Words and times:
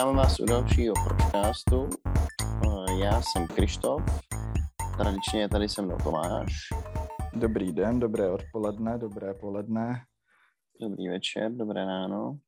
vítáme 0.00 0.18
vás 0.18 0.40
u 0.40 0.44
dalšího 0.44 0.94
podcastu. 1.08 1.88
Já 3.00 3.22
jsem 3.22 3.46
Krištof, 3.46 4.02
tradičně 4.96 5.40
je 5.40 5.48
tady 5.48 5.68
se 5.68 5.82
mnou 5.82 5.96
Tomáš. 5.96 6.52
Dobrý 7.34 7.72
den, 7.72 8.00
dobré 8.00 8.30
odpoledne, 8.30 8.98
dobré 8.98 9.34
poledne. 9.34 10.04
Dobrý 10.80 11.08
večer, 11.08 11.52
dobré 11.52 11.84
ráno. 11.84 12.38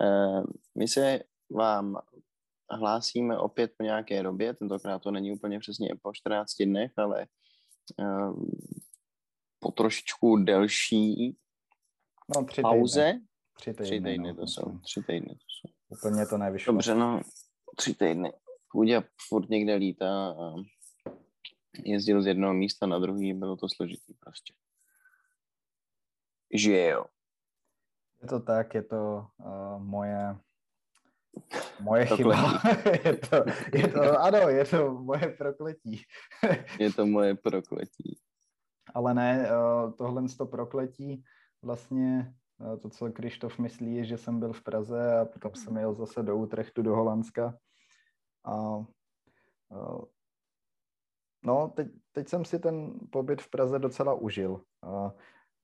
Uh, 0.00 0.44
my 0.78 0.88
se 0.88 1.20
vám 1.50 1.98
hlásíme 2.70 3.38
opět 3.38 3.72
po 3.78 3.84
nějaké 3.84 4.22
době, 4.22 4.54
tentokrát 4.54 5.02
to 5.02 5.10
není 5.10 5.32
úplně 5.32 5.58
přesně 5.58 5.88
po 6.02 6.12
14 6.14 6.50
dnech, 6.60 6.92
ale 6.96 7.26
uh, 7.98 8.44
po 9.58 9.70
trošičku 9.70 10.36
delší 10.36 11.36
no, 12.36 12.44
tři 12.44 12.62
pauze. 12.62 13.12
Týdny. 13.12 13.26
Tři 13.58 13.74
týdny, 13.74 13.84
tři 13.84 14.00
týdny 14.00 14.28
no, 14.28 14.34
to 14.34 14.46
jsou. 14.46 14.78
Tři 14.78 15.02
týdny 15.02 15.34
to 15.34 15.46
jsou. 15.48 15.75
Úplně 15.88 16.26
to 16.26 16.38
nevyšlo. 16.38 16.72
Dobře, 16.72 16.94
no, 16.94 17.20
tři 17.76 17.94
týdny. 17.94 18.32
Půjde 18.72 19.02
furt 19.28 19.48
někde 19.48 19.74
lítá 19.74 20.30
a 20.30 20.54
jezdil 21.84 22.22
z 22.22 22.26
jednoho 22.26 22.54
místa 22.54 22.86
na 22.86 22.98
druhý, 22.98 23.34
bylo 23.34 23.56
to 23.56 23.68
složitý 23.68 24.14
prostě. 24.14 24.54
Že 26.54 26.86
jo. 26.86 27.04
Je 28.22 28.28
to 28.28 28.40
tak, 28.40 28.74
je 28.74 28.82
to 28.82 29.26
uh, 29.38 29.82
moje 29.82 30.36
Moje 31.80 32.06
chyba. 32.06 32.34
je, 33.04 33.16
to, 33.16 33.36
je 33.72 33.88
to, 33.88 34.20
ano, 34.20 34.48
je 34.48 34.64
to 34.64 34.90
moje 34.90 35.28
prokletí. 35.36 36.02
je 36.80 36.92
to 36.92 37.06
moje 37.06 37.34
prokletí. 37.34 38.18
Ale 38.94 39.14
ne, 39.14 39.48
eh, 39.48 39.92
tohle 39.98 40.22
to 40.38 40.46
prokletí 40.46 41.24
vlastně 41.62 42.34
to, 42.82 42.90
co 42.90 43.12
Krištof 43.12 43.58
myslí, 43.58 43.94
je, 43.94 44.04
že 44.04 44.18
jsem 44.18 44.40
byl 44.40 44.52
v 44.52 44.62
Praze 44.62 45.18
a 45.18 45.24
potom 45.24 45.54
jsem 45.54 45.76
jel 45.76 45.94
zase 45.94 46.22
do 46.22 46.36
Utrechtu, 46.36 46.82
do 46.82 46.96
Holandska. 46.96 47.58
A, 48.44 48.84
eh, 49.72 50.04
no, 51.44 51.72
teď, 51.76 51.88
teď 52.12 52.28
jsem 52.28 52.44
si 52.44 52.58
ten 52.58 53.00
pobyt 53.10 53.42
v 53.42 53.50
Praze 53.50 53.78
docela 53.78 54.14
užil. 54.14 54.62
A, 54.82 54.88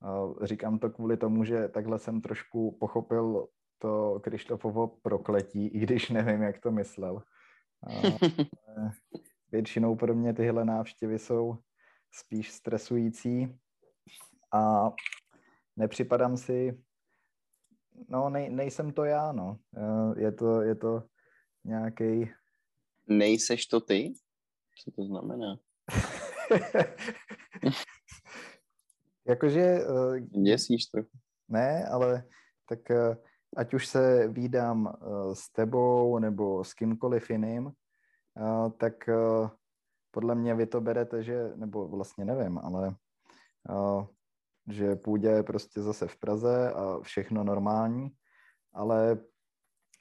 a 0.00 0.36
říkám 0.42 0.78
to 0.78 0.90
kvůli 0.90 1.16
tomu, 1.16 1.44
že 1.44 1.68
takhle 1.68 1.98
jsem 1.98 2.20
trošku 2.20 2.76
pochopil 2.80 3.48
to 3.78 4.20
Krištofovo 4.22 4.86
prokletí, 4.88 5.66
i 5.66 5.78
když 5.78 6.10
nevím, 6.10 6.42
jak 6.42 6.60
to 6.60 6.70
myslel. 6.70 7.22
A, 7.86 7.90
většinou 9.52 9.96
pro 9.96 10.14
mě 10.14 10.34
tyhle 10.34 10.64
návštěvy 10.64 11.18
jsou 11.18 11.58
spíš 12.10 12.52
stresující 12.52 13.58
a 14.52 14.92
nepřipadám 15.76 16.36
si, 16.36 16.82
no 18.08 18.30
nej, 18.30 18.50
nejsem 18.50 18.92
to 18.92 19.04
já, 19.04 19.32
no. 19.32 19.58
Je 20.16 20.32
to, 20.32 20.62
je 20.62 20.74
to 20.74 21.02
nějaký. 21.64 22.30
Nejseš 23.08 23.66
to 23.66 23.80
ty? 23.80 24.12
Co 24.84 24.90
to 24.90 25.04
znamená? 25.04 25.56
Jakože... 29.28 29.60
Eh, 29.60 30.20
Děsíš 30.20 30.86
to. 30.86 30.98
Ne, 31.48 31.86
ale 31.88 32.24
tak 32.68 32.90
eh, 32.90 33.16
ať 33.56 33.74
už 33.74 33.86
se 33.86 34.28
výdám 34.28 34.88
eh, 34.88 34.96
s 35.34 35.52
tebou 35.52 36.18
nebo 36.18 36.64
s 36.64 36.74
kýmkoliv 36.74 37.30
jiným, 37.30 37.72
tak 38.78 38.94
podle 40.10 40.34
mě 40.34 40.54
vy 40.54 40.66
to 40.66 40.80
berete, 40.80 41.22
že, 41.22 41.52
nebo 41.56 41.88
vlastně 41.88 42.24
nevím, 42.24 42.58
ale 42.58 42.94
že 44.68 44.96
půjde 44.96 45.42
prostě 45.42 45.82
zase 45.82 46.06
v 46.06 46.16
Praze 46.16 46.72
a 46.72 47.00
všechno 47.00 47.44
normální, 47.44 48.10
ale 48.72 49.18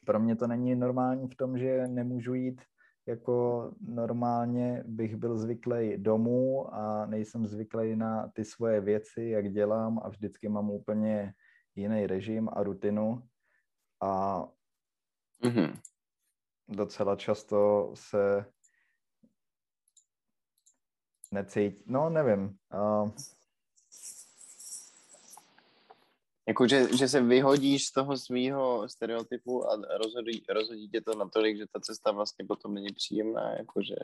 pro 0.05 0.19
mě 0.19 0.35
to 0.35 0.47
není 0.47 0.75
normální 0.75 1.27
v 1.27 1.35
tom, 1.35 1.57
že 1.57 1.87
nemůžu 1.87 2.33
jít 2.33 2.61
jako 3.07 3.71
normálně 3.81 4.83
bych 4.87 5.15
byl 5.15 5.37
zvyklý 5.37 5.97
domů 5.97 6.73
a 6.73 7.05
nejsem 7.05 7.47
zvyklý 7.47 7.95
na 7.95 8.27
ty 8.27 8.45
svoje 8.45 8.81
věci, 8.81 9.23
jak 9.23 9.51
dělám 9.51 9.99
a 10.03 10.09
vždycky 10.09 10.49
mám 10.49 10.69
úplně 10.69 11.33
jiný 11.75 12.07
režim 12.07 12.49
a 12.53 12.63
rutinu 12.63 13.23
a 14.01 14.43
mm-hmm. 15.43 15.79
docela 16.67 17.15
často 17.15 17.91
se 17.93 18.45
necítí, 21.31 21.83
no 21.87 22.09
nevím, 22.09 22.57
uh, 22.73 23.11
jako, 26.51 26.67
že, 26.67 26.97
že 26.97 27.07
se 27.07 27.21
vyhodíš 27.21 27.85
z 27.85 27.91
toho 27.91 28.17
svého 28.17 28.89
stereotypu 28.89 29.67
a 29.67 29.75
rozhodí, 29.75 30.43
rozhodí 30.49 30.89
tě 30.89 31.01
to 31.01 31.15
natolik, 31.15 31.57
že 31.57 31.65
ta 31.73 31.79
cesta 31.79 32.11
vlastně 32.11 32.45
potom 32.45 32.73
není 32.73 32.87
příjemná, 32.95 33.51
jakože... 33.51 33.95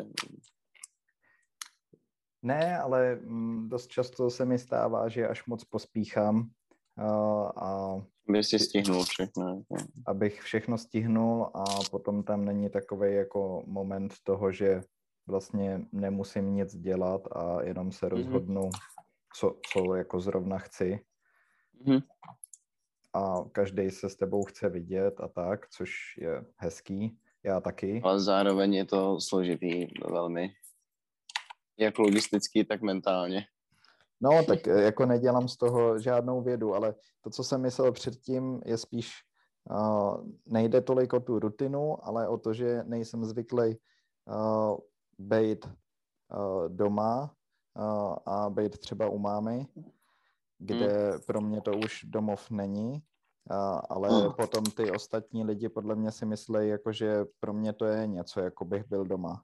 Ne, 2.41 2.79
ale 2.79 3.15
mm, 3.15 3.69
dost 3.69 3.87
často 3.87 4.29
se 4.29 4.45
mi 4.45 4.59
stává, 4.59 5.09
že 5.09 5.27
až 5.27 5.45
moc 5.45 5.63
pospíchám 5.63 6.49
a... 6.97 7.07
a 7.55 8.01
aby 8.29 8.43
si 8.43 8.59
stihnul 8.59 9.03
všechno. 9.03 9.47
Jako. 9.47 9.85
Abych 10.05 10.41
všechno 10.41 10.77
stihnul 10.77 11.51
a 11.53 11.63
potom 11.91 12.23
tam 12.23 12.45
není 12.45 12.69
takový 12.69 13.15
jako 13.15 13.63
moment 13.67 14.13
toho, 14.23 14.51
že 14.51 14.81
vlastně 15.27 15.81
nemusím 15.91 16.55
nic 16.55 16.75
dělat 16.75 17.21
a 17.31 17.63
jenom 17.63 17.91
se 17.91 18.05
mhm. 18.05 18.15
rozhodnu, 18.15 18.61
mm-hmm. 18.61 18.79
co, 19.35 19.59
co 19.73 19.95
jako 19.95 20.19
zrovna 20.19 20.57
chci. 20.57 20.99
Mm-hmm. 21.85 22.03
A 23.13 23.43
každý 23.51 23.91
se 23.91 24.09
s 24.09 24.15
tebou 24.15 24.43
chce 24.43 24.69
vidět 24.69 25.19
a 25.19 25.27
tak, 25.27 25.69
což 25.69 25.91
je 26.17 26.45
hezký. 26.55 27.17
Já 27.43 27.59
taky. 27.59 28.01
Ale 28.03 28.19
zároveň 28.19 28.73
je 28.73 28.85
to 28.85 29.21
složitý 29.21 29.87
velmi. 30.09 30.53
Jak 31.77 31.99
logisticky, 31.99 32.65
tak 32.65 32.81
mentálně. 32.81 33.45
No, 34.21 34.43
tak 34.47 34.67
eh, 34.67 34.81
jako 34.81 35.05
nedělám 35.05 35.47
z 35.47 35.57
toho 35.57 35.99
žádnou 35.99 36.41
vědu, 36.41 36.75
ale 36.75 36.95
to, 37.21 37.29
co 37.29 37.43
jsem 37.43 37.61
myslel 37.61 37.91
předtím, 37.91 38.61
je 38.65 38.77
spíš, 38.77 39.11
uh, 39.69 40.27
nejde 40.45 40.81
tolik 40.81 41.13
o 41.13 41.19
tu 41.19 41.39
rutinu, 41.39 42.05
ale 42.05 42.27
o 42.27 42.37
to, 42.37 42.53
že 42.53 42.83
nejsem 42.83 43.25
zvyklý 43.25 43.77
uh, 44.25 44.77
být 45.17 45.65
uh, 45.65 46.69
doma 46.69 47.35
uh, 47.75 48.15
a 48.25 48.49
být 48.49 48.77
třeba 48.77 49.09
u 49.09 49.17
mámy 49.17 49.67
kde 50.59 51.11
hmm. 51.11 51.21
pro 51.27 51.41
mě 51.41 51.61
to 51.61 51.71
už 51.77 52.03
domov 52.03 52.51
není, 52.51 53.01
a, 53.49 53.81
ale 53.89 54.09
hmm. 54.09 54.33
potom 54.33 54.63
ty 54.63 54.91
ostatní 54.91 55.43
lidi 55.43 55.69
podle 55.69 55.95
mě 55.95 56.11
si 56.11 56.25
myslí, 56.25 56.67
jako 56.67 56.91
že 56.91 57.25
pro 57.39 57.53
mě 57.53 57.73
to 57.73 57.85
je 57.85 58.07
něco, 58.07 58.39
jako 58.39 58.65
bych 58.65 58.87
byl 58.87 59.05
doma. 59.05 59.43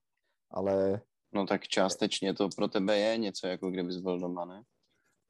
Ale... 0.52 1.02
No 1.34 1.46
tak 1.46 1.68
částečně 1.68 2.34
to 2.34 2.50
pro 2.56 2.68
tebe 2.68 2.98
je 2.98 3.18
něco, 3.18 3.48
jako 3.48 3.70
kdybys 3.70 3.98
byl 3.98 4.20
doma, 4.20 4.46
ne? 4.46 4.64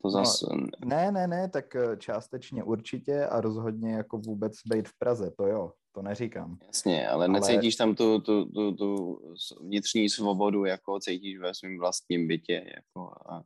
To 0.02 0.10
zas... 0.10 0.42
No, 0.42 0.68
ne, 0.86 1.12
ne, 1.12 1.28
ne, 1.28 1.50
tak 1.50 1.76
eh, 1.76 1.98
částečně 1.98 2.64
určitě 2.64 3.26
a 3.26 3.42
rozhodně 3.42 3.94
jako 3.94 4.18
vůbec 4.18 4.54
být 4.66 4.88
v 4.90 4.98
Praze, 5.00 5.32
to 5.32 5.48
jo, 5.48 5.74
to 5.92 6.02
neříkám. 6.02 6.58
Jasně, 6.68 7.08
ale, 7.08 7.26
ale... 7.26 7.40
necítíš 7.40 7.76
tam 7.76 7.96
tu, 7.96 8.20
tu, 8.20 8.46
tu, 8.46 8.72
tu 8.72 9.20
vnitřní 9.62 10.10
svobodu, 10.10 10.66
jako 10.66 11.00
cítíš 11.00 11.40
ve 11.40 11.54
svém 11.54 11.80
vlastním 11.80 12.28
bytě, 12.28 12.66
jako 12.76 13.12
a 13.30 13.44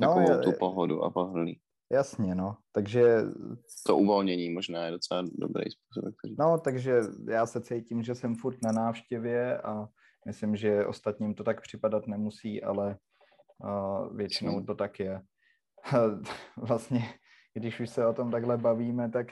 no, 0.00 0.08
takovou 0.08 0.36
no, 0.36 0.42
tu 0.42 0.52
pohodu 0.58 1.02
a 1.02 1.10
pohodlí. 1.10 1.60
Jasně, 1.92 2.34
no. 2.34 2.56
Takže... 2.72 3.22
To 3.86 3.96
uvolnění 3.96 4.50
možná 4.50 4.84
je 4.84 4.90
docela 4.90 5.22
dobrý 5.22 5.64
způsob. 5.70 6.14
Který... 6.18 6.34
No, 6.38 6.58
takže 6.58 7.00
já 7.30 7.46
se 7.46 7.60
cítím, 7.60 8.02
že 8.02 8.14
jsem 8.14 8.34
furt 8.34 8.62
na 8.62 8.72
návštěvě 8.72 9.58
a 9.58 9.88
myslím, 10.26 10.56
že 10.56 10.86
ostatním 10.86 11.34
to 11.34 11.44
tak 11.44 11.60
připadat 11.60 12.06
nemusí, 12.06 12.62
ale 12.62 12.98
uh, 13.58 14.16
většinou 14.16 14.64
to 14.64 14.74
tak 14.74 15.00
je. 15.00 15.22
vlastně, 16.56 17.14
když 17.54 17.80
už 17.80 17.90
se 17.90 18.06
o 18.06 18.12
tom 18.12 18.30
takhle 18.30 18.58
bavíme, 18.58 19.10
tak 19.10 19.26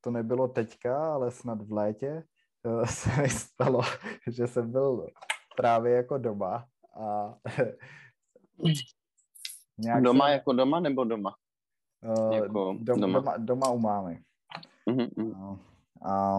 to 0.00 0.10
nebylo 0.10 0.48
teďka, 0.48 1.14
ale 1.14 1.30
snad 1.30 1.62
v 1.62 1.72
létě 1.72 2.22
uh, 2.66 2.84
se 2.86 3.22
mi 3.22 3.28
stalo, 3.28 3.82
že 4.30 4.46
jsem 4.46 4.72
byl 4.72 5.06
právě 5.56 5.92
jako 5.92 6.18
doma 6.18 6.66
a 7.00 7.34
doma 10.00 10.26
jsem... 10.26 10.32
jako 10.32 10.52
doma 10.52 10.80
nebo 10.80 11.04
doma? 11.04 11.34
Uh, 12.04 12.32
jako 12.32 12.52
dom, 12.52 12.84
doma. 12.84 13.18
Doma, 13.18 13.36
doma 13.36 13.70
u 13.70 13.78
mámy. 13.78 14.22
Mm-hmm. 14.90 15.10
Uh, 15.16 15.58
a 16.02 16.38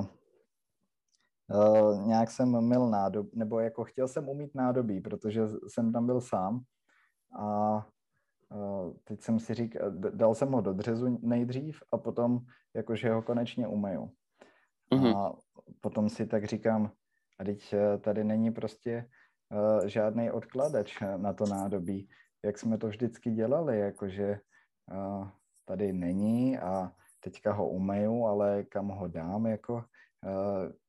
uh, 1.53 2.07
nějak 2.07 2.31
jsem 2.31 2.67
mil 2.67 2.89
nádob, 2.89 3.27
nebo 3.35 3.59
jako 3.59 3.83
chtěl 3.83 4.07
jsem 4.07 4.29
umít 4.29 4.55
nádobí, 4.55 5.01
protože 5.01 5.41
jsem 5.67 5.93
tam 5.93 6.05
byl 6.05 6.21
sám 6.21 6.61
a 7.39 7.75
uh, 8.49 8.93
teď 9.03 9.21
jsem 9.21 9.39
si 9.39 9.53
říkal, 9.53 9.91
dal 9.91 10.35
jsem 10.35 10.51
ho 10.51 10.61
do 10.61 10.73
dřezu 10.73 11.19
nejdřív 11.21 11.79
a 11.91 11.97
potom 11.97 12.39
jakože 12.73 13.13
ho 13.13 13.21
konečně 13.21 13.67
umeju. 13.67 14.11
Mm-hmm. 14.91 15.17
A 15.17 15.35
potom 15.81 16.09
si 16.09 16.27
tak 16.27 16.45
říkám, 16.45 16.91
a 17.39 17.43
teď 17.43 17.75
tady 18.01 18.23
není 18.23 18.51
prostě 18.51 19.09
uh, 19.51 19.85
žádný 19.85 20.31
odkladač 20.31 21.01
na 21.17 21.33
to 21.33 21.45
nádobí, 21.45 22.09
jak 22.45 22.57
jsme 22.57 22.77
to 22.77 22.87
vždycky 22.87 23.31
dělali, 23.31 23.79
jakože 23.79 24.39
uh, 24.91 25.27
tady 25.65 25.93
není 25.93 26.57
a 26.57 26.91
teďka 27.19 27.53
ho 27.53 27.69
umeju, 27.69 28.25
ale 28.25 28.63
kam 28.63 28.87
ho 28.87 29.07
dám, 29.07 29.45
jako 29.45 29.73
uh, 29.73 29.81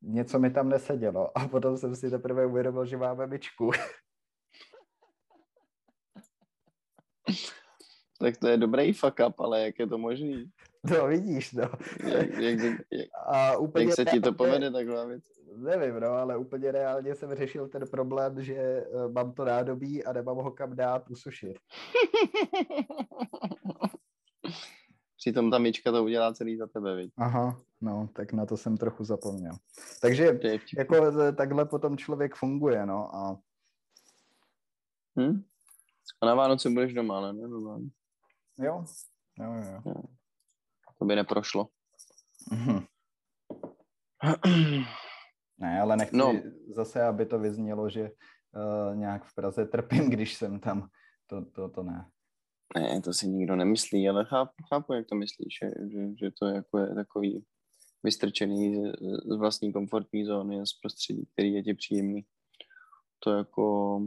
něco 0.02 0.38
mi 0.38 0.50
tam 0.50 0.69
nesedělo 0.69 1.38
a 1.38 1.49
potom 1.49 1.76
jsem 1.76 1.96
si 1.96 2.11
teprve 2.11 2.46
uvědomil, 2.46 2.87
že 2.87 2.96
máme 2.96 3.26
myčku. 3.26 3.70
tak 8.20 8.37
to 8.37 8.49
je 8.49 8.56
dobrý 8.56 8.93
fuck 8.93 9.20
up, 9.28 9.40
ale 9.40 9.61
jak 9.61 9.78
je 9.78 9.87
to 9.87 9.99
možný? 9.99 10.50
No 10.90 11.06
vidíš, 11.06 11.52
no. 11.52 11.70
Jak, 12.05 12.38
jak, 12.38 12.58
jak, 12.58 12.81
a 13.26 13.56
úplně 13.56 13.84
jak 13.84 13.94
se 13.94 14.05
ti 14.05 14.20
to 14.20 14.32
povede 14.32 14.70
takhle 14.70 15.06
věc? 15.06 15.25
Nevím, 15.56 16.00
no, 16.00 16.08
ale 16.08 16.37
úplně 16.37 16.73
reálně 16.73 17.14
jsem 17.14 17.34
řešil 17.34 17.69
ten 17.69 17.82
problém, 17.90 18.43
že 18.43 18.55
eh, 18.55 18.87
mám 19.12 19.32
to 19.32 19.44
nádobí 19.44 20.05
a 20.05 20.12
nemám 20.12 20.37
ho 20.37 20.50
kam 20.50 20.76
dát 20.76 21.11
usušit. 21.11 21.58
Přitom 25.16 25.50
ta 25.50 25.58
myčka 25.58 25.93
to 25.93 26.04
udělá 26.04 26.34
celý 26.34 26.56
za 26.56 26.66
tebe, 26.66 26.96
viď? 26.96 27.12
Aha, 27.16 27.60
no, 27.81 28.08
tak 28.12 28.32
na 28.32 28.46
to 28.46 28.56
jsem 28.56 28.76
trochu 28.76 29.04
zapomněl. 29.04 29.52
Takže 30.00 30.40
jako 30.78 30.96
eh, 30.96 31.32
takhle 31.32 31.64
potom 31.64 31.96
člověk 31.96 32.34
funguje, 32.34 32.87
no 32.87 33.16
a... 33.16 33.38
Hm? 35.20 35.43
A 36.22 36.26
na 36.26 36.34
Vánoce 36.34 36.70
budeš 36.70 36.94
doma, 36.94 37.16
ale 37.16 37.32
ne? 37.32 37.43
Jo, 38.58 38.84
jo, 39.38 39.52
jo. 39.52 39.82
jo. 39.87 40.02
To 40.99 41.04
by 41.04 41.16
neprošlo. 41.16 41.69
Mm-hmm. 42.52 42.87
Ne, 45.58 45.81
ale 45.81 45.96
nechci 45.96 46.16
no. 46.16 46.42
zase, 46.75 47.02
aby 47.02 47.26
to 47.26 47.38
vyznělo, 47.38 47.90
že 47.90 48.02
uh, 48.02 48.96
nějak 48.96 49.25
v 49.25 49.34
Praze 49.34 49.66
trpím, 49.66 50.10
když 50.10 50.34
jsem 50.34 50.60
tam. 50.60 50.88
To, 51.26 51.44
to, 51.44 51.69
to 51.69 51.82
ne. 51.82 52.10
Ne, 52.74 53.00
to 53.00 53.12
si 53.12 53.28
nikdo 53.28 53.56
nemyslí, 53.56 54.08
ale 54.08 54.24
chápu, 54.24 54.52
chápu 54.68 54.92
jak 54.92 55.06
to 55.06 55.14
myslíš, 55.14 55.58
že, 55.62 55.70
že, 55.90 56.16
že 56.16 56.30
to 56.30 56.46
jako 56.46 56.78
je 56.78 56.94
takový 56.94 57.44
vystrčený 58.02 58.76
z, 58.76 59.36
vlastní 59.36 59.72
komfortní 59.72 60.24
zóny, 60.24 60.66
z 60.66 60.72
prostředí, 60.72 61.26
který 61.32 61.52
je 61.52 61.62
ti 61.62 61.74
příjemný. 61.74 62.26
To 63.18 63.30
jako 63.30 63.98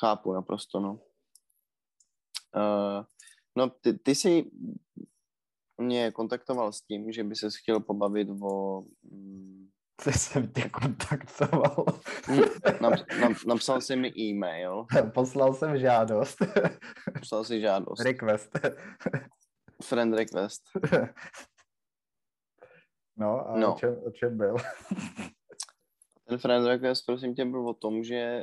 chápu 0.00 0.32
naprosto, 0.32 0.80
no. 0.80 1.00
Uh, 2.56 3.04
no, 3.56 3.70
ty, 3.70 3.98
ty 3.98 4.14
jsi 4.14 4.50
mě 5.78 6.12
kontaktoval 6.12 6.72
s 6.72 6.82
tím, 6.82 7.12
že 7.12 7.24
by 7.24 7.36
se 7.36 7.48
chtěl 7.50 7.80
pobavit 7.80 8.28
o... 8.42 8.84
Mm, 9.02 9.68
Co 10.02 10.12
jsem 10.12 10.52
tě 10.52 10.68
kontaktoval? 10.68 11.84
Nap, 12.80 12.94
nap, 13.20 13.32
napsal 13.46 13.80
jsi 13.80 13.96
mi 13.96 14.12
e-mail. 14.18 14.86
Poslal 15.14 15.54
jsem 15.54 15.78
žádost. 15.78 16.36
Poslal 17.18 17.44
jsi 17.44 17.60
žádost. 17.60 18.00
Request. 18.00 18.58
Friend 19.82 20.14
request. 20.14 20.62
No 23.16 23.48
a 23.48 23.58
no. 23.58 23.74
O, 23.74 23.78
čem, 23.78 23.96
o 24.06 24.10
čem 24.10 24.36
byl? 24.36 24.56
Ten 26.28 26.38
friend 26.38 26.66
request, 26.66 27.06
prosím 27.06 27.34
tě, 27.34 27.44
byl 27.44 27.68
o 27.68 27.74
tom, 27.74 28.04
že 28.04 28.16
eh, 28.16 28.42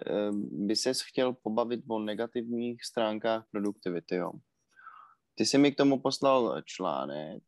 by 0.52 0.76
ses 0.76 1.02
chtěl 1.02 1.34
pobavit 1.34 1.82
o 1.90 2.00
negativních 2.00 2.84
stránkách 2.84 3.46
produktivity, 3.52 4.16
jo. 4.16 4.32
Ty 5.36 5.46
jsi 5.46 5.58
mi 5.58 5.72
k 5.72 5.78
tomu 5.78 6.02
poslal 6.02 6.62
článek, 6.62 7.44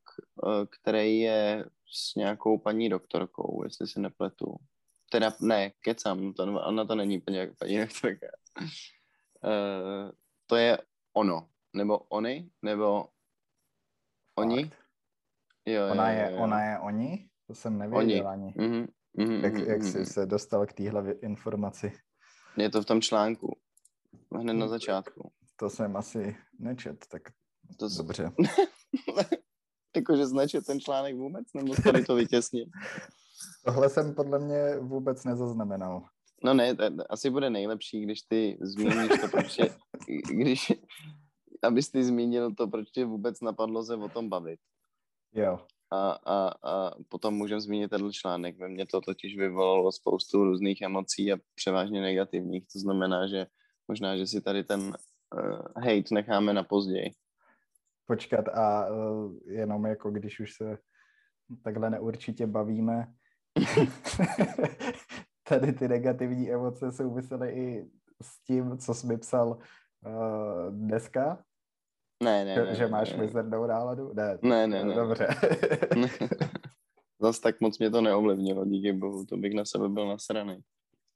eh, 0.48 0.66
který 0.81 1.19
je 1.19 1.66
s 1.91 2.15
nějakou 2.15 2.57
paní 2.57 2.89
doktorkou, 2.89 3.63
jestli 3.63 3.88
si 3.88 3.99
nepletu. 3.99 4.55
Teda 5.11 5.33
ne, 5.41 5.69
kecam, 5.69 6.33
to, 6.33 6.43
ona 6.43 6.85
to 6.85 6.95
není 6.95 7.17
úplně 7.17 7.39
jak 7.39 7.57
paní 7.57 7.79
doktorka. 7.79 8.27
Uh, 8.61 10.11
to 10.47 10.55
je 10.55 10.77
ono, 11.13 11.49
nebo 11.73 11.97
oni, 11.97 12.49
nebo 12.61 13.07
oni. 14.35 14.71
Jo, 15.65 15.81
ona, 15.91 16.11
jo, 16.11 16.19
je, 16.19 16.31
jo. 16.31 16.38
ona 16.38 16.63
je 16.63 16.79
oni? 16.79 17.29
To 17.47 17.55
jsem 17.55 17.77
nevěděl 17.77 18.27
oni. 18.27 18.27
ani. 18.27 18.53
Mm-hmm, 18.57 18.88
mm-hmm, 19.17 19.43
jak, 19.43 19.53
jak 19.53 19.83
jsi 19.83 19.99
mm-hmm. 19.99 20.13
se 20.13 20.25
dostal 20.25 20.65
k 20.65 20.73
téhle 20.73 21.11
informaci? 21.11 21.91
Je 22.57 22.69
to 22.69 22.81
v 22.81 22.85
tom 22.85 23.01
článku, 23.01 23.59
hned 24.35 24.53
na 24.53 24.67
začátku. 24.67 25.31
To 25.55 25.69
jsem 25.69 25.95
asi 25.95 26.35
nečet, 26.59 27.07
tak 27.07 27.21
to. 27.79 27.89
Dobře. 27.97 28.31
Jakože 29.95 30.27
značit 30.27 30.65
ten 30.65 30.79
článek 30.79 31.15
vůbec, 31.15 31.47
nebo 31.53 31.75
tady 31.83 32.03
to 32.05 32.15
vytěsnit? 32.15 32.69
Tohle 33.65 33.89
jsem 33.89 34.15
podle 34.15 34.39
mě 34.39 34.77
vůbec 34.79 35.23
nezaznamenal. 35.23 36.03
No 36.43 36.53
ne, 36.53 36.75
asi 37.09 37.29
bude 37.29 37.49
nejlepší, 37.49 38.01
když 38.01 38.21
ty 38.21 38.57
zmíníš 38.61 39.11
to, 39.21 39.27
proč 39.27 39.57
je, 39.57 39.69
když, 40.31 40.73
abys 41.63 41.91
ty 41.91 42.03
zmínil 42.03 42.55
to, 42.55 42.67
proč 42.67 42.91
tě 42.91 43.05
vůbec 43.05 43.41
napadlo 43.41 43.83
se 43.83 43.95
o 43.95 44.09
tom 44.09 44.29
bavit. 44.29 44.59
Jo. 45.33 45.59
A, 45.91 46.11
a, 46.11 46.53
a 46.63 46.91
potom 47.09 47.33
můžeme 47.33 47.61
zmínit 47.61 47.89
ten 47.89 48.13
článek. 48.13 48.57
Ve 48.57 48.69
mně 48.69 48.85
to 48.85 49.01
totiž 49.01 49.38
vyvolalo 49.38 49.91
spoustu 49.91 50.43
různých 50.43 50.81
emocí 50.81 51.33
a 51.33 51.38
převážně 51.55 52.01
negativních. 52.01 52.63
To 52.73 52.79
znamená, 52.79 53.27
že 53.27 53.47
možná, 53.88 54.17
že 54.17 54.27
si 54.27 54.41
tady 54.41 54.63
ten 54.63 54.81
uh, 54.81 55.59
hate 55.75 56.15
necháme 56.15 56.53
na 56.53 56.63
později 56.63 57.11
počkat 58.12 58.48
a 58.48 58.92
uh, 58.92 59.31
jenom 59.46 59.86
jako 59.86 60.12
když 60.12 60.40
už 60.40 60.54
se 60.54 60.78
takhle 61.63 61.90
neurčitě 61.90 62.48
bavíme, 62.48 63.08
tady 65.50 65.74
ty 65.74 65.88
negativní 65.88 66.52
emoce 66.52 66.92
souvisely 66.92 67.52
i 67.52 67.90
s 68.22 68.44
tím, 68.44 68.78
co 68.78 68.94
jsi 68.94 69.08
mi 69.08 69.18
psal 69.18 69.50
uh, 69.50 70.75
dneska? 70.75 71.44
Ne, 72.24 72.46
ne, 72.46 72.66
ne. 72.66 72.75
Že 72.75 72.88
máš 72.88 73.12
ne, 73.12 73.18
mizernou 73.18 73.66
náladu? 73.66 74.13
Ne, 74.13 74.38
ne, 74.42 74.68
ne, 74.68 74.84
ne. 74.84 74.96
Dobře. 74.96 75.28
Zas 77.22 77.40
tak 77.40 77.62
moc 77.62 77.80
mě 77.80 77.90
to 77.90 78.02
neovlivnilo, 78.02 78.66
díky 78.66 78.94
bohu, 78.94 79.25
to 79.25 79.38
bych 79.38 79.54
na 79.54 79.66
sebe 79.66 79.90
byl 79.90 80.08
nasraný. 80.08 80.60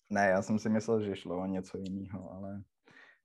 Ne, 0.10 0.28
já 0.28 0.42
jsem 0.42 0.60
si 0.60 0.70
myslel, 0.70 1.02
že 1.02 1.16
šlo 1.16 1.38
o 1.38 1.46
něco 1.46 1.78
jiného, 1.78 2.32
ale 2.32 2.64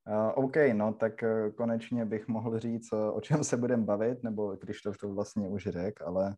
Uh, 0.09 0.45
OK, 0.45 0.57
no 0.73 0.93
tak 0.93 1.23
uh, 1.23 1.53
konečně 1.53 2.05
bych 2.05 2.29
mohl 2.29 2.59
říct, 2.59 2.93
uh, 2.93 3.17
o 3.17 3.21
čem 3.21 3.45
se 3.45 3.57
budeme 3.57 3.85
bavit, 3.85 4.23
nebo 4.23 4.57
když 4.57 4.83
to, 4.83 5.09
vlastně 5.09 5.49
už 5.49 5.63
řekl, 5.63 6.05
ale 6.07 6.37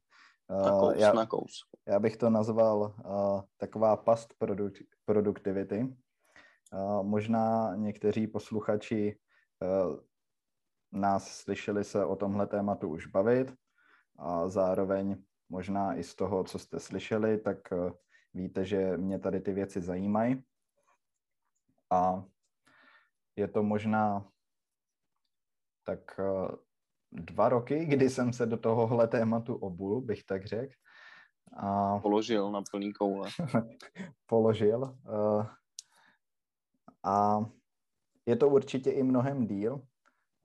uh, 0.48 0.62
na 0.62 0.80
kous, 0.80 0.94
já, 0.96 1.12
na 1.12 1.26
kous. 1.26 1.52
já 1.88 1.98
bych 1.98 2.16
to 2.16 2.30
nazval 2.30 2.94
uh, 3.04 3.40
taková 3.56 3.96
past 3.96 4.34
produk- 4.40 4.86
produktivity. 5.04 5.96
Uh, 6.72 7.02
možná 7.02 7.74
někteří 7.76 8.26
posluchači 8.26 9.18
uh, 9.60 9.96
nás 10.92 11.28
slyšeli 11.28 11.84
se 11.84 12.04
o 12.04 12.16
tomhle 12.16 12.46
tématu 12.46 12.88
už 12.88 13.06
bavit 13.06 13.54
a 14.18 14.48
zároveň 14.48 15.16
možná 15.48 15.94
i 15.94 16.02
z 16.02 16.14
toho, 16.14 16.44
co 16.44 16.58
jste 16.58 16.80
slyšeli, 16.80 17.38
tak 17.38 17.58
uh, 17.72 17.90
víte, 18.34 18.64
že 18.64 18.96
mě 18.96 19.18
tady 19.18 19.40
ty 19.40 19.52
věci 19.52 19.80
zajímají. 19.80 20.44
A 21.90 22.24
je 23.36 23.48
to 23.48 23.62
možná 23.62 24.28
tak 25.84 26.20
eh, 26.20 26.56
dva 27.12 27.48
roky, 27.48 27.84
kdy 27.84 28.10
jsem 28.10 28.32
se 28.32 28.46
do 28.46 28.56
tohohle 28.56 29.08
tématu 29.08 29.54
obul, 29.54 30.00
bych 30.00 30.24
tak 30.24 30.46
řekl. 30.46 30.72
A... 31.56 31.98
Položil 31.98 32.50
na 32.50 32.62
plný 32.70 32.92
koule. 32.92 33.28
Položil. 34.26 34.98
Uh, 35.08 35.46
a 37.04 37.46
je 38.26 38.36
to 38.36 38.48
určitě 38.48 38.90
i 38.90 39.02
mnohem 39.02 39.46
díl. 39.46 39.74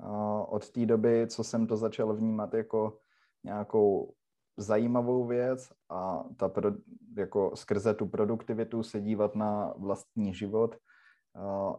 Uh, 0.04 0.54
od 0.54 0.70
té 0.70 0.86
doby, 0.86 1.28
co 1.28 1.44
jsem 1.44 1.68
to 1.68 1.78
začal 1.78 2.14
vnímat 2.14 2.54
jako 2.54 3.00
nějakou 3.44 4.14
zajímavou 4.58 5.26
věc 5.26 5.72
a 5.90 6.24
ta 6.38 6.50
pro, 6.50 6.72
jako 7.18 7.56
skrze 7.56 7.94
tu 7.94 8.08
produktivitu 8.08 8.84
se 8.84 9.02
dívat 9.02 9.36
na 9.36 9.74
vlastní 9.78 10.34
život, 10.34 10.76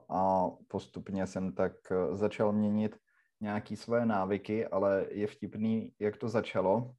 a 0.08 0.50
postupně 0.68 1.26
jsem 1.26 1.52
tak 1.52 1.72
eh, 1.90 2.16
začal 2.16 2.52
měnit 2.52 2.96
nějaký 3.40 3.76
své 3.76 4.06
návyky, 4.06 4.66
ale 4.66 5.06
je 5.10 5.26
vtipný, 5.26 5.92
jak 5.98 6.16
to 6.16 6.28
začalo. 6.28 6.94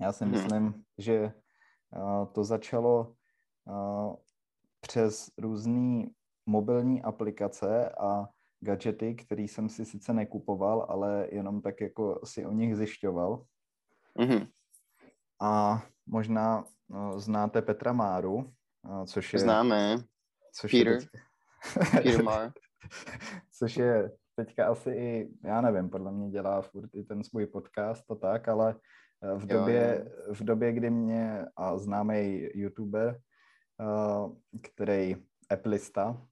Já 0.00 0.12
si 0.12 0.24
hmm. 0.24 0.32
myslím, 0.32 0.84
že 0.98 1.14
eh, 1.14 2.26
to 2.32 2.44
začalo 2.44 3.14
eh, 3.68 4.16
přes 4.80 5.30
různé 5.38 6.06
mobilní 6.46 7.02
aplikace 7.02 7.88
a 7.90 8.28
gadgety, 8.60 9.14
které 9.14 9.42
jsem 9.42 9.68
si 9.68 9.84
sice 9.84 10.12
nekupoval, 10.12 10.86
ale 10.88 11.28
jenom 11.32 11.62
tak 11.62 11.80
jako 11.80 12.20
si 12.24 12.46
o 12.46 12.52
nich 12.52 12.76
zjišťoval. 12.76 13.44
Mm-hmm. 14.18 14.48
A 15.40 15.82
možná 16.06 16.64
znáte 17.16 17.62
Petra 17.62 17.92
Máru, 17.92 18.52
což 19.06 19.32
je... 19.32 19.38
Známe. 19.38 19.98
Což 20.52 20.70
Peter. 20.70 20.92
Je 20.92 20.98
teď, 20.98 21.08
Mar. 22.22 22.52
Což 23.58 23.76
je 23.76 24.10
teďka 24.34 24.68
asi 24.68 24.90
i, 24.90 25.28
já 25.44 25.60
nevím, 25.60 25.90
podle 25.90 26.12
mě 26.12 26.30
dělá 26.30 26.62
furt 26.62 26.94
i 26.94 27.02
ten 27.04 27.24
svůj 27.24 27.46
podcast 27.46 28.10
a 28.10 28.14
tak, 28.14 28.48
ale 28.48 28.74
eh, 29.22 29.38
v 29.38 29.46
době, 29.46 30.04
jo, 30.04 30.10
jo. 30.26 30.34
v 30.34 30.44
době 30.44 30.72
kdy 30.72 30.90
mě 30.90 31.44
a 31.56 31.78
známý 31.78 32.48
youtuber, 32.54 33.20
uh, 33.80 34.36
který 34.62 35.16
Applista. 35.50 36.26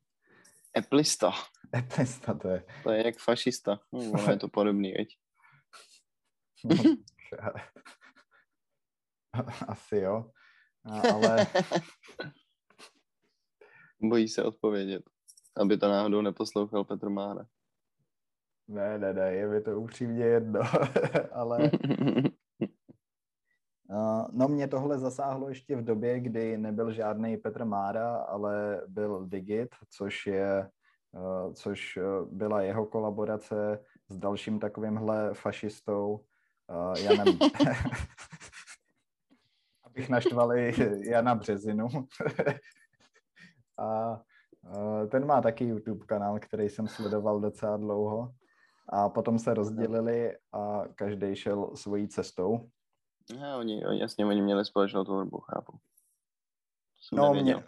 Applista. 0.76 1.32
Applista 1.72 2.34
to 2.34 2.48
je. 2.48 2.64
To 2.82 2.90
je 2.90 3.06
jak 3.06 3.18
fašista. 3.18 3.80
No, 3.92 4.30
je 4.30 4.36
to 4.36 4.48
podobný, 4.48 4.92
veď. 4.92 5.08
Asi 9.68 9.96
jo, 9.96 10.30
ale... 10.84 11.46
Bojí 14.02 14.28
se 14.28 14.42
odpovědět, 14.42 15.02
aby 15.56 15.76
to 15.76 15.88
náhodou 15.88 16.20
neposlouchal 16.20 16.84
Petr 16.84 17.08
Mára. 17.08 17.46
Ne, 18.68 18.98
ne, 18.98 19.12
ne, 19.12 19.32
je 19.32 19.48
mi 19.48 19.60
to 19.60 19.80
upřímně 19.80 20.24
jedno, 20.24 20.60
ale... 21.32 21.70
No 24.32 24.48
mě 24.48 24.68
tohle 24.68 24.98
zasáhlo 24.98 25.48
ještě 25.48 25.76
v 25.76 25.84
době, 25.84 26.20
kdy 26.20 26.58
nebyl 26.58 26.92
žádný 26.92 27.36
Petr 27.36 27.64
Mára, 27.64 28.16
ale 28.16 28.82
byl 28.86 29.26
Digit, 29.26 29.68
což 29.90 30.26
je 30.26 30.70
což 31.54 31.98
byla 32.30 32.62
jeho 32.62 32.86
kolaborace 32.86 33.84
s 34.08 34.18
dalším 34.18 34.60
takovýmhle 34.60 35.34
fašistou 35.34 36.24
Janem, 36.98 37.38
abych 39.84 40.08
naštvali 40.08 40.74
Jana 41.10 41.34
Březinu. 41.34 41.88
a 43.78 44.20
ten 45.10 45.26
má 45.26 45.40
taky 45.40 45.64
YouTube 45.64 46.06
kanál, 46.06 46.38
který 46.38 46.68
jsem 46.68 46.88
sledoval 46.88 47.40
docela 47.40 47.76
dlouho. 47.76 48.32
A 48.88 49.08
potom 49.08 49.38
se 49.38 49.54
rozdělili 49.54 50.36
a 50.52 50.82
každý 50.94 51.36
šel 51.36 51.70
svojí 51.74 52.08
cestou. 52.08 52.70
Ne, 53.40 53.56
oni, 53.56 53.86
oni, 53.86 54.00
jasně, 54.00 54.26
oni 54.26 54.42
měli 54.42 54.64
společnou 54.64 55.04
tvorbu, 55.04 55.40
chápu. 55.40 55.78
no, 57.12 57.34
mě, 57.34 57.64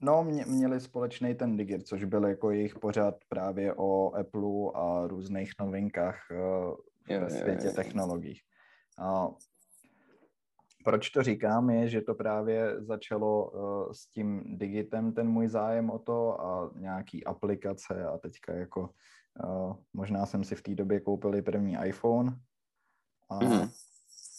no 0.00 0.24
mě, 0.24 0.44
měli 0.44 0.80
společný 0.80 1.34
ten 1.34 1.56
Digir, 1.56 1.82
což 1.82 2.04
byl 2.04 2.26
jako 2.26 2.50
jejich 2.50 2.78
pořád 2.78 3.14
právě 3.28 3.74
o 3.74 4.14
Apple 4.14 4.72
a 4.74 5.06
různých 5.06 5.52
novinkách 5.60 6.18
uh, 6.30 7.20
ve 7.20 7.30
světě 7.30 7.70
technologií. 7.70 8.40
A 8.98 9.28
proč 10.84 11.10
to 11.10 11.22
říkám, 11.22 11.70
je, 11.70 11.88
že 11.88 12.00
to 12.00 12.14
právě 12.14 12.84
začalo 12.84 13.50
uh, 13.50 13.92
s 13.92 14.06
tím 14.06 14.58
digitem, 14.58 15.12
ten 15.12 15.28
můj 15.28 15.48
zájem 15.48 15.90
o 15.90 15.98
to 15.98 16.40
a 16.40 16.70
nějaký 16.76 17.24
aplikace 17.24 18.04
a 18.04 18.18
teďka 18.18 18.52
jako 18.52 18.90
uh, 19.44 19.76
možná 19.92 20.26
jsem 20.26 20.44
si 20.44 20.54
v 20.54 20.62
té 20.62 20.74
době 20.74 21.00
koupil 21.00 21.34
i 21.34 21.42
první 21.42 21.76
iPhone 21.84 22.36
a 23.30 23.44
mm. 23.44 23.68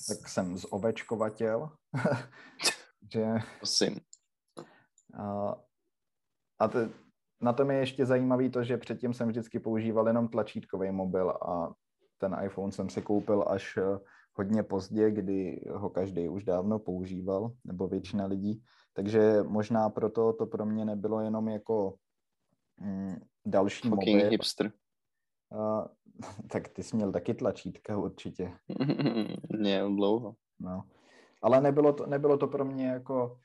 tak 0.08 0.27
jsem 0.27 0.58
zovečkovatěl, 0.58 1.69
že... 3.13 3.25
Prosím. 3.58 4.00
Uh, 5.19 5.53
a 6.60 6.67
te, 6.67 6.89
na 7.41 7.53
tom 7.53 7.72
je 7.72 7.77
ještě 7.77 8.05
zajímavý 8.05 8.50
to, 8.50 8.63
že 8.63 8.77
předtím 8.77 9.13
jsem 9.13 9.27
vždycky 9.27 9.60
používal 9.60 10.08
jenom 10.08 10.27
tlačítkový 10.27 10.91
mobil 10.91 11.29
a 11.29 11.74
ten 12.17 12.38
iPhone 12.43 12.72
jsem 12.72 12.89
si 12.89 13.01
koupil 13.01 13.46
až 13.48 13.77
hodně 14.39 14.63
pozdě, 14.63 15.12
kdy 15.12 15.62
ho 15.69 15.89
každý 15.89 16.29
už 16.29 16.43
dávno 16.43 16.79
používal, 16.79 17.51
nebo 17.65 17.88
většina 17.88 18.25
lidí. 18.25 18.63
Takže 18.93 19.43
možná 19.43 19.89
proto 19.89 20.34
to 20.34 20.46
pro 20.46 20.65
mě 20.65 20.86
nebylo 20.86 21.19
jenom 21.19 21.48
jako 21.50 21.96
mm, 22.79 23.15
další 23.46 23.89
Fucking 23.89 24.15
mobil. 24.15 24.29
hipster. 24.29 24.72
Uh, 25.51 25.86
tak 26.51 26.67
ty 26.67 26.84
jsi 26.84 26.96
měl 26.96 27.12
taky 27.12 27.34
tlačítka 27.34 27.98
určitě. 27.98 28.51
Měl 29.60 29.96
dlouho. 29.96 30.36
No. 30.60 30.84
Ale 31.41 31.62
nebylo 31.62 31.93
to, 31.93 32.05
nebylo 32.05 32.38
to 32.38 32.48
pro 32.48 32.65
mě 32.65 32.88
jako 32.88 33.38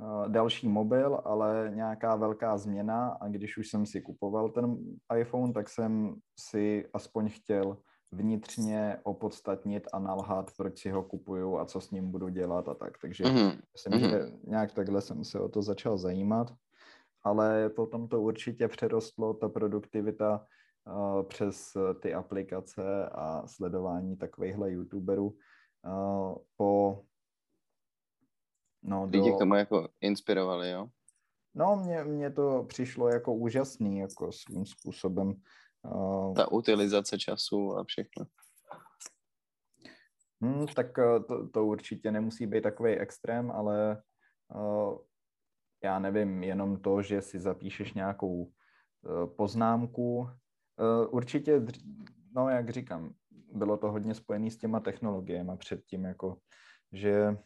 uh, 0.00 0.28
další 0.28 0.68
mobil, 0.68 1.20
ale 1.24 1.70
nějaká 1.74 2.16
velká 2.16 2.58
změna 2.58 3.08
a 3.20 3.28
když 3.28 3.58
už 3.58 3.68
jsem 3.68 3.86
si 3.86 4.00
kupoval 4.00 4.48
ten 4.48 4.76
iPhone, 5.20 5.52
tak 5.52 5.68
jsem 5.68 6.16
si 6.38 6.88
aspoň 6.92 7.28
chtěl 7.28 7.76
vnitřně 8.12 8.98
opodstatnit 9.02 9.88
a 9.92 9.98
nalhat, 9.98 10.50
proč 10.56 10.78
si 10.78 10.90
ho 10.90 11.02
kupuju 11.02 11.58
a 11.58 11.64
co 11.64 11.80
s 11.80 11.90
ním 11.90 12.10
budu 12.10 12.28
dělat 12.28 12.68
a 12.68 12.74
tak. 12.74 12.98
Takže 12.98 13.24
mm-hmm. 13.24 13.60
myslím, 13.72 13.92
mm-hmm. 13.92 14.10
že 14.10 14.32
nějak 14.44 14.72
takhle 14.72 15.00
jsem 15.00 15.24
se 15.24 15.40
o 15.40 15.48
to 15.48 15.62
začal 15.62 15.98
zajímat, 15.98 16.54
ale 17.22 17.68
potom 17.68 18.08
to 18.08 18.22
určitě 18.22 18.68
přerostlo, 18.68 19.34
ta 19.34 19.48
produktivita 19.48 20.46
uh, 20.86 21.22
přes 21.22 21.76
ty 22.00 22.14
aplikace 22.14 23.08
a 23.08 23.46
sledování 23.46 24.16
takovýchhle 24.16 24.72
youtuberů 24.72 25.26
uh, 25.28 26.34
po 26.56 27.02
No, 28.82 29.06
do... 29.06 29.18
Lidi 29.18 29.34
k 29.34 29.38
tomu 29.38 29.54
jako 29.54 29.88
inspirovali, 30.00 30.70
jo? 30.70 30.88
No, 31.54 31.76
mně, 31.76 32.04
mně 32.04 32.30
to 32.30 32.64
přišlo 32.68 33.08
jako 33.08 33.34
úžasný, 33.34 33.98
jako 33.98 34.32
svým 34.32 34.66
způsobem. 34.66 35.34
Uh, 35.82 36.34
Ta 36.34 36.52
utilizace 36.52 37.18
času 37.18 37.76
a 37.76 37.84
všechno. 37.84 38.26
Hmm, 40.40 40.66
tak 40.66 40.98
eh, 40.98 41.20
to, 41.20 41.48
to 41.48 41.64
určitě 41.64 42.12
nemusí 42.12 42.46
být 42.46 42.62
takový 42.62 42.92
extrém, 42.92 43.50
ale 43.50 44.02
uh, 44.54 44.98
já 45.84 45.98
nevím, 45.98 46.42
jenom 46.42 46.80
to, 46.80 47.02
že 47.02 47.22
si 47.22 47.38
zapíšeš 47.38 47.92
nějakou 47.92 48.44
uh, 48.44 49.26
poznámku. 49.36 50.18
Uh, 50.18 51.14
určitě, 51.14 51.62
no 52.34 52.48
jak 52.48 52.70
říkám, 52.70 53.14
bylo 53.52 53.76
to 53.76 53.90
hodně 53.90 54.14
spojené 54.14 54.50
s 54.50 54.56
těma 54.56 54.80
technologiemi 54.80 55.52
předtím, 55.56 56.04
jako, 56.04 56.38
že 56.92 57.36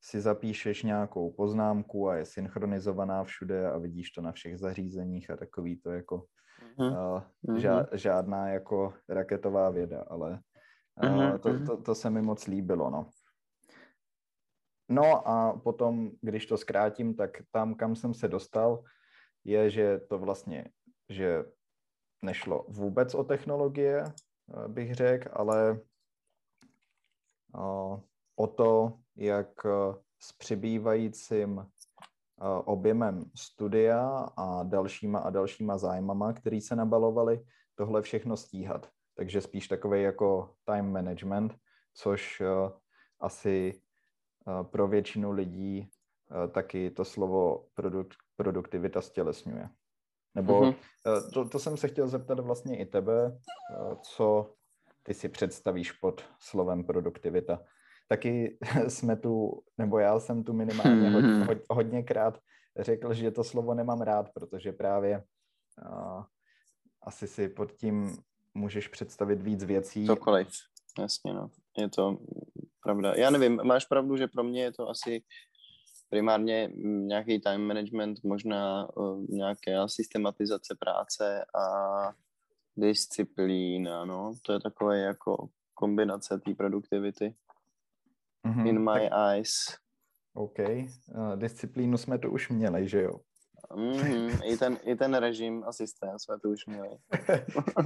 si 0.00 0.20
zapíšeš 0.20 0.82
nějakou 0.82 1.30
poznámku 1.30 2.08
a 2.08 2.16
je 2.16 2.24
synchronizovaná 2.24 3.24
všude 3.24 3.70
a 3.70 3.78
vidíš 3.78 4.10
to 4.10 4.22
na 4.22 4.32
všech 4.32 4.58
zařízeních 4.58 5.30
a 5.30 5.36
takový 5.36 5.76
to 5.76 5.90
jako 5.90 6.26
mm-hmm. 6.78 7.22
uh, 7.48 7.56
ža- 7.56 7.88
žádná 7.92 8.48
jako 8.48 8.94
raketová 9.08 9.70
věda, 9.70 10.04
ale 10.08 10.40
uh, 11.02 11.10
mm-hmm. 11.10 11.38
to, 11.38 11.66
to, 11.66 11.82
to 11.82 11.94
se 11.94 12.10
mi 12.10 12.22
moc 12.22 12.46
líbilo, 12.46 12.90
no. 12.90 13.10
No 14.88 15.28
a 15.28 15.60
potom, 15.64 16.10
když 16.20 16.46
to 16.46 16.56
zkrátím, 16.56 17.14
tak 17.14 17.30
tam, 17.50 17.74
kam 17.74 17.96
jsem 17.96 18.14
se 18.14 18.28
dostal, 18.28 18.82
je, 19.44 19.70
že 19.70 19.98
to 19.98 20.18
vlastně, 20.18 20.64
že 21.08 21.44
nešlo 22.22 22.66
vůbec 22.68 23.14
o 23.14 23.24
technologie, 23.24 24.04
eh, 24.04 24.68
bych 24.68 24.94
řekl, 24.94 25.28
ale 25.32 25.80
o 28.36 28.46
to, 28.46 28.98
jak 29.16 29.66
s 30.20 30.32
přibývajícím 30.32 31.66
objemem 32.64 33.24
studia 33.34 34.28
a 34.36 34.62
dalšíma 34.62 35.18
a 35.18 35.30
dalšíma 35.30 35.78
zájmama, 35.78 36.32
který 36.32 36.60
se 36.60 36.76
nabalovaly, 36.76 37.44
tohle 37.74 38.02
všechno 38.02 38.36
stíhat. 38.36 38.88
Takže 39.14 39.40
spíš 39.40 39.68
takový 39.68 40.02
jako 40.02 40.54
time 40.64 40.92
management, 40.92 41.54
což 41.94 42.40
uh, 42.40 42.70
asi 43.20 43.80
uh, 44.46 44.62
pro 44.62 44.88
většinu 44.88 45.32
lidí 45.32 45.90
taky 46.52 46.90
to 46.90 47.04
slovo 47.04 47.66
produk- 47.76 48.14
produktivita 48.36 49.00
stělesňuje. 49.00 49.68
Nebo 50.34 50.60
mm-hmm. 50.60 51.30
to, 51.32 51.48
to 51.48 51.58
jsem 51.58 51.76
se 51.76 51.88
chtěl 51.88 52.08
zeptat 52.08 52.40
vlastně 52.40 52.78
i 52.78 52.86
tebe, 52.86 53.38
co 54.02 54.54
ty 55.02 55.14
si 55.14 55.28
představíš 55.28 55.92
pod 55.92 56.24
slovem 56.38 56.84
produktivita 56.84 57.62
taky 58.08 58.58
jsme 58.88 59.16
tu, 59.16 59.62
nebo 59.78 59.98
já 59.98 60.20
jsem 60.20 60.44
tu 60.44 60.52
minimálně 60.52 61.10
hodně, 61.10 61.44
hodně, 61.44 61.62
hodněkrát 61.70 62.38
řekl, 62.78 63.14
že 63.14 63.30
to 63.30 63.44
slovo 63.44 63.74
nemám 63.74 64.00
rád, 64.00 64.32
protože 64.34 64.72
právě 64.72 65.24
uh, 65.90 66.22
asi 67.02 67.26
si 67.26 67.48
pod 67.48 67.72
tím 67.72 68.16
můžeš 68.54 68.88
představit 68.88 69.42
víc 69.42 69.64
věcí. 69.64 70.06
Cokoliv, 70.06 70.48
jasně, 70.98 71.32
no. 71.32 71.50
Je 71.78 71.88
to 71.88 72.18
pravda. 72.82 73.14
Já 73.16 73.30
nevím, 73.30 73.60
máš 73.64 73.84
pravdu, 73.84 74.16
že 74.16 74.26
pro 74.26 74.42
mě 74.42 74.62
je 74.62 74.72
to 74.72 74.88
asi 74.88 75.22
primárně 76.08 76.70
nějaký 76.84 77.40
time 77.40 77.66
management, 77.66 78.24
možná 78.24 78.88
uh, 78.96 79.24
nějaká 79.28 79.88
systematizace 79.88 80.76
práce 80.78 81.44
a 81.54 82.12
disciplína, 82.76 84.04
no. 84.04 84.32
To 84.42 84.52
je 84.52 84.60
takové 84.60 84.98
jako 84.98 85.48
kombinace 85.74 86.38
té 86.38 86.54
produktivity. 86.54 87.34
Mm-hmm, 88.46 88.66
In 88.66 88.78
my 88.78 89.00
tak... 89.08 89.12
eyes. 89.12 89.50
OK. 90.34 90.58
Uh, 90.58 91.36
disciplínu 91.36 91.96
jsme 91.98 92.18
tu 92.18 92.30
už 92.30 92.48
měli, 92.48 92.88
že 92.88 93.02
jo? 93.02 93.20
Mm-hmm. 93.70 94.40
I, 94.44 94.56
ten, 94.56 94.78
I 94.82 94.96
ten 94.96 95.14
režim 95.14 95.64
a 95.66 95.72
systém 95.72 96.18
jsme 96.18 96.38
tu 96.38 96.50
už 96.50 96.66
měli. 96.66 96.98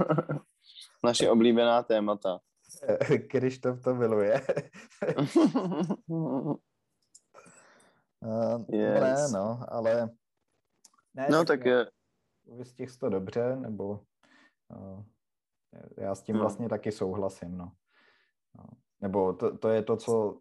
Naše 1.03 1.29
oblíbená 1.29 1.83
témata. 1.83 2.39
Krištof 3.29 3.81
to 3.81 3.95
miluje. 3.95 4.41
uh, 6.07 6.55
yes. 8.69 9.01
Ne, 9.01 9.39
no, 9.39 9.59
ale... 9.67 10.09
Ne, 11.13 11.27
no, 11.31 11.37
tak, 11.37 11.47
tak 11.47 11.65
je... 11.65 11.85
Vystihl 12.45 12.93
to 12.99 13.09
dobře, 13.09 13.55
nebo... 13.55 13.99
Uh, 14.69 15.03
já 15.97 16.15
s 16.15 16.21
tím 16.23 16.35
no. 16.35 16.41
vlastně 16.41 16.69
taky 16.69 16.91
souhlasím, 16.91 17.57
no. 17.57 17.71
no. 18.57 18.65
Nebo 19.01 19.33
to, 19.33 19.57
to 19.57 19.69
je 19.69 19.83
to, 19.83 19.97
co 19.97 20.39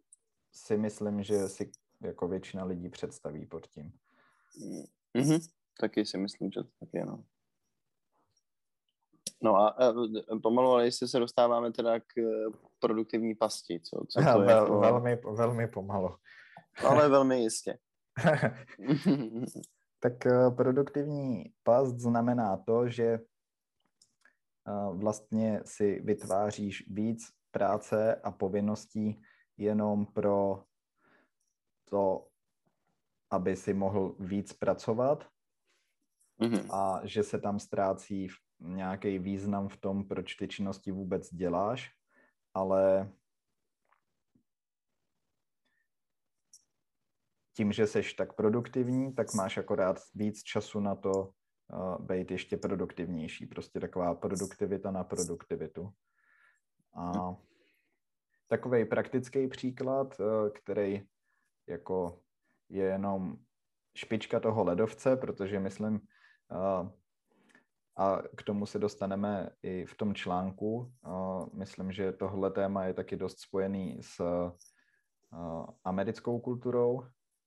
si 0.53 0.77
myslím, 0.77 1.23
že 1.23 1.49
si 1.49 1.71
jako 2.01 2.29
většina 2.29 2.65
lidí 2.65 2.89
představí 2.89 3.47
pod 3.47 3.67
tím. 3.67 3.93
Mm-hmm. 5.19 5.51
Taky 5.81 6.07
si 6.07 6.19
myslím, 6.19 6.51
že 6.53 6.63
to 6.63 6.71
tak 6.81 6.89
je, 6.93 7.05
no. 7.07 7.25
No 9.43 9.57
a, 9.57 9.69
a 9.69 9.93
pomalu, 10.43 10.71
ale 10.71 10.85
jestli 10.85 11.09
se 11.09 11.19
dostáváme 11.19 11.73
teda 11.73 12.01
k 12.01 12.19
eh, 12.19 12.51
produktivní 12.79 13.35
pasti, 13.35 13.81
co, 13.81 14.05
co 14.09 14.21
to 14.21 14.25
Vel, 14.25 14.43
je? 14.43 14.51
Jako... 14.51 14.81
Velmi, 14.81 15.17
velmi 15.17 15.69
pomalu. 15.69 16.17
Ale 16.89 17.09
velmi 17.09 17.43
jistě. 17.43 17.79
tak 20.01 20.27
eh, 20.27 20.51
produktivní 20.51 21.45
past 21.63 21.99
znamená 21.99 22.57
to, 22.57 22.89
že 22.89 23.05
eh, 23.05 23.21
vlastně 24.93 25.61
si 25.65 26.01
vytváříš 26.05 26.91
víc 26.91 27.29
práce 27.51 28.15
a 28.15 28.31
povinností 28.31 29.23
jenom 29.61 30.07
pro 30.07 30.65
to, 31.85 32.29
aby 33.31 33.57
si 33.57 33.75
mohl 33.75 34.15
víc 34.19 34.53
pracovat 34.53 35.31
Mhm. 36.41 36.71
a 36.71 37.01
že 37.05 37.23
se 37.23 37.41
tam 37.41 37.59
ztrácí 37.59 38.29
nějaký 38.61 39.19
význam 39.19 39.69
v 39.69 39.77
tom, 39.77 40.09
proč 40.09 40.35
ty 40.35 40.49
činnosti 40.49 40.91
vůbec 40.91 41.35
děláš, 41.35 41.93
ale 42.55 43.13
tím, 47.57 47.73
že 47.73 47.87
jsi 47.87 48.03
tak 48.19 48.33
produktivní, 48.33 49.15
tak 49.15 49.35
máš 49.35 49.57
akorát 49.57 49.97
víc 50.15 50.43
času 50.43 50.81
na 50.81 50.95
to 50.95 51.13
uh, 51.13 52.07
být 52.07 52.31
ještě 52.31 52.57
produktivnější. 52.57 53.47
Prostě 53.47 53.81
taková 53.81 54.15
produktivita 54.15 54.91
na 54.91 55.05
produktivitu. 55.05 55.93
A 56.95 57.37
takový 58.51 58.85
praktický 58.85 59.49
příklad, 59.49 60.21
uh, 60.21 60.51
který 60.51 61.03
jako 61.67 62.21
je 62.69 62.85
jenom 62.85 63.37
špička 63.97 64.41
toho 64.41 64.65
ledovce, 64.65 65.17
protože 65.17 65.61
myslím, 65.61 65.95
uh, 65.95 66.89
a 67.97 68.23
k 68.37 68.43
tomu 68.43 68.67
se 68.67 68.79
dostaneme 68.79 69.51
i 69.63 69.87
v 69.87 69.95
tom 69.95 70.15
článku. 70.15 70.93
Uh, 71.07 71.47
myslím, 71.53 71.93
že 71.93 72.13
tohle 72.13 72.51
téma 72.51 72.85
je 72.85 72.95
taky 72.95 73.17
dost 73.17 73.41
spojený 73.41 73.99
s 74.01 74.21
americkou 75.85 76.41
kulturou, 76.41 77.03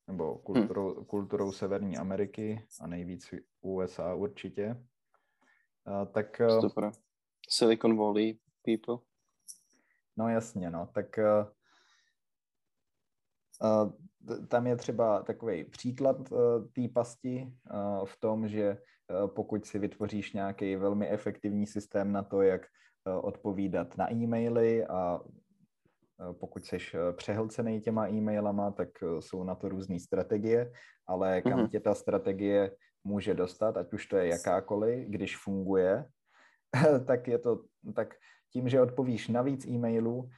nebo 0.08 0.38
kulturou, 0.38 0.96
hmm. 0.96 1.06
kulturou 1.06 1.52
Severní 1.52 1.98
Ameriky 1.98 2.66
a 2.82 2.88
nejvíc 2.88 3.34
USA 3.62 4.14
určitě. 4.14 4.84
Tak, 6.12 6.42
Super. 6.62 6.92
Silicon 7.50 7.98
Valley 7.98 8.40
people. 8.66 9.13
No 10.18 10.30
jasně, 10.30 10.70
no. 10.70 10.90
Tak 10.94 11.06
uh, 11.18 11.48
uh, 13.70 14.48
tam 14.48 14.68
je 14.68 14.76
třeba 14.76 15.24
takový 15.24 15.64
příklad 15.64 16.32
uh, 16.32 16.40
té 16.76 16.82
pasti 16.94 17.54
uh, 17.74 18.06
v 18.06 18.20
tom, 18.20 18.48
že 18.48 18.78
uh, 18.78 19.28
pokud 19.28 19.66
si 19.66 19.80
vytvoříš 19.80 20.34
nějaký 20.34 20.76
velmi 20.76 21.10
efektivní 21.10 21.68
systém 21.68 22.12
na 22.12 22.24
to, 22.24 22.42
jak 22.42 22.62
uh, 22.62 23.26
odpovídat 23.26 23.98
na 23.98 24.14
e-maily 24.14 24.86
a 24.86 25.20
pokud 26.40 26.66
jsi 26.66 26.78
přehlcený 27.16 27.82
těma 27.82 28.08
e-mailama, 28.08 28.72
tak 28.72 28.90
jsou 29.20 29.44
na 29.44 29.56
to 29.56 29.70
různé 29.70 30.00
strategie, 30.00 30.72
ale 31.08 31.42
kam 31.42 31.52
mm-hmm. 31.52 31.68
tě 31.68 31.80
ta 31.80 31.94
strategie 31.94 32.76
může 33.04 33.34
dostat, 33.34 33.78
ať 33.78 33.94
už 33.94 34.06
to 34.06 34.18
je 34.18 34.28
jakákoliv, 34.28 35.08
když 35.08 35.38
funguje, 35.38 36.06
tak 37.08 37.28
je 37.28 37.38
to, 37.38 37.64
tak 37.96 38.16
tím, 38.54 38.70
že 38.70 38.82
odpovíš 38.82 39.28
na 39.28 39.42
víc 39.42 39.68
e-mailů, 39.68 40.30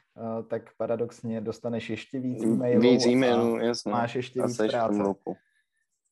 tak 0.47 0.69
paradoxně 0.77 1.41
dostaneš 1.41 1.89
ještě 1.89 2.19
víc 2.19 2.43
e-mailů. 2.43 2.81
Víc 2.81 3.05
e-mailů, 3.05 3.57
jasně. 3.57 3.91
Máš 3.91 4.15
ještě 4.15 4.41
a 4.41 4.45
víc 4.47 4.57
práce. 4.57 5.03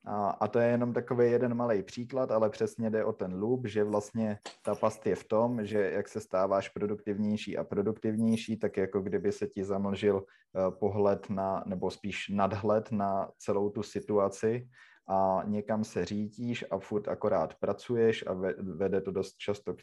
A, 0.05 0.29
a 0.29 0.47
to 0.47 0.59
je 0.59 0.67
jenom 0.67 0.93
takový 0.93 1.31
jeden 1.31 1.53
malý 1.53 1.83
příklad, 1.83 2.31
ale 2.31 2.49
přesně 2.49 2.89
jde 2.89 3.05
o 3.05 3.13
ten 3.13 3.39
loop, 3.39 3.67
že 3.67 3.83
vlastně 3.83 4.37
ta 4.61 4.75
past 4.75 5.07
je 5.07 5.15
v 5.15 5.23
tom, 5.23 5.65
že 5.65 5.91
jak 5.91 6.07
se 6.07 6.19
stáváš 6.19 6.69
produktivnější 6.69 7.57
a 7.57 7.63
produktivnější, 7.63 8.57
tak 8.57 8.77
jako 8.77 9.01
kdyby 9.01 9.31
se 9.31 9.47
ti 9.47 9.63
zamlžil 9.63 10.15
uh, 10.15 10.79
pohled 10.79 11.29
na, 11.29 11.63
nebo 11.67 11.91
spíš 11.91 12.29
nadhled 12.29 12.91
na 12.91 13.31
celou 13.37 13.69
tu 13.69 13.83
situaci 13.83 14.67
a 15.07 15.43
někam 15.45 15.83
se 15.83 16.05
řítíš 16.05 16.65
a 16.71 16.79
furt 16.79 17.07
akorát 17.07 17.55
pracuješ 17.55 18.27
a 18.27 18.33
vede 18.59 19.01
to 19.01 19.11
dost 19.11 19.37
často 19.37 19.73
k 19.73 19.77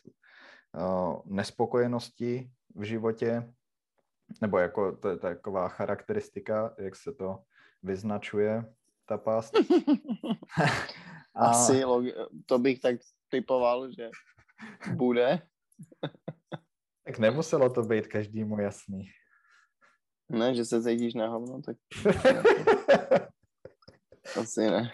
nespokojenosti 1.24 2.50
v 2.74 2.82
životě, 2.82 3.52
nebo 4.40 4.58
jako 4.58 4.96
to 4.96 5.08
je 5.08 5.16
taková 5.16 5.68
charakteristika, 5.68 6.74
jak 6.78 6.96
se 6.96 7.12
to 7.12 7.42
vyznačuje, 7.82 8.74
ta 9.06 9.18
past. 9.18 9.54
Asi, 11.34 11.82
to 12.46 12.58
bych 12.58 12.80
tak 12.80 12.96
typoval, 13.28 13.92
že 13.92 14.10
bude. 14.94 15.42
tak 17.04 17.18
nemuselo 17.18 17.70
to 17.70 17.82
být 17.82 18.06
každému 18.06 18.60
jasný. 18.60 19.10
Ne, 20.28 20.54
že 20.54 20.64
se 20.64 20.82
cítíš 20.82 21.14
na 21.14 21.28
hovno, 21.28 21.62
tak... 21.62 21.76
Asi 24.40 24.60
ne. 24.60 24.92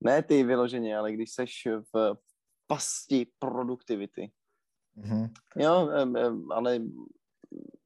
Ne 0.00 0.22
ty 0.22 0.42
vyloženě, 0.42 0.96
ale 0.96 1.12
když 1.12 1.30
seš 1.30 1.68
v 1.94 2.14
pasti 2.66 3.26
produktivity. 3.38 4.30
Mm-hmm. 4.96 5.30
Jo, 5.56 5.90
ale 6.50 6.80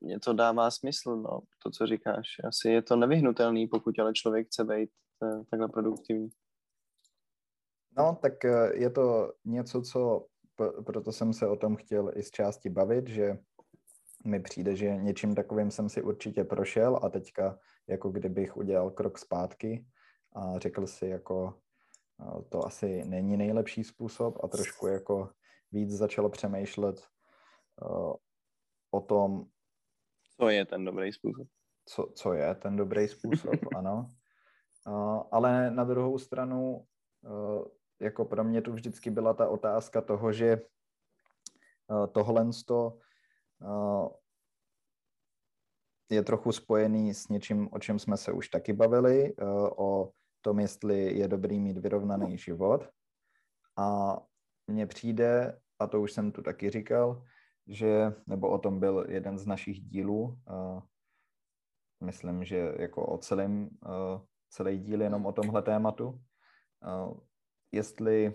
mě 0.01 0.21
to 0.21 0.33
dává 0.33 0.71
smysl, 0.71 1.17
no, 1.17 1.41
to, 1.63 1.71
co 1.71 1.87
říkáš. 1.87 2.27
Asi 2.45 2.69
je 2.69 2.83
to 2.83 2.97
nevyhnutelný, 2.97 3.67
pokud 3.67 3.99
ale 3.99 4.13
člověk 4.13 4.47
chce 4.47 4.65
být 4.65 4.91
eh, 5.25 5.45
takhle 5.51 5.69
produktivní. 5.69 6.29
No, 7.99 8.19
tak 8.23 8.45
eh, 8.45 8.71
je 8.75 8.91
to 8.91 9.33
něco, 9.45 9.83
co, 9.83 10.27
proto 10.87 11.13
jsem 11.13 11.33
se 11.33 11.47
o 11.47 11.57
tom 11.57 11.77
chtěl 11.77 12.13
i 12.15 12.23
z 12.23 12.31
části 12.31 12.71
bavit, 12.71 13.09
že 13.09 13.39
mi 14.25 14.41
přijde, 14.41 14.77
že 14.77 14.97
něčím 14.97 15.35
takovým 15.35 15.71
jsem 15.71 15.89
si 15.89 16.03
určitě 16.03 16.45
prošel 16.45 17.01
a 17.03 17.09
teďka 17.09 17.59
jako 17.89 18.11
kdybych 18.11 18.57
udělal 18.57 18.91
krok 18.91 19.19
zpátky 19.19 19.87
a 20.37 20.59
řekl 20.59 20.87
si 20.87 21.07
jako 21.07 21.55
eh, 22.21 22.43
to 22.49 22.67
asi 22.67 23.05
není 23.05 23.37
nejlepší 23.37 23.85
způsob 23.85 24.45
a 24.45 24.49
trošku 24.49 24.87
jako 24.87 25.31
víc 25.73 25.91
začal 25.91 26.29
přemýšlet 26.29 27.09
o 28.91 29.01
tom, 29.01 29.47
co 30.41 30.49
je 30.49 30.65
ten 30.65 30.85
dobrý 30.85 31.13
způsob? 31.13 31.49
Co, 31.87 32.13
co 32.15 32.33
je 32.33 32.55
ten 32.55 32.77
dobrý 32.77 33.09
způsob, 33.09 33.55
ano. 33.77 34.09
Uh, 34.87 35.23
ale 35.33 35.71
na 35.71 35.85
druhou 35.85 36.19
stranu, 36.19 36.87
uh, 37.21 37.65
jako 38.01 38.25
pro 38.25 38.45
mě 38.45 38.63
tu 38.63 38.73
vždycky 38.73 39.11
byla 39.11 39.35
ta 39.35 39.49
otázka 39.49 40.01
toho, 40.01 40.33
že 40.33 40.61
uh, 41.91 42.07
tohle 42.07 42.51
uh, 43.61 44.09
je 46.11 46.23
trochu 46.23 46.53
spojený 46.53 47.15
s 47.15 47.29
něčím, 47.29 47.69
o 47.73 47.79
čem 47.79 47.99
jsme 47.99 48.17
se 48.17 48.33
už 48.33 48.49
taky 48.49 48.73
bavili, 48.73 49.35
uh, 49.35 49.69
o 49.77 50.13
tom, 50.41 50.61
jestli 50.61 51.19
je 51.19 51.29
dobrý 51.29 51.61
mít 51.61 51.79
vyrovnaný 51.79 52.39
život. 52.39 52.91
A 53.77 54.17
mně 54.67 54.87
přijde, 54.87 55.61
a 55.79 55.87
to 55.87 56.01
už 56.01 56.13
jsem 56.13 56.33
tu 56.33 56.43
taky 56.43 56.71
říkal, 56.71 57.25
že, 57.67 58.13
nebo 58.27 58.49
o 58.49 58.59
tom 58.59 58.81
byl 58.81 59.07
jeden 59.09 59.39
z 59.39 59.47
našich 59.47 59.81
dílů, 59.81 60.23
uh, 60.25 60.83
myslím, 62.05 62.45
že 62.45 62.75
jako 62.79 63.07
o 63.07 63.19
celém, 63.19 63.69
uh, 63.87 64.21
celý 64.51 64.79
díl 64.79 65.03
jenom 65.03 65.27
o 65.27 65.33
tomhle 65.33 65.63
tématu, 65.63 66.09
uh, 66.09 67.21
jestli 67.73 68.35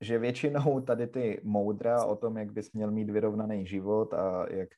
že 0.00 0.18
většinou 0.18 0.80
tady 0.80 1.06
ty 1.06 1.40
moudra 1.44 2.04
o 2.04 2.16
tom, 2.16 2.36
jak 2.36 2.52
bys 2.52 2.72
měl 2.72 2.90
mít 2.90 3.10
vyrovnaný 3.10 3.66
život 3.66 4.14
a 4.14 4.46
jak 4.52 4.68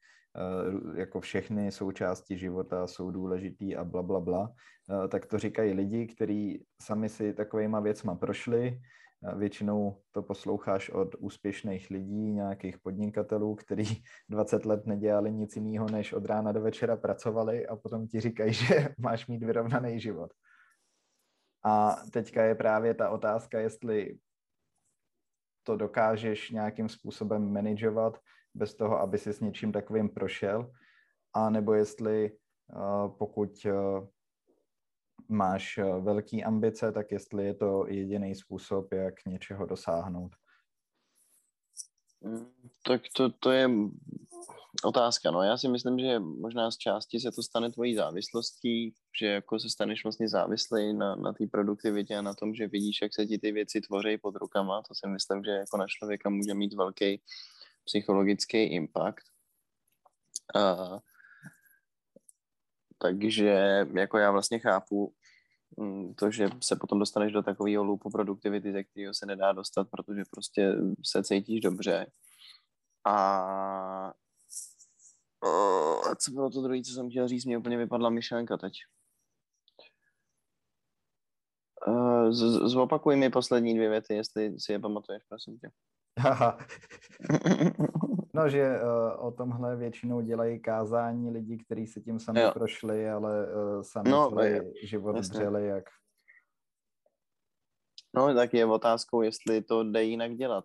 jako 0.95 1.21
všechny 1.21 1.73
součásti 1.73 2.39
života 2.39 2.87
jsou 2.87 3.11
důležitý 3.11 3.77
a 3.77 3.85
bla, 3.85 4.03
bla, 4.03 4.21
bla, 4.21 4.53
tak 5.09 5.27
to 5.27 5.39
říkají 5.39 5.73
lidi, 5.73 6.07
kteří 6.07 6.65
sami 6.83 7.09
si 7.09 7.35
takovýma 7.35 7.81
věcma 7.81 8.15
prošli, 8.15 8.81
Většinou 9.37 10.03
to 10.11 10.23
posloucháš 10.23 10.91
od 10.91 11.15
úspěšných 11.15 11.91
lidí, 11.91 12.33
nějakých 12.33 12.79
podnikatelů, 12.79 13.55
kteří 13.55 14.05
20 14.29 14.67
let 14.67 14.87
nedělali 14.87 15.33
nic 15.33 15.57
jiného, 15.57 15.87
než 15.91 16.13
od 16.13 16.27
rána 16.27 16.53
do 16.53 16.61
večera 16.61 16.97
pracovali 16.97 17.67
a 17.67 17.77
potom 17.77 18.09
ti 18.09 18.21
říkají, 18.21 18.53
že 18.55 18.89
máš 18.99 19.27
mít 19.27 19.43
vyrovnaný 19.43 20.01
život. 20.01 20.31
A 21.65 21.97
teďka 22.13 22.45
je 22.45 22.55
právě 22.55 22.95
ta 22.95 23.11
otázka, 23.11 23.61
jestli 23.61 24.19
to 25.63 25.77
dokážeš 25.77 26.51
nějakým 26.51 26.89
způsobem 26.89 27.53
manažovat 27.53 28.19
bez 28.59 28.75
toho, 28.75 28.99
aby 28.99 29.19
si 29.19 29.33
s 29.33 29.41
něčím 29.41 29.73
takovým 29.73 30.09
prošel, 30.09 30.73
a 31.35 31.51
nebo 31.51 31.75
jestli 31.75 32.33
pokud 33.19 33.67
máš 35.29 35.79
eh, 35.79 36.01
velký 36.01 36.45
ambice, 36.45 36.93
tak 36.93 37.13
jestli 37.13 37.45
je 37.45 37.55
to 37.55 37.87
jediný 37.89 38.35
způsob, 38.35 38.93
jak 38.93 39.15
něčeho 39.27 39.67
dosáhnout. 39.67 40.33
Mm, 42.21 42.53
tak 42.87 43.03
to, 43.17 43.31
to 43.31 43.51
je 43.51 43.71
otázka. 44.85 45.31
No, 45.31 45.43
já 45.43 45.57
si 45.57 45.69
myslím, 45.69 45.99
že 45.99 46.19
možná 46.19 46.71
z 46.71 46.77
části 46.77 47.21
se 47.21 47.33
to 47.33 47.43
stane 47.43 47.71
tvojí 47.71 47.95
závislostí, 47.95 48.95
že 49.21 49.27
jako 49.27 49.59
se 49.59 49.71
staneš 49.71 50.05
vlastně 50.05 50.29
závislý 50.29 50.93
na, 50.93 51.17
na 51.17 51.33
té 51.33 51.47
produktivitě 51.47 52.17
a 52.17 52.23
na 52.23 52.35
tom, 52.35 52.55
že 52.55 52.67
vidíš, 52.67 53.03
jak 53.03 53.15
se 53.15 53.27
ti 53.27 53.39
ty 53.39 53.53
věci 53.53 53.81
tvoří 53.81 54.19
pod 54.19 54.37
rukama. 54.37 54.83
To 54.83 54.95
si 54.95 55.07
myslím, 55.07 55.45
že 55.45 55.51
jako 55.51 55.77
na 55.77 55.87
člověka 55.89 56.31
může 56.31 56.55
mít 56.55 56.75
velký 56.75 57.23
psychologický 57.89 58.63
impact. 58.63 59.25
A, 60.55 60.99
takže 62.99 63.87
jako 63.95 64.19
já 64.19 64.31
vlastně 64.31 64.59
chápu 64.59 65.15
mm, 65.77 66.15
to, 66.15 66.31
že 66.31 66.49
se 66.63 66.77
potom 66.77 66.99
dostaneš 66.99 67.33
do 67.33 67.43
takového 67.43 67.85
loopu 67.85 68.11
produktivity, 68.11 68.73
ze 68.73 68.85
kterého 68.85 69.15
se 69.15 69.27
nedá 69.27 69.53
dostat, 69.53 69.89
protože 69.91 70.23
prostě 70.31 70.75
se 71.05 71.25
cítíš 71.25 71.61
dobře. 71.61 72.07
A 73.05 74.13
a 76.11 76.15
co 76.15 76.31
bylo 76.31 76.51
to 76.51 76.63
druhé, 76.63 76.83
co 76.83 76.93
jsem 76.93 77.11
chtěl 77.11 77.29
říct, 77.29 77.45
mě 77.45 77.59
úplně 77.59 77.77
vypadla 77.77 78.11
myšlenka 78.11 78.57
teď. 78.57 78.73
Uh, 81.87 82.31
z- 82.31 82.71
zopakuj 82.73 83.17
mi 83.17 83.31
poslední 83.31 83.75
dvě 83.75 83.91
věty, 83.91 84.15
jestli 84.15 84.61
si 84.61 84.73
je 84.73 84.79
pamatuješ, 84.79 85.23
prosím 85.29 85.59
tě. 85.59 85.71
no, 88.35 88.49
že 88.49 88.81
uh, 88.81 89.27
o 89.27 89.31
tomhle 89.31 89.77
většinou 89.77 90.21
dělají 90.21 90.61
kázání 90.61 91.31
lidí, 91.31 91.59
kteří 91.59 91.87
se 91.87 92.01
tím 92.01 92.21
sami 92.21 92.41
jo. 92.41 92.51
prošli, 92.53 93.11
ale 93.11 93.47
uh, 93.47 93.83
sami 93.83 94.11
no, 94.11 94.31
celý 94.31 94.61
život 94.83 95.17
jasně. 95.17 95.39
dřeli 95.39 95.67
jak... 95.67 95.85
No, 98.17 98.35
tak 98.35 98.55
je 98.55 98.67
otázkou, 98.67 99.23
jestli 99.23 99.63
to 99.63 99.85
jde 99.85 100.05
jinak 100.05 100.35
dělat. 100.35 100.65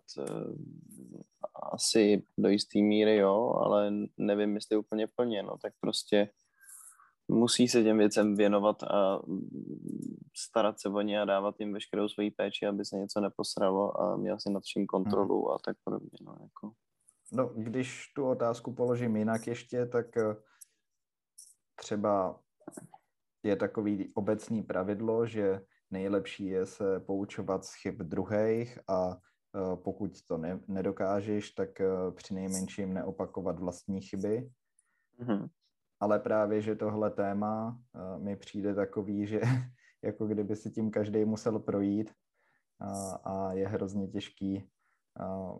Asi 1.72 2.22
do 2.38 2.48
jisté 2.48 2.78
míry 2.78 3.16
jo, 3.16 3.60
ale 3.64 3.92
nevím, 4.18 4.54
jestli 4.54 4.76
úplně 4.76 5.06
plně, 5.16 5.42
no, 5.42 5.56
tak 5.62 5.72
prostě 5.80 6.28
musí 7.28 7.68
se 7.68 7.82
těm 7.82 7.98
věcem 7.98 8.36
věnovat 8.36 8.82
a 8.82 9.22
starat 10.36 10.80
se 10.80 10.88
o 10.88 11.00
ně 11.00 11.20
a 11.20 11.24
dávat 11.24 11.54
jim 11.60 11.72
veškerou 11.72 12.08
svoji 12.08 12.30
péči, 12.30 12.66
aby 12.66 12.84
se 12.84 12.96
něco 12.96 13.20
neposralo 13.20 14.00
a 14.00 14.16
měl 14.16 14.40
si 14.40 14.50
nad 14.50 14.62
vším 14.62 14.86
kontrolu 14.86 15.52
a 15.52 15.58
tak 15.64 15.76
podobně. 15.84 16.18
No, 16.22 16.36
jako. 16.42 16.72
no, 17.32 17.46
když 17.46 18.12
tu 18.16 18.26
otázku 18.28 18.74
položím 18.74 19.16
jinak 19.16 19.46
ještě, 19.46 19.86
tak 19.86 20.16
eh, 20.16 20.36
třeba 21.74 22.40
je 23.42 23.56
takový 23.56 24.12
obecný 24.14 24.62
pravidlo, 24.62 25.26
že 25.26 25.60
nejlepší 25.90 26.46
je 26.46 26.66
se 26.66 27.00
poučovat 27.00 27.64
z 27.64 27.74
chyb 27.74 27.94
druhých 28.02 28.78
a 28.88 29.16
eh, 29.16 29.76
pokud 29.76 30.22
to 30.22 30.38
ne, 30.38 30.60
nedokážeš, 30.68 31.50
tak 31.50 31.80
eh, 31.80 31.88
při 32.14 32.34
nejmenším 32.34 32.94
neopakovat 32.94 33.58
vlastní 33.58 34.00
chyby. 34.00 34.50
Mm-hmm 35.20 35.48
ale 36.04 36.18
právě, 36.18 36.62
že 36.62 36.74
tohle 36.74 37.10
téma 37.10 37.78
uh, 37.94 38.22
mi 38.22 38.36
přijde 38.36 38.74
takový, 38.74 39.26
že 39.26 39.40
jako 40.02 40.26
kdyby 40.26 40.56
si 40.56 40.70
tím 40.70 40.90
každý 40.90 41.24
musel 41.24 41.58
projít 41.58 42.10
a, 42.80 43.14
a 43.24 43.52
je 43.52 43.68
hrozně 43.68 44.08
těžký 44.08 44.70
uh, 45.20 45.58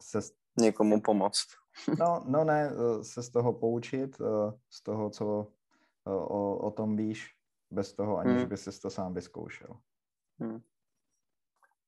se... 0.00 0.18
Někomu 0.60 1.00
pomoct. 1.00 1.46
no, 1.98 2.24
no 2.28 2.44
ne, 2.44 2.70
eh, 2.70 3.04
se 3.04 3.22
z 3.22 3.30
toho 3.30 3.52
poučit, 3.52 4.16
z 4.70 4.82
toho, 4.82 5.10
co 5.10 5.52
o, 6.04 6.56
o 6.56 6.70
tom 6.70 6.96
víš, 6.96 7.34
bez 7.70 7.92
toho, 7.92 8.18
aniž 8.18 8.36
hmm. 8.36 8.48
by 8.48 8.56
si 8.56 8.80
to 8.80 8.90
sám 8.90 9.14
vyzkoušel. 9.14 9.80
Hmm. 10.40 10.60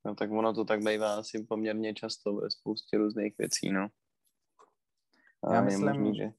No 0.04 0.14
tak 0.14 0.30
ono 0.30 0.54
to 0.54 0.64
tak 0.64 0.84
bývá 0.84 1.14
asi 1.14 1.44
poměrně 1.44 1.94
často 1.94 2.34
ve 2.34 2.50
spoustě 2.50 2.98
různých 2.98 3.38
věcí, 3.38 3.72
no. 3.72 3.88
A 5.42 5.54
Já 5.54 5.62
myslím, 5.62 5.88
možný, 5.88 6.16
že 6.16 6.32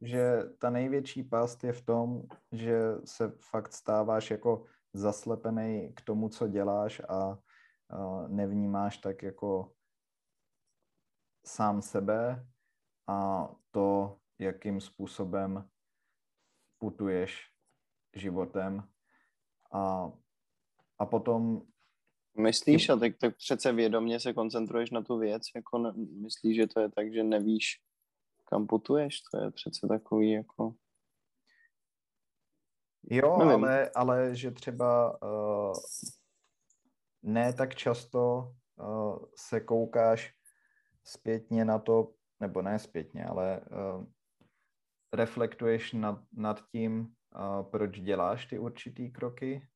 že 0.00 0.42
ta 0.58 0.70
největší 0.70 1.22
past 1.22 1.64
je 1.64 1.72
v 1.72 1.82
tom, 1.82 2.22
že 2.52 2.80
se 3.04 3.32
fakt 3.40 3.72
stáváš 3.72 4.30
jako 4.30 4.64
zaslepený 4.92 5.92
k 5.94 6.00
tomu, 6.00 6.28
co 6.28 6.48
děláš 6.48 7.00
a 7.08 7.38
nevnímáš 8.28 8.98
tak 8.98 9.22
jako 9.22 9.72
sám 11.46 11.82
sebe 11.82 12.46
a 13.06 13.48
to, 13.70 14.18
jakým 14.38 14.80
způsobem 14.80 15.68
putuješ 16.78 17.50
životem. 18.14 18.88
A, 19.72 20.12
a 20.98 21.06
potom 21.06 21.62
Myslíš, 22.38 22.88
a 22.88 22.96
tak, 22.96 23.16
tak 23.16 23.36
přece 23.36 23.72
vědomě 23.72 24.20
se 24.20 24.32
koncentruješ 24.32 24.90
na 24.90 25.02
tu 25.02 25.18
věc, 25.18 25.42
jako 25.54 25.78
ne, 25.78 25.92
myslíš, 25.96 26.56
že 26.56 26.66
to 26.66 26.80
je 26.80 26.90
tak, 26.90 27.12
že 27.12 27.24
nevíš, 27.24 27.80
kam 28.48 28.66
putuješ, 28.66 29.20
to 29.20 29.44
je 29.44 29.50
přece 29.50 29.86
takový 29.88 30.30
jako... 30.30 30.74
Jo, 33.10 33.32
ale, 33.32 33.90
ale 33.90 34.34
že 34.34 34.50
třeba 34.50 35.22
uh, 35.22 35.74
ne 37.22 37.52
tak 37.52 37.74
často 37.74 38.54
uh, 38.76 39.24
se 39.36 39.60
koukáš 39.60 40.34
zpětně 41.04 41.64
na 41.64 41.78
to, 41.78 42.14
nebo 42.40 42.62
ne 42.62 42.78
zpětně, 42.78 43.24
ale 43.24 43.60
uh, 43.60 44.06
reflektuješ 45.12 45.92
nad, 45.92 46.24
nad 46.32 46.68
tím, 46.68 47.00
uh, 47.00 47.70
proč 47.70 48.00
děláš 48.00 48.46
ty 48.46 48.58
určitý 48.58 49.12
kroky. 49.12 49.68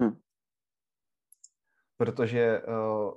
Hmm. 0.00 0.20
Protože 1.96 2.62
uh, 2.62 3.14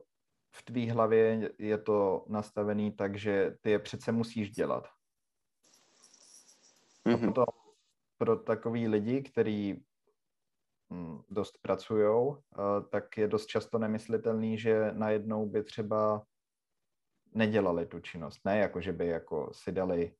v 0.52 0.64
tvý 0.64 0.90
hlavě 0.90 1.52
je 1.58 1.78
to 1.78 2.26
nastavený 2.28 2.92
tak, 2.92 3.18
že 3.18 3.58
ty 3.62 3.70
je 3.70 3.80
přece 3.80 4.12
musíš 4.12 4.52
dělat. 4.52 4.88
Mm-hmm. 7.06 7.24
A 7.24 7.28
potom 7.28 7.46
pro 8.18 8.36
takový 8.36 8.88
lidi, 8.88 9.22
kteří 9.22 9.84
hm, 10.94 11.22
dost 11.30 11.58
pracují, 11.62 12.36
tak 12.90 13.18
je 13.18 13.28
dost 13.28 13.46
často 13.46 13.78
nemyslitelný, 13.78 14.58
že 14.58 14.92
najednou 14.92 15.46
by 15.46 15.64
třeba 15.64 16.26
nedělali 17.34 17.86
tu 17.86 18.00
činnost. 18.00 18.40
Ne 18.46 18.58
jako, 18.58 18.82
že 18.82 18.94
by 18.94 19.08
jako 19.08 19.50
si 19.54 19.72
dali 19.72 20.16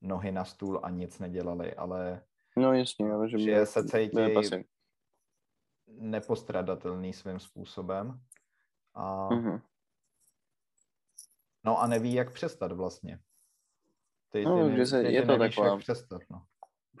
nohy 0.00 0.32
na 0.32 0.44
stůl 0.44 0.80
a 0.82 0.90
nic 0.90 1.18
nedělali, 1.18 1.74
ale 1.74 2.22
no 2.56 2.72
jasně, 2.72 3.12
ale 3.12 3.28
že, 3.28 3.38
že 3.38 3.66
se 3.66 3.84
cítí 3.84 4.16
nepostradatelný 5.86 7.12
svým 7.12 7.40
způsobem. 7.40 8.20
A 8.94 9.28
mm-hmm. 9.28 9.60
No 11.64 11.80
a 11.80 11.86
neví, 11.86 12.12
jak 12.12 12.32
přestat 12.32 12.72
vlastně. 12.72 13.18
Ty, 14.32 14.38
ty 14.38 14.44
no, 14.44 14.76
že 14.76 14.86
se, 14.86 15.02
ty, 15.02 15.12
je 15.12 15.26
to 15.26 15.36
nevíš, 15.36 15.56
taková 15.56 15.78
přestat, 15.78 16.22
no. 16.30 16.42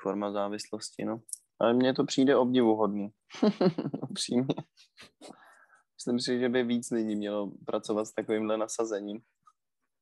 forma 0.00 0.32
závislosti, 0.32 1.04
no. 1.04 1.22
Ale 1.58 1.74
mně 1.74 1.94
to 1.94 2.04
přijde 2.04 2.36
obdivuhodný. 2.36 3.12
Upřímně. 4.10 4.54
Myslím 5.96 6.20
si, 6.20 6.40
že 6.40 6.48
by 6.48 6.62
víc 6.62 6.90
lidí 6.90 7.16
mělo 7.16 7.52
pracovat 7.66 8.04
s 8.04 8.12
takovýmhle 8.12 8.58
nasazením. 8.58 9.20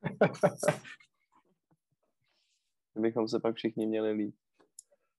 Bychom 2.97 3.29
se 3.29 3.41
pak 3.41 3.55
všichni 3.55 3.87
měli 3.87 4.13
líp. 4.13 4.35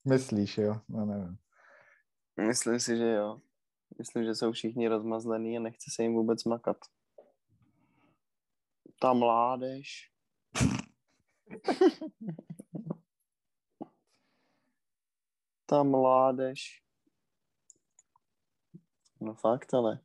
Myslíš, 0.06 0.58
jo? 0.58 0.82
No 0.89 1.06
nevím. 1.06 1.38
Myslím 2.47 2.80
si, 2.80 2.97
že 2.97 3.10
jo. 3.10 3.41
Myslím, 3.97 4.23
že 4.23 4.36
jsou 4.36 4.52
všichni 4.52 4.88
rozmazlený 4.88 5.58
a 5.58 5.62
nechce 5.62 5.91
se 5.95 6.04
jim 6.04 6.13
vůbec 6.13 6.43
makat 6.43 6.78
ta 8.99 9.13
mládež. 9.13 10.12
ta 15.65 15.83
mládež. 15.83 16.83
No 19.21 19.33
fakt, 19.33 19.73
ale 19.73 19.99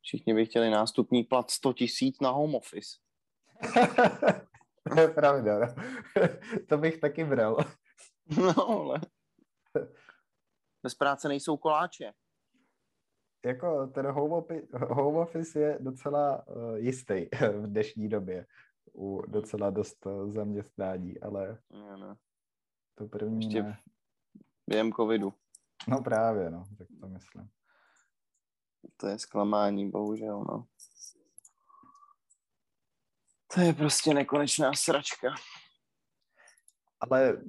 všichni 0.00 0.34
by 0.34 0.46
chtěli 0.46 0.70
nástupní 0.70 1.24
plat 1.24 1.50
100 1.50 1.72
tisíc 1.72 2.20
na 2.20 2.30
home 2.30 2.54
office. 2.54 2.98
to 4.94 5.00
je 5.00 5.08
pravda, 5.08 5.58
no. 5.58 5.74
to 6.68 6.78
bych 6.78 7.00
taky 7.00 7.24
bral. 7.24 7.56
no, 8.36 8.68
ale 8.68 9.00
bez 10.82 10.94
práce 10.94 11.28
nejsou 11.28 11.56
koláče 11.56 12.12
jako 13.44 13.86
ten 13.86 14.06
home 14.06 14.32
office, 14.32 14.78
home 14.78 15.16
office 15.16 15.60
je 15.60 15.78
docela 15.80 16.46
uh, 16.48 16.74
jistý 16.74 17.14
v 17.52 17.66
dnešní 17.66 18.08
době 18.08 18.46
u 18.94 19.22
docela 19.26 19.70
dost 19.70 20.06
uh, 20.06 20.32
zaměstnání, 20.32 21.20
ale 21.20 21.58
no, 21.70 21.96
no. 21.96 22.16
to 22.94 23.08
první 23.08 23.46
Ještě 23.46 23.62
ne. 23.62 23.78
během 24.66 24.92
covidu. 24.92 25.32
No 25.88 26.02
právě, 26.02 26.50
no, 26.50 26.64
tak 26.78 26.88
to 27.00 27.08
myslím. 27.08 27.50
To 28.96 29.06
je 29.06 29.18
zklamání, 29.18 29.90
bohužel, 29.90 30.44
no. 30.44 30.66
To 33.54 33.60
je 33.60 33.72
prostě 33.72 34.14
nekonečná 34.14 34.72
sračka. 34.74 35.34
Ale 37.00 37.42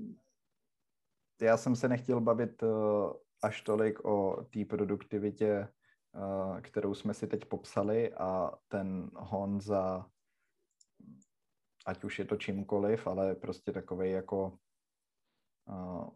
já 1.42 1.58
jsem 1.58 1.76
se 1.76 1.88
nechtěl 1.88 2.22
bavit 2.22 2.64
uh, 2.64 3.14
až 3.42 3.62
tolik 3.62 4.06
o 4.06 4.46
té 4.54 4.66
produktivitě 4.66 5.68
kterou 6.62 6.94
jsme 6.94 7.14
si 7.14 7.28
teď 7.28 7.46
popsali 7.46 8.14
a 8.14 8.52
ten 8.68 9.12
hon 9.16 9.62
za 9.62 10.06
ať 11.86 12.04
už 12.04 12.20
je 12.20 12.26
to 12.26 12.36
čímkoliv, 12.36 13.08
ale 13.08 13.36
prostě 13.36 13.72
takový 13.72 14.12
jako 14.12 14.58
uh, 15.66 16.10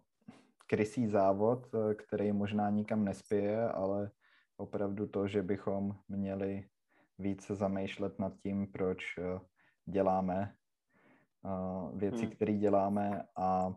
krysý 0.68 1.08
závod, 1.08 1.68
který 1.96 2.32
možná 2.32 2.70
nikam 2.70 3.06
nespěje, 3.06 3.70
ale 3.70 4.12
opravdu 4.58 5.08
to, 5.08 5.28
že 5.28 5.44
bychom 5.44 5.96
měli 6.08 6.70
více 7.18 7.56
zamýšlet 7.56 8.20
nad 8.20 8.34
tím, 8.44 8.72
proč 8.72 9.06
děláme 9.86 10.56
věci, 11.94 12.26
hmm. 12.26 12.32
které 12.32 12.54
děláme 12.54 13.24
a 13.36 13.74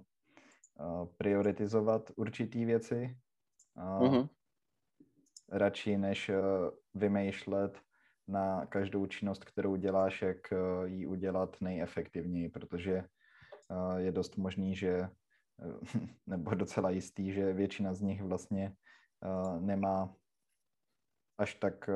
prioritizovat 1.16 2.10
určitý 2.16 2.64
věci. 2.64 3.18
Hmm. 3.76 4.28
Radši 5.48 5.96
než 5.96 6.30
vymýšlet 6.94 7.78
na 8.28 8.66
každou 8.66 9.06
činnost, 9.06 9.44
kterou 9.44 9.76
děláš, 9.76 10.22
jak 10.22 10.38
ji 10.84 11.06
udělat 11.06 11.56
nejefektivněji, 11.60 12.48
protože 12.48 13.04
je 13.96 14.12
dost 14.12 14.36
možný, 14.36 14.76
že 14.76 15.08
nebo 16.26 16.54
docela 16.54 16.90
jistý, 16.90 17.32
že 17.32 17.52
většina 17.52 17.94
z 17.94 18.00
nich 18.00 18.22
vlastně 18.22 18.74
nemá 19.60 20.14
až 21.38 21.54
tak 21.54 21.90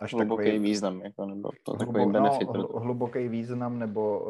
až 0.00 0.14
hluboký 0.14 0.44
takový, 0.44 0.58
význam, 0.58 1.00
jako, 1.00 1.26
nebo 1.26 1.50
to 1.62 1.76
takový 1.76 2.12
benefit. 2.12 2.48
No, 2.54 2.66
hluboký 2.66 3.28
význam, 3.28 3.78
nebo 3.78 4.26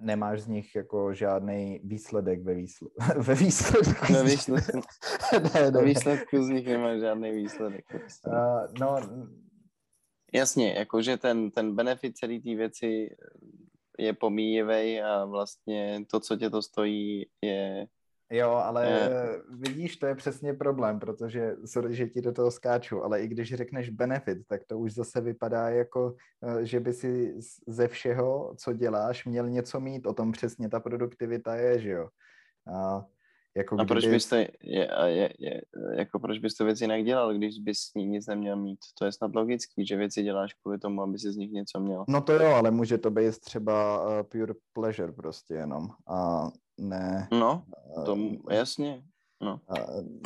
nemáš 0.00 0.40
z 0.40 0.46
nich 0.46 0.74
jako 0.74 1.14
žádný 1.14 1.80
výsledek 1.84 2.42
ve, 2.42 2.54
výsl- 2.54 2.90
ve 3.16 3.34
výsledku. 3.34 4.12
Ve 4.12 4.22
výsledku. 4.24 4.80
ne, 5.54 5.70
ne. 5.70 5.84
výsledku 5.84 6.42
z 6.42 6.48
nich 6.48 6.66
nemáš 6.66 7.00
žádný 7.00 7.32
výsledek. 7.32 7.84
Uh, 8.26 8.66
no, 8.80 9.00
Jasně, 10.34 10.74
jakože 10.78 11.16
ten, 11.16 11.50
ten 11.50 11.74
benefit 11.74 12.16
celé 12.16 12.38
té 12.38 12.54
věci 12.54 13.16
je 13.98 14.12
pomíjivý 14.12 15.00
a 15.00 15.24
vlastně 15.24 16.04
to, 16.10 16.20
co 16.20 16.36
tě 16.36 16.50
to 16.50 16.62
stojí, 16.62 17.26
je 17.42 17.86
Jo, 18.32 18.50
ale 18.50 18.86
je. 18.86 19.10
vidíš, 19.50 19.96
to 19.96 20.06
je 20.06 20.14
přesně 20.14 20.54
problém, 20.54 21.00
protože, 21.00 21.56
sorry, 21.64 21.94
že 21.94 22.06
ti 22.06 22.20
do 22.20 22.32
toho 22.32 22.50
skáču, 22.50 23.04
ale 23.04 23.22
i 23.22 23.28
když 23.28 23.54
řekneš 23.54 23.90
benefit, 23.90 24.38
tak 24.46 24.64
to 24.64 24.78
už 24.78 24.94
zase 24.94 25.20
vypadá 25.20 25.68
jako, 25.68 26.14
eh, 26.42 26.66
že 26.66 26.80
by 26.80 26.92
si 26.92 27.34
ze 27.66 27.88
všeho, 27.88 28.54
co 28.56 28.72
děláš, 28.72 29.24
měl 29.24 29.48
něco 29.48 29.80
mít, 29.80 30.06
o 30.06 30.12
tom 30.14 30.32
přesně 30.32 30.68
ta 30.68 30.80
produktivita 30.80 31.56
je, 31.56 31.80
že 31.80 31.90
jo. 31.90 32.08
A, 32.74 33.06
jako 33.56 33.76
a 33.80 33.84
proč 33.84 34.06
bys 34.06 34.28
to, 34.28 34.36
je, 34.36 34.48
je, 34.62 35.32
je, 35.38 35.60
jako 35.96 36.18
proč 36.18 36.38
bys 36.38 36.54
to 36.54 36.64
věci 36.64 36.84
jinak 36.84 37.04
dělal, 37.04 37.34
když 37.34 37.58
bys 37.58 37.78
s 37.78 37.94
ní 37.94 38.06
nic 38.06 38.26
neměl 38.26 38.56
mít? 38.56 38.78
To 38.98 39.04
je 39.04 39.12
snad 39.12 39.34
logický, 39.34 39.86
že 39.86 39.96
věci 39.96 40.22
děláš 40.22 40.54
kvůli 40.54 40.78
tomu, 40.78 41.02
aby 41.02 41.18
si 41.18 41.32
z 41.32 41.36
nich 41.36 41.50
něco 41.50 41.80
měl. 41.80 42.04
No 42.08 42.20
to 42.20 42.32
jo, 42.32 42.46
ale 42.46 42.70
může 42.70 42.98
to 42.98 43.10
být 43.10 43.40
třeba 43.40 44.04
uh, 44.04 44.22
pure 44.22 44.54
pleasure 44.72 45.12
prostě 45.12 45.54
jenom. 45.54 45.88
A 46.08 46.48
ne... 46.80 47.28
No, 47.32 47.64
to 48.04 48.16
jasně. 48.50 49.02
No. 49.42 49.60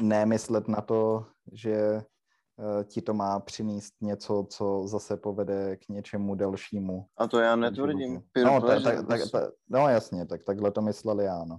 Nemyslet 0.01 0.69
na 0.69 0.81
to, 0.81 1.27
že 1.53 1.75
eh, 1.75 2.85
ti 2.85 3.03
to 3.03 3.15
má 3.15 3.41
přinést 3.41 3.95
něco, 4.01 4.47
co 4.51 4.87
zase 4.87 5.17
povede 5.17 5.77
k 5.77 5.89
něčemu 5.89 6.35
dalšímu. 6.35 7.07
A 7.17 7.27
to 7.27 7.39
já 7.39 7.57
netvrdím. 7.57 8.23
No, 8.45 8.61
ta, 8.61 8.81
ta, 8.81 9.03
ta, 9.03 9.17
ta, 9.33 9.51
no 9.69 9.89
jasně, 9.89 10.27
tak 10.27 10.45
takhle 10.45 10.71
to 10.71 10.83
mysleli 10.83 11.25
já, 11.25 11.45
no. 11.45 11.59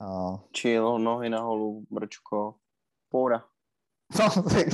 A... 0.00 0.38
Chill, 0.58 0.98
nohy 0.98 1.28
na 1.30 1.40
holu, 1.40 1.84
brčko, 1.90 2.54
poura. 3.08 3.44
No, 4.18 4.42
tak, 4.42 4.66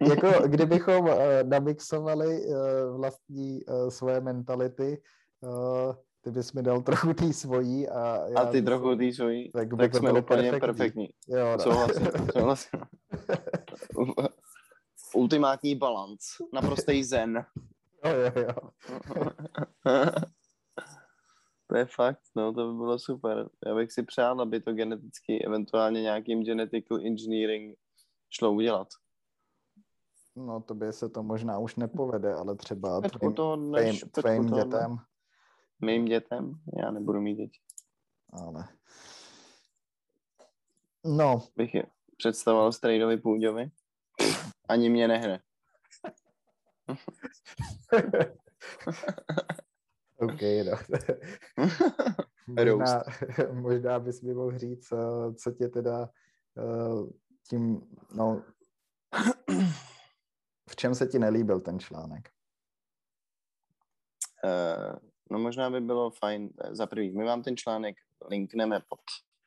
jako 0.08 0.48
kdybychom 0.48 1.04
uh, 1.04 1.18
namixovali 1.42 2.46
uh, 2.46 2.56
vlastní 2.96 3.64
uh, 3.64 3.88
svoje 3.88 4.20
mentality, 4.20 5.02
uh, 5.40 5.94
ty 6.24 6.30
bys 6.30 6.52
mi 6.52 6.62
dal 6.62 6.82
trochu 6.82 7.14
tý 7.14 7.32
svojí 7.32 7.88
a 7.88 8.28
já... 8.28 8.38
A 8.38 8.46
ty 8.50 8.62
trochu 8.62 8.96
tý 8.96 9.12
svojí, 9.12 9.52
tak, 9.52 9.68
tak 9.78 9.94
jsme 9.94 10.12
úplně 10.12 10.50
perfektní. 10.50 10.60
perfektní. 10.60 11.08
Jo, 11.28 11.52
no. 11.52 11.58
Souhlasím, 11.58 12.06
souhlasím. 12.32 12.80
Ultimátní 15.14 15.74
balans, 15.74 16.20
naprostý 16.52 17.04
zen. 17.04 17.44
Jo, 18.04 18.12
jo, 18.12 18.32
jo. 18.42 18.54
to 21.66 21.76
je 21.76 21.86
fakt, 21.86 22.20
no, 22.36 22.52
to 22.52 22.72
by 22.72 22.76
bylo 22.76 22.98
super. 22.98 23.48
Já 23.66 23.74
bych 23.74 23.92
si 23.92 24.02
přál, 24.02 24.40
aby 24.40 24.60
to 24.60 24.72
geneticky, 24.72 25.44
eventuálně 25.44 26.02
nějakým 26.02 26.44
genetical 26.44 26.98
engineering 26.98 27.78
šlo 28.30 28.52
udělat. 28.52 28.88
No, 30.36 30.60
to 30.60 30.74
by 30.74 30.92
se 30.92 31.08
to 31.08 31.22
možná 31.22 31.58
už 31.58 31.76
nepovede, 31.76 32.34
ale 32.34 32.56
třeba 32.56 33.00
tvým, 33.00 33.34
to 33.34 33.56
než, 33.56 34.00
tvým, 34.00 34.10
tvým 34.10 34.46
dětem. 34.46 34.98
Mým 35.84 36.04
dětem? 36.04 36.60
Já 36.82 36.90
nebudu 36.90 37.20
mít 37.20 37.34
děti. 37.34 37.60
Ale... 38.32 38.68
No. 41.04 41.42
Bych 41.56 41.74
je 41.74 41.84
představoval 42.16 42.72
Strejdovi 42.72 43.16
Půďovi. 43.16 43.70
Ani 44.68 44.90
mě 44.90 45.08
nehne. 45.08 45.42
OK, 50.16 50.40
no. 50.66 50.98
možná, 52.46 53.02
možná 53.52 53.98
bys 53.98 54.22
mi 54.22 54.34
mohl 54.34 54.58
říct, 54.58 54.92
eh, 54.92 55.34
co 55.34 55.50
tě 55.52 55.68
teda 55.68 56.08
uh, 56.54 57.10
tím, 57.48 57.80
no, 58.14 58.44
v 60.70 60.76
čem 60.76 60.94
se 60.94 61.06
ti 61.06 61.18
nelíbil 61.18 61.60
ten 61.60 61.78
článek? 61.78 62.28
Uh, 64.44 64.98
No 65.30 65.38
možná 65.38 65.70
by 65.70 65.80
bylo 65.80 66.10
fajn, 66.10 66.50
eh, 66.60 66.74
za 66.74 66.86
prvý, 66.86 67.12
my 67.12 67.24
vám 67.24 67.42
ten 67.42 67.56
článek 67.56 67.96
linkneme 68.30 68.80
pod. 68.88 69.00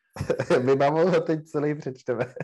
my 0.63 0.75
vám 0.75 0.93
ho 0.93 1.21
teď 1.21 1.45
celý 1.45 1.75
přečteme. 1.75 2.25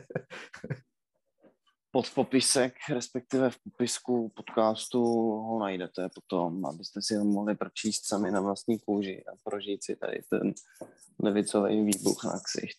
pod 1.94 2.10
popisek, 2.10 2.74
respektive 2.90 3.50
v 3.50 3.58
popisku 3.64 4.30
podcastu 4.36 5.04
ho 5.30 5.60
najdete 5.60 6.10
potom, 6.10 6.66
abyste 6.66 7.02
si 7.02 7.16
ho 7.16 7.26
mohli 7.26 7.56
pročíst 7.56 8.08
sami 8.08 8.32
na 8.32 8.42
vlastní 8.42 8.80
kůži 8.80 9.24
a 9.26 9.32
prožít 9.44 9.84
si 9.84 9.96
tady 9.96 10.22
ten 10.30 10.54
levicový 11.24 11.86
výbuch 11.86 12.24
na 12.24 12.40
ksicht. 12.40 12.78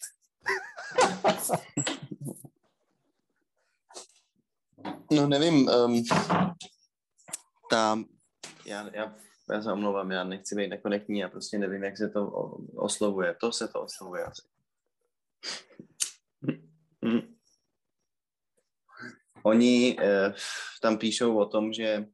no 5.11 5.27
nevím, 5.27 5.69
um, 5.69 6.05
ta, 7.71 7.99
já, 8.67 8.91
já 8.95 9.15
já 9.53 9.63
se 9.63 9.73
omlouvám, 9.73 10.11
já 10.11 10.25
nechci 10.25 10.55
být 10.55 10.69
nekonektní, 10.69 11.19
já 11.19 11.29
prostě 11.29 11.59
nevím, 11.59 11.85
jak 11.85 11.99
se 11.99 12.09
to 12.09 12.27
oslovuje. 12.77 13.37
To 13.41 13.53
se 13.53 13.69
to 13.69 13.83
oslovuje 13.83 14.25
asi. 14.25 14.43
Oni 19.43 19.97
eh, 20.01 20.35
tam 20.83 20.99
píšou 20.99 21.37
o 21.37 21.47
tom, 21.47 21.73
že 21.73 22.07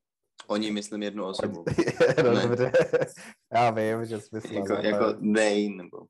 oni, 0.46 0.70
myslím, 0.70 1.02
jednu 1.02 1.24
osobu. 1.24 1.64
no, 2.24 2.42
dobře. 2.42 2.72
Já 3.52 3.70
vím, 3.70 4.04
že 4.04 4.20
jsi 4.20 4.28
myslel. 4.34 4.56
Jako, 4.56 4.72
jako 4.72 5.12
they, 5.34 5.68
nebo... 5.68 5.98
uh, 5.98 6.06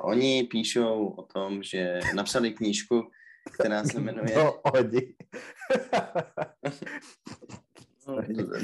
oni 0.00 0.44
píšou 0.50 1.08
o 1.08 1.22
tom, 1.22 1.62
že 1.62 2.00
napsali 2.14 2.52
knížku, 2.52 3.10
která 3.52 3.84
se 3.84 4.00
jmenuje... 4.00 4.36
No, 4.36 4.52
oni. 4.52 5.14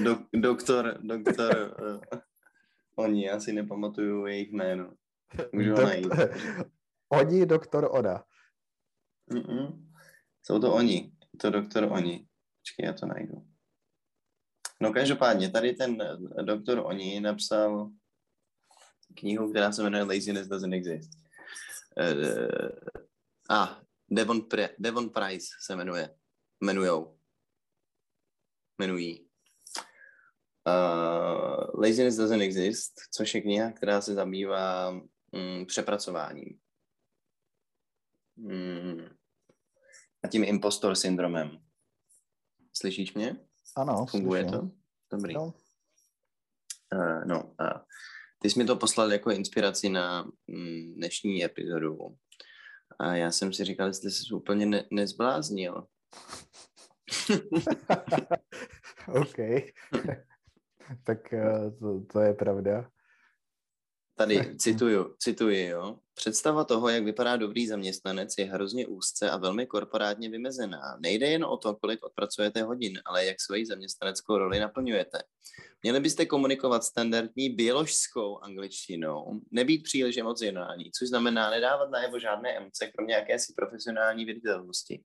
Do, 0.04 0.18
doktor, 0.32 0.98
doktor, 1.02 1.76
uh, 1.82 2.20
oni, 2.96 3.24
já 3.24 3.40
si 3.40 3.52
nepamatuju 3.52 4.26
jejich 4.26 4.52
jméno. 4.52 4.96
Můžu 5.52 5.74
ho 5.74 5.82
najít. 5.82 6.12
Oni, 7.08 7.46
doktor 7.46 7.88
Oda. 7.92 8.24
Mm-mm. 9.30 9.90
Jsou 10.42 10.58
to 10.58 10.74
oni, 10.74 11.12
to 11.40 11.50
doktor 11.50 11.84
oni. 11.84 12.28
Počkej, 12.60 12.86
já 12.86 12.92
to 12.92 13.06
najdu. 13.06 13.46
No 14.80 14.92
každopádně, 14.92 15.50
tady 15.50 15.72
ten 15.72 16.18
doktor 16.42 16.78
Oni 16.78 17.20
napsal 17.20 17.90
knihu, 19.14 19.50
která 19.50 19.72
se 19.72 19.82
jmenuje 19.82 20.02
Laziness 20.02 20.48
Doesn't 20.48 20.74
Exist. 20.74 21.10
Uh, 21.96 22.68
a, 23.50 23.80
Devon, 24.10 24.40
Pre, 24.40 24.68
Devon 24.78 25.10
Price 25.10 25.46
se 25.60 25.76
jmenuje. 25.76 26.16
Jmenujou. 26.62 27.18
Jmenují. 28.78 29.23
Uh, 30.66 31.80
Laziness 31.80 32.16
Doesn't 32.16 32.40
Exist, 32.42 32.92
což 33.10 33.34
je 33.34 33.40
kniha, 33.40 33.70
která 33.72 34.00
se 34.00 34.14
zabývá 34.14 34.90
um, 34.90 35.66
přepracováním. 35.66 36.58
Um, 38.36 39.08
a 40.24 40.28
tím 40.28 40.44
impostor 40.44 40.94
syndromem. 40.94 41.58
Slyšíš 42.72 43.14
mě? 43.14 43.36
Ano, 43.76 44.06
Funguje 44.06 44.42
slyším. 44.42 44.60
to? 44.60 44.70
Dobrý. 45.12 45.34
No. 45.34 45.54
Uh, 46.92 47.24
no, 47.24 47.42
uh, 47.44 47.80
ty 48.38 48.50
jsi 48.50 48.58
mi 48.58 48.64
to 48.64 48.76
poslal 48.76 49.12
jako 49.12 49.30
inspiraci 49.30 49.88
na 49.88 50.24
um, 50.46 50.94
dnešní 50.94 51.44
epizodu. 51.44 51.98
A 52.98 53.14
já 53.14 53.30
jsem 53.30 53.52
si 53.52 53.64
říkal, 53.64 53.86
jestli 53.86 54.10
jsi 54.10 54.34
úplně 54.34 54.66
ne- 54.66 54.84
nezbláznil. 54.90 55.86
OK. 59.08 59.38
tak 61.04 61.32
eh, 61.32 61.70
to, 61.78 62.00
to 62.12 62.20
je 62.20 62.34
pravda. 62.34 62.90
Tady 64.16 64.56
cituju, 64.58 65.14
cituji, 65.18 65.66
jo. 65.66 65.98
Představa 66.14 66.64
toho, 66.64 66.88
jak 66.88 67.04
vypadá 67.04 67.36
dobrý 67.36 67.66
zaměstnanec, 67.66 68.34
je 68.38 68.44
hrozně 68.44 68.86
úzce 68.86 69.30
a 69.30 69.36
velmi 69.36 69.66
korporátně 69.66 70.30
vymezená. 70.30 70.96
Nejde 71.00 71.26
jen 71.26 71.44
o 71.44 71.56
to, 71.56 71.76
kolik 71.76 72.04
odpracujete 72.04 72.62
hodin, 72.62 73.00
ale 73.04 73.26
jak 73.26 73.40
svoji 73.40 73.66
zaměstnaneckou 73.66 74.38
roli 74.38 74.60
naplňujete. 74.60 75.18
Měli 75.82 76.00
byste 76.00 76.26
komunikovat 76.26 76.84
standardní 76.84 77.50
bioložskou 77.50 78.38
angličtinou, 78.38 79.40
nebýt 79.50 79.82
příliš 79.82 80.16
emocionální, 80.16 80.90
což 80.98 81.08
znamená 81.08 81.50
nedávat 81.50 81.90
najevo 81.90 82.18
žádné 82.18 82.56
emoce, 82.56 82.86
kromě 82.86 83.14
jakési 83.14 83.52
profesionální 83.56 84.24
viditelnosti. 84.24 85.02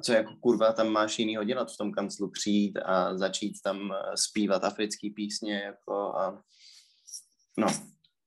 A 0.00 0.02
co 0.02 0.12
jako 0.12 0.34
kurva 0.40 0.72
tam 0.72 0.88
máš 0.88 1.18
jinýho 1.18 1.44
dělat 1.44 1.72
v 1.72 1.76
tom 1.76 1.92
kanclu 1.92 2.30
přijít 2.30 2.78
a 2.84 3.18
začít 3.18 3.62
tam 3.64 3.92
eh, 3.92 4.16
zpívat 4.16 4.64
africký 4.64 5.10
písně 5.10 5.54
jako 5.54 5.94
a 5.94 6.42
no, 7.58 7.66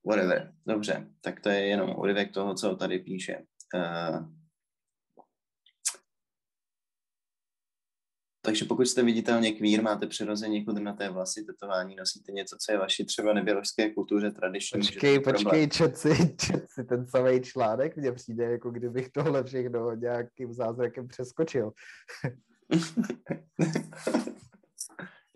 whatever. 0.06 0.54
Dobře, 0.66 1.06
tak 1.20 1.40
to 1.40 1.48
je 1.48 1.66
jenom 1.66 1.94
úryvek 1.98 2.32
toho, 2.32 2.54
co 2.54 2.76
tady 2.76 2.98
píše. 2.98 3.44
Uh, 3.74 4.28
takže 8.44 8.64
pokud 8.64 8.86
jste 8.86 9.02
viditelně 9.02 9.52
kvír, 9.52 9.82
máte 9.82 10.06
přirozeně 10.06 10.64
chudrnaté 10.64 11.10
vlasy, 11.10 11.44
tetování, 11.44 11.96
nosíte 11.96 12.32
něco, 12.32 12.56
co 12.60 12.72
je 12.72 12.78
vaší 12.78 13.04
třeba 13.04 13.32
neběložské 13.32 13.90
kultuře 13.90 14.30
tradiční. 14.30 14.80
Počkej, 14.80 15.20
počkej, 15.20 15.68
čet 15.68 15.98
si 15.98 16.14
ten 16.88 17.06
samý 17.06 17.40
článek, 17.40 17.96
mně 17.96 18.12
přijde, 18.12 18.44
jako 18.44 18.70
kdybych 18.70 19.08
tohle 19.08 19.44
všechno 19.44 19.94
nějakým 19.94 20.52
zázrakem 20.52 21.08
přeskočil. 21.08 21.72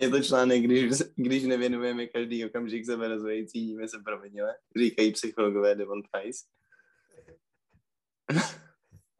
Je 0.00 0.08
to 0.10 0.22
článek, 0.22 0.62
když, 0.62 0.92
když 1.16 1.44
nevěnujeme 1.44 2.06
každý 2.06 2.44
okamžik 2.46 2.88
rozvoji, 2.88 3.46
cítíme 3.46 3.88
se 3.88 3.98
provinile, 4.04 4.54
říkají 4.76 5.12
psychologové 5.12 5.74
Devon 5.74 6.02
Price. 6.12 6.44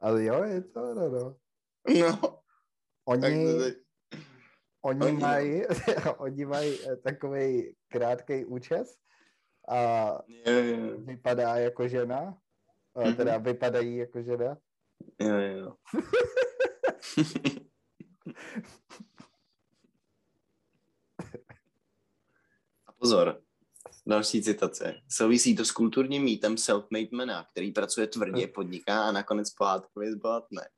Ale 0.00 0.24
jo, 0.24 0.44
je 0.44 0.62
to, 0.62 0.94
no, 0.94 1.08
no. 1.08 1.36
No. 2.00 2.38
Oni, 3.08 3.26
oni, 4.82 5.02
oni 5.02 5.12
mají, 5.12 5.62
oni 6.18 6.44
mají 6.44 6.78
eh, 6.84 6.96
takový 6.96 7.74
krátký 7.88 8.44
účes 8.44 8.96
a 9.68 10.10
jo, 10.28 10.52
jo. 10.52 10.98
vypadá 10.98 11.56
jako 11.56 11.88
žena, 11.88 12.38
a 12.94 13.12
teda 13.12 13.38
vypadají 13.38 13.96
jako 13.96 14.22
žena. 14.22 14.58
Jo, 15.20 15.34
jo. 15.34 15.74
Pozor, 22.98 23.42
další 24.06 24.42
citace. 24.42 24.94
Souvisí 25.08 25.56
to 25.56 25.64
s 25.64 25.72
kulturním 25.72 26.22
mýtem 26.22 26.54
self-made 26.54 27.16
mana, 27.16 27.46
který 27.50 27.72
pracuje 27.72 28.06
tvrdě, 28.06 28.46
podniká 28.46 29.08
a 29.08 29.12
nakonec 29.12 29.50
pohádkově 29.50 30.12
zbohatne. 30.12 30.68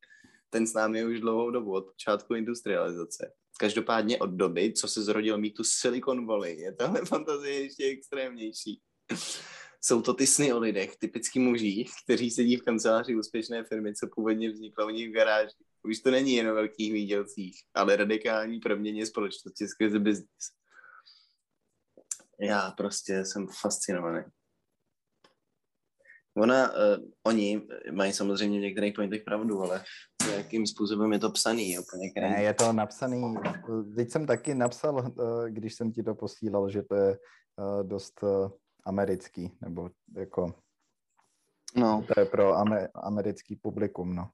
Ten 0.51 0.67
s 0.67 0.75
námi 0.75 0.99
je 0.99 1.07
už 1.07 1.21
dlouhou 1.21 1.51
dobu, 1.51 1.73
od 1.73 1.87
počátku 1.87 2.35
industrializace. 2.35 3.33
Každopádně 3.59 4.19
od 4.19 4.31
doby, 4.31 4.73
co 4.73 4.89
se 4.89 5.03
zrodil 5.03 5.39
mýtu 5.39 5.65
Silicon 5.65 6.27
Valley, 6.27 6.61
je 6.61 6.75
tahle 6.75 7.05
fantazie 7.07 7.61
ještě 7.61 7.85
extrémnější. 7.85 8.81
Jsou 9.83 10.03
to 10.03 10.15
ty 10.15 10.27
sny 10.27 10.53
o 10.53 10.59
lidech, 10.59 10.97
typicky 10.97 11.39
mužích, 11.39 11.91
kteří 12.05 12.31
sedí 12.31 12.57
v 12.57 12.63
kanceláři 12.63 13.17
úspěšné 13.17 13.65
firmy, 13.65 13.95
co 13.95 14.09
původně 14.15 14.51
vzniklo 14.51 14.87
u 14.87 14.91
nich 14.91 15.09
v 15.09 15.13
garáži. 15.13 15.55
Už 15.83 16.01
to 16.01 16.11
není 16.11 16.35
jen 16.35 16.49
o 16.49 16.55
velkých 16.55 16.93
výdělcích, 16.93 17.57
ale 17.75 17.97
radikální 17.97 18.61
proměně 18.61 19.07
společnosti 19.07 19.69
skrze 19.69 19.99
biznis 19.99 20.61
já 22.41 22.71
prostě 22.71 23.25
jsem 23.25 23.47
fascinovaný. 23.61 24.25
Ona, 26.37 26.73
uh, 26.73 27.11
oni 27.23 27.69
mají 27.91 28.13
samozřejmě 28.13 28.59
v 28.59 28.63
některých 28.63 28.95
pointech 28.95 29.23
pravdu, 29.23 29.61
ale 29.63 29.85
jakým 30.37 30.67
způsobem 30.67 31.13
je 31.13 31.19
to 31.19 31.31
psaný? 31.31 31.71
Je 31.71 31.81
úplně 31.81 32.13
ne, 32.21 32.43
je 32.43 32.55
to 32.55 32.73
napsaný, 32.73 33.35
teď 33.97 34.11
jsem 34.11 34.27
taky 34.27 34.55
napsal, 34.55 34.95
uh, 34.95 35.49
když 35.49 35.75
jsem 35.75 35.93
ti 35.93 36.03
to 36.03 36.15
posílal, 36.15 36.71
že 36.71 36.83
to 36.83 36.95
je 36.95 37.19
uh, 37.57 37.89
dost 37.89 38.23
uh, 38.23 38.51
americký, 38.85 39.59
nebo 39.61 39.91
jako 40.17 40.55
no. 41.77 42.05
to 42.15 42.21
je 42.21 42.27
pro 42.27 42.55
ame, 42.55 42.89
americký 42.95 43.57
publikum, 43.57 44.15
no. 44.15 44.31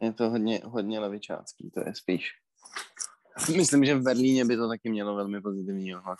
Je 0.00 0.12
to 0.12 0.30
hodně, 0.30 0.60
hodně 0.64 1.00
levičácký, 1.00 1.70
to 1.70 1.80
je 1.80 1.94
spíš. 1.94 2.30
Myslím, 3.56 3.84
že 3.84 3.94
v 3.94 4.02
Berlíně 4.02 4.44
by 4.44 4.56
to 4.56 4.68
taky 4.68 4.90
mělo 4.90 5.16
velmi 5.16 5.40
pozitivní 5.40 5.96
ohlas. 5.96 6.18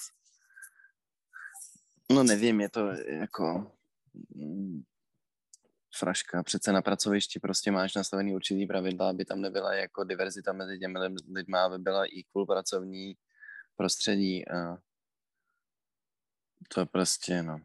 No 2.13 2.23
nevím, 2.23 2.61
je 2.61 2.69
to 2.69 2.89
jako 3.07 3.73
mm, 4.35 4.83
fraška. 5.99 6.43
Přece 6.43 6.73
na 6.73 6.83
pracovišti 6.83 7.41
prostě 7.41 7.71
máš 7.71 7.95
nastavený 7.95 8.35
určitý 8.35 8.67
pravidla, 8.67 9.11
aby 9.11 9.25
tam 9.25 9.41
nebyla 9.41 9.75
jako 9.75 10.05
diverzita 10.05 10.53
mezi 10.53 10.79
těmi 10.79 10.99
lidmi, 11.35 11.59
aby 11.59 11.79
byla 11.79 12.05
equal 12.19 12.47
pracovní 12.47 13.15
prostředí 13.77 14.49
a 14.49 14.77
to 16.75 16.87
prostě, 16.87 17.43
no. 17.43 17.61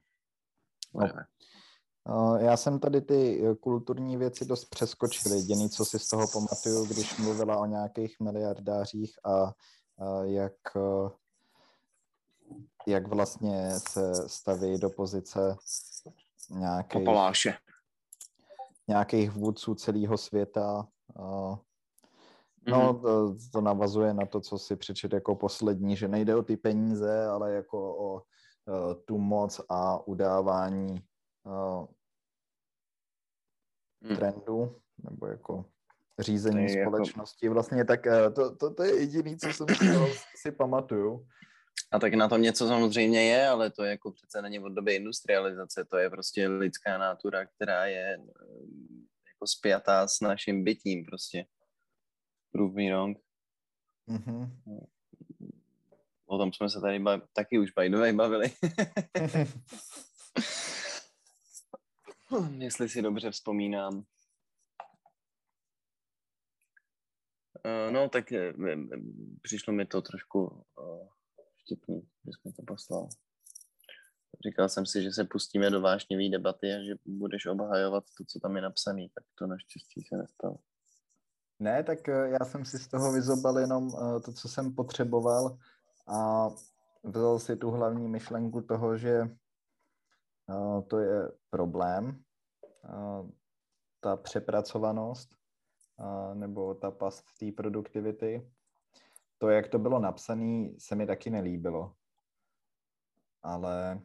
no. 2.08 2.38
Já 2.38 2.58
jsem 2.58 2.80
tady 2.80 3.02
ty 3.02 3.42
kulturní 3.60 4.18
věci 4.18 4.46
dost 4.46 4.66
přeskočil. 4.66 5.34
Jediný, 5.34 5.70
co 5.70 5.86
si 5.86 6.00
z 6.00 6.08
toho 6.08 6.28
pamatuju, 6.28 6.86
když 6.86 7.18
mluvila 7.18 7.58
o 7.58 7.66
nějakých 7.66 8.20
miliardářích 8.20 9.20
a, 9.26 9.44
a 9.44 9.54
jak 10.24 10.54
jak 12.88 13.08
vlastně 13.08 13.72
se 13.90 14.30
staví 14.30 14.80
do 14.80 14.90
pozice 14.90 15.56
nějakých, 16.50 16.92
Popoláše. 16.92 17.54
Nějakých 18.92 19.32
vůdců 19.32 19.76
celého 19.76 20.18
světa. 20.18 20.88
No, 22.68 22.94
mhm. 22.94 23.02
to, 23.02 23.36
to 23.52 23.62
navazuje 23.62 24.14
na 24.14 24.26
to, 24.26 24.40
co 24.40 24.58
si 24.58 24.76
přečet 24.76 25.14
jako 25.14 25.36
poslední, 25.36 25.96
že 25.96 26.08
nejde 26.08 26.36
o 26.36 26.44
ty 26.44 26.58
peníze, 26.58 27.26
ale 27.26 27.54
jako 27.54 27.80
o 27.98 28.22
tu 29.06 29.18
moc 29.18 29.62
a 29.70 30.08
udávání 30.08 31.02
hmm. 34.04 34.16
trendu, 34.16 34.76
nebo 35.04 35.28
jako 35.28 35.66
řízení 36.20 36.64
jako- 36.64 36.90
společnosti. 36.90 37.46
Jako... 37.46 37.54
Vlastně 37.54 37.86
tak 37.86 38.08
to, 38.36 38.56
to, 38.56 38.74
to 38.74 38.84
je 38.84 39.00
jediný, 39.00 39.38
co 39.38 39.48
jsem 39.48 39.68
si 40.36 40.52
pamatuju. 40.52 41.26
A 41.92 42.00
tak 42.00 42.14
na 42.14 42.30
tom 42.30 42.42
něco 42.42 42.68
samozřejmě 42.68 43.24
je, 43.24 43.48
ale 43.48 43.72
to 43.72 43.84
jako 43.84 44.12
přece 44.12 44.42
není 44.42 44.60
od 44.60 44.70
doby 44.70 44.96
industrializace, 44.96 45.86
to 45.86 45.98
je 45.98 46.10
prostě 46.10 46.48
lidská 46.48 46.98
natura, 46.98 47.46
která 47.46 47.86
je 47.86 48.18
eh, 48.18 48.24
jako 49.28 49.48
spjatá 49.48 50.08
s 50.08 50.20
naším 50.20 50.64
bytím 50.64 51.06
prostě. 51.06 51.46
Prove 52.52 52.74
me 52.74 52.90
wrong. 52.90 53.18
Mm-hmm. 54.10 54.50
O 56.26 56.38
tom 56.38 56.54
jsme 56.54 56.70
se 56.70 56.82
tady 56.82 57.00
bav... 57.00 57.22
taky 57.34 57.60
už 57.60 57.72
by 57.72 57.90
the 57.90 58.14
bavili. 58.14 58.52
Jestli 62.58 62.90
si 62.90 63.02
dobře 63.02 63.32
vzpomínám. 63.32 64.06
Uh, 67.66 67.92
no, 67.92 68.10
tak 68.10 68.26
uh, 68.32 68.38
přišlo 69.42 69.74
mi 69.74 69.86
to 69.86 70.02
trošku 70.02 70.66
vtipný, 71.72 72.02
že 72.26 72.32
jsme 72.34 72.52
to 72.52 72.64
poslal. 72.68 73.10
Říkal 74.46 74.70
jsem 74.70 74.86
si, 74.86 75.04
že 75.04 75.12
se 75.12 75.24
pustíme 75.24 75.70
do 75.70 75.82
vášnivé 75.82 76.30
debaty 76.30 76.74
a 76.74 76.84
že 76.84 76.96
budeš 77.06 77.46
obhajovat 77.46 78.04
to, 78.18 78.24
co 78.28 78.40
tam 78.40 78.56
je 78.56 78.62
napsané, 78.62 79.08
tak 79.16 79.24
to 79.36 79.48
naštěstí 79.48 80.04
se 80.04 80.18
nestalo. 80.18 80.58
Ne, 81.60 81.84
tak 81.84 82.10
eh, 82.10 82.30
já 82.30 82.46
jsem 82.46 82.66
si 82.66 82.80
z 82.80 82.88
toho 82.88 83.12
vyzobal 83.12 83.60
jenom 83.60 83.92
eh, 83.94 84.20
to, 84.20 84.34
co 84.34 84.50
jsem 84.50 84.76
potřeboval 84.76 85.58
a 86.08 86.50
vzal 87.04 87.40
si 87.40 87.56
tu 87.56 87.72
hlavní 87.72 88.08
myšlenku 88.08 88.62
toho, 88.62 88.98
že 88.98 89.22
eh, 90.50 90.82
to 90.88 91.00
je 91.00 91.32
problém, 91.50 92.24
ta 94.00 94.16
přepracovanost 94.16 95.30
nebo 96.34 96.76
ta 96.76 96.92
past 96.92 97.26
té 97.40 97.52
produktivity 97.52 98.52
to, 99.42 99.50
jak 99.50 99.68
to 99.68 99.80
bylo 99.80 100.00
napsané, 100.00 100.70
se 100.78 100.96
mi 100.96 101.08
taky 101.08 101.30
nelíbilo. 101.30 101.96
Ale 103.44 104.02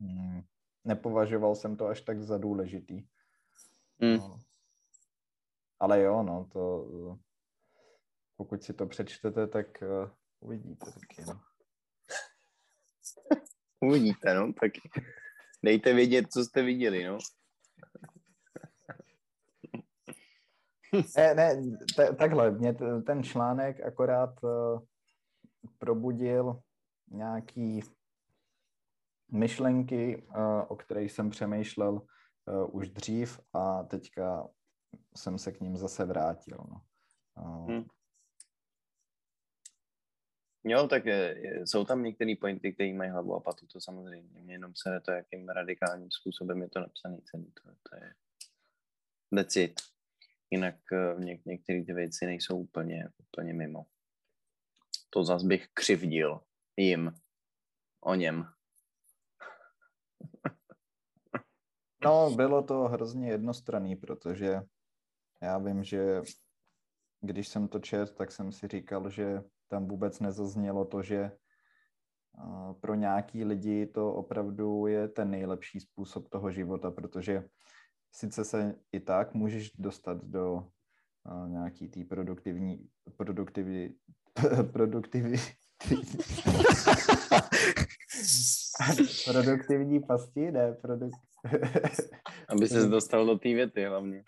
hm, 0.00 0.42
nepovažoval 0.84 1.54
jsem 1.54 1.76
to 1.76 1.86
až 1.86 2.00
tak 2.00 2.22
za 2.22 2.38
důležitý. 2.38 3.06
Mm. 3.98 4.16
No. 4.16 4.40
Ale 5.80 6.00
jo, 6.00 6.22
no, 6.22 6.48
to 6.52 6.86
pokud 8.36 8.62
si 8.62 8.74
to 8.74 8.86
přečtete, 8.86 9.46
tak 9.46 9.66
uh, 9.82 10.10
uvidíte 10.40 10.86
taky, 10.92 11.24
no. 11.26 11.40
uvidíte, 13.80 14.34
no, 14.34 14.52
tak 14.52 14.72
dejte 15.64 15.92
vědět, 15.94 16.32
co 16.32 16.44
jste 16.44 16.62
viděli, 16.62 17.04
no. 17.04 17.18
ne, 21.16 21.34
ne, 21.34 21.62
t- 21.96 22.14
takhle, 22.14 22.50
mě 22.50 22.74
ten 23.06 23.22
článek 23.22 23.80
akorát 23.80 24.42
uh, 24.42 24.80
probudil 25.78 26.60
nějaký 27.08 27.80
myšlenky, 29.32 30.26
uh, 30.36 30.64
o 30.68 30.76
kterých 30.76 31.12
jsem 31.12 31.30
přemýšlel 31.30 31.92
uh, 31.92 32.76
už 32.76 32.88
dřív 32.88 33.40
a 33.52 33.82
teďka 33.82 34.48
jsem 35.16 35.38
se 35.38 35.52
k 35.52 35.60
ním 35.60 35.76
zase 35.76 36.04
vrátil. 36.04 36.58
No. 36.58 36.82
Uh, 37.44 37.70
hmm. 37.70 37.84
Jo, 40.64 40.88
tak 40.88 41.06
je, 41.06 41.36
jsou 41.64 41.84
tam 41.84 42.02
některé 42.02 42.34
pointy, 42.40 42.72
které 42.72 42.92
mají 42.92 43.10
hlavu 43.10 43.34
a 43.34 43.40
patu, 43.40 43.66
to 43.66 43.80
samozřejmě. 43.80 44.40
Mě 44.40 44.54
jenom 44.54 44.72
se 44.76 45.00
to, 45.00 45.10
jakým 45.10 45.48
radikálním 45.48 46.10
způsobem 46.10 46.62
je 46.62 46.68
to 46.68 46.80
napsané 46.80 47.18
celý. 47.24 47.52
To, 47.52 47.70
to 47.90 47.96
je 47.96 48.14
that's 49.34 49.56
it. 49.56 49.80
Jinak 50.50 50.74
uh, 50.92 51.20
něk, 51.24 51.44
některé 51.46 51.84
ty 51.84 51.92
věci 51.92 52.26
nejsou 52.26 52.58
úplně, 52.58 53.08
úplně 53.18 53.54
mimo. 53.54 53.86
To 55.10 55.24
zas 55.24 55.42
bych 55.42 55.66
křivdil 55.74 56.40
jim, 56.76 57.12
o 58.00 58.14
něm. 58.14 58.44
No, 62.04 62.30
bylo 62.30 62.62
to 62.62 62.88
hrozně 62.88 63.28
jednostranný, 63.28 63.96
protože 63.96 64.60
já 65.42 65.58
vím, 65.58 65.84
že 65.84 66.22
když 67.20 67.48
jsem 67.48 67.68
to 67.68 67.78
čet, 67.78 68.14
tak 68.14 68.32
jsem 68.32 68.52
si 68.52 68.68
říkal, 68.68 69.10
že 69.10 69.42
tam 69.68 69.88
vůbec 69.88 70.20
nezaznělo 70.20 70.84
to, 70.84 71.02
že 71.02 71.30
pro 72.80 72.94
nějaký 72.94 73.44
lidi 73.44 73.86
to 73.86 74.14
opravdu 74.14 74.86
je 74.86 75.08
ten 75.08 75.30
nejlepší 75.30 75.80
způsob 75.80 76.28
toho 76.28 76.50
života, 76.50 76.90
protože 76.90 77.44
sice 78.12 78.44
se 78.44 78.74
i 78.92 79.00
tak 79.00 79.34
můžeš 79.34 79.72
dostat 79.78 80.24
do 80.24 80.66
nějaký 81.46 81.88
tý 81.88 82.04
produktivní, 82.04 82.88
produktivní, 83.16 83.94
produktivní, 84.72 85.38
produktivní 89.24 90.00
pasti, 90.00 90.50
ne, 90.50 90.72
produk... 90.72 91.12
Aby 92.48 92.68
se 92.68 92.86
dostal 92.86 93.26
do 93.26 93.38
té 93.38 93.48
věty 93.48 93.84
hlavně. 93.84 94.24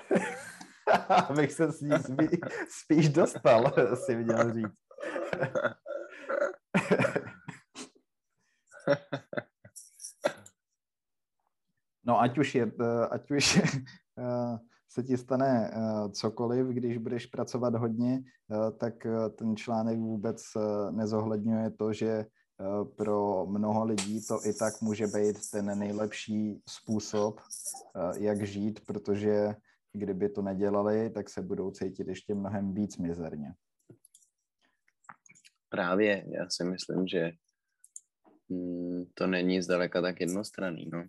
Abych 1.08 1.52
se 1.52 1.72
s 1.72 1.80
ní 1.80 1.98
spí, 1.98 2.40
spíš 2.68 3.08
dostal, 3.08 3.72
si 3.94 4.16
měl 4.16 4.54
říct. 4.54 4.72
No 12.04 12.20
ať 12.20 12.38
už 12.38 12.54
je, 12.54 12.72
ať 13.10 13.30
už 13.30 13.56
eh, 14.18 14.58
se 14.88 15.02
ti 15.02 15.16
stane 15.16 15.70
eh, 15.70 16.10
cokoliv, 16.10 16.66
když 16.66 16.98
budeš 16.98 17.26
pracovat 17.26 17.74
hodně, 17.74 18.22
eh, 18.22 18.70
tak 18.78 19.06
ten 19.38 19.56
článek 19.56 19.98
vůbec 19.98 20.42
nezohledňuje 20.90 21.70
to, 21.70 21.92
že 21.92 22.26
pro 22.96 23.46
mnoho 23.46 23.84
lidí 23.84 24.26
to 24.26 24.46
i 24.46 24.54
tak 24.54 24.82
může 24.82 25.06
být 25.06 25.50
ten 25.52 25.78
nejlepší 25.78 26.62
způsob, 26.68 27.40
jak 28.18 28.46
žít, 28.46 28.86
protože 28.86 29.54
kdyby 29.92 30.28
to 30.28 30.42
nedělali, 30.42 31.10
tak 31.10 31.30
se 31.30 31.42
budou 31.42 31.70
cítit 31.70 32.08
ještě 32.08 32.34
mnohem 32.34 32.74
víc 32.74 32.96
mizerně. 32.96 33.54
Právě, 35.68 36.24
já 36.28 36.46
si 36.50 36.64
myslím, 36.64 37.06
že 37.06 37.32
mm, 38.48 39.04
to 39.14 39.26
není 39.26 39.62
zdaleka 39.62 40.02
tak 40.02 40.20
jednostranný, 40.20 40.90
no. 40.92 41.04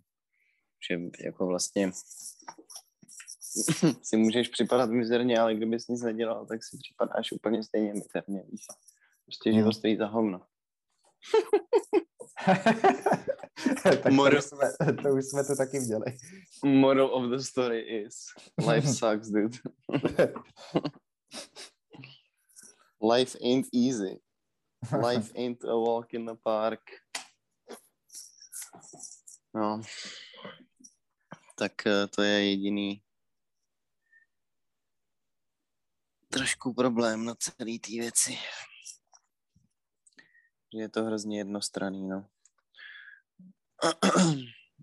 Že 0.90 1.00
jako 1.26 1.48
vlastně 1.48 1.92
si 4.02 4.18
můžeš 4.18 4.48
připadat 4.48 4.90
mizerně, 4.90 5.40
ale 5.40 5.56
kdybys 5.56 5.88
nic 5.88 6.02
nedělal, 6.02 6.46
tak 6.46 6.64
si 6.64 6.78
připadáš 6.78 7.32
úplně 7.32 7.64
stejně 7.64 7.94
mizerně. 7.94 8.44
Prostě 9.26 9.54
život 9.54 9.64
hmm. 9.64 9.74
stojí 9.74 9.98
za 9.98 10.08
hovno. 10.08 10.42
tak 13.84 14.12
Moral... 14.12 14.32
to, 14.32 14.38
už 14.38 14.46
jsme, 14.46 14.74
to 15.04 15.10
už 15.10 15.26
jsme 15.26 15.44
to 15.44 15.56
taky 15.56 15.80
měli. 15.80 16.06
Moral 16.66 17.14
of 17.14 17.30
the 17.30 17.38
story 17.38 17.80
is 17.80 18.16
life 18.68 18.88
sucks, 18.94 19.30
dude. 19.30 19.58
life 23.14 23.38
ain't 23.44 23.68
easy. 23.74 24.20
Life 24.92 25.32
ain't 25.36 25.64
a 25.64 25.76
walk 25.76 26.14
in 26.14 26.26
the 26.26 26.36
park. 26.44 26.82
No. 29.56 29.82
Tak 31.64 31.88
eh, 31.88 32.08
to 32.08 32.22
je 32.22 32.50
jediný 32.50 33.02
trošku 36.28 36.74
problém 36.74 37.26
na 37.26 37.36
celý 37.36 37.80
té 37.80 37.92
věci. 37.92 38.38
Že 40.74 40.80
je 40.80 40.90
to 40.90 41.04
hrozně 41.04 41.38
jednostranný, 41.38 42.08
no. 42.08 42.28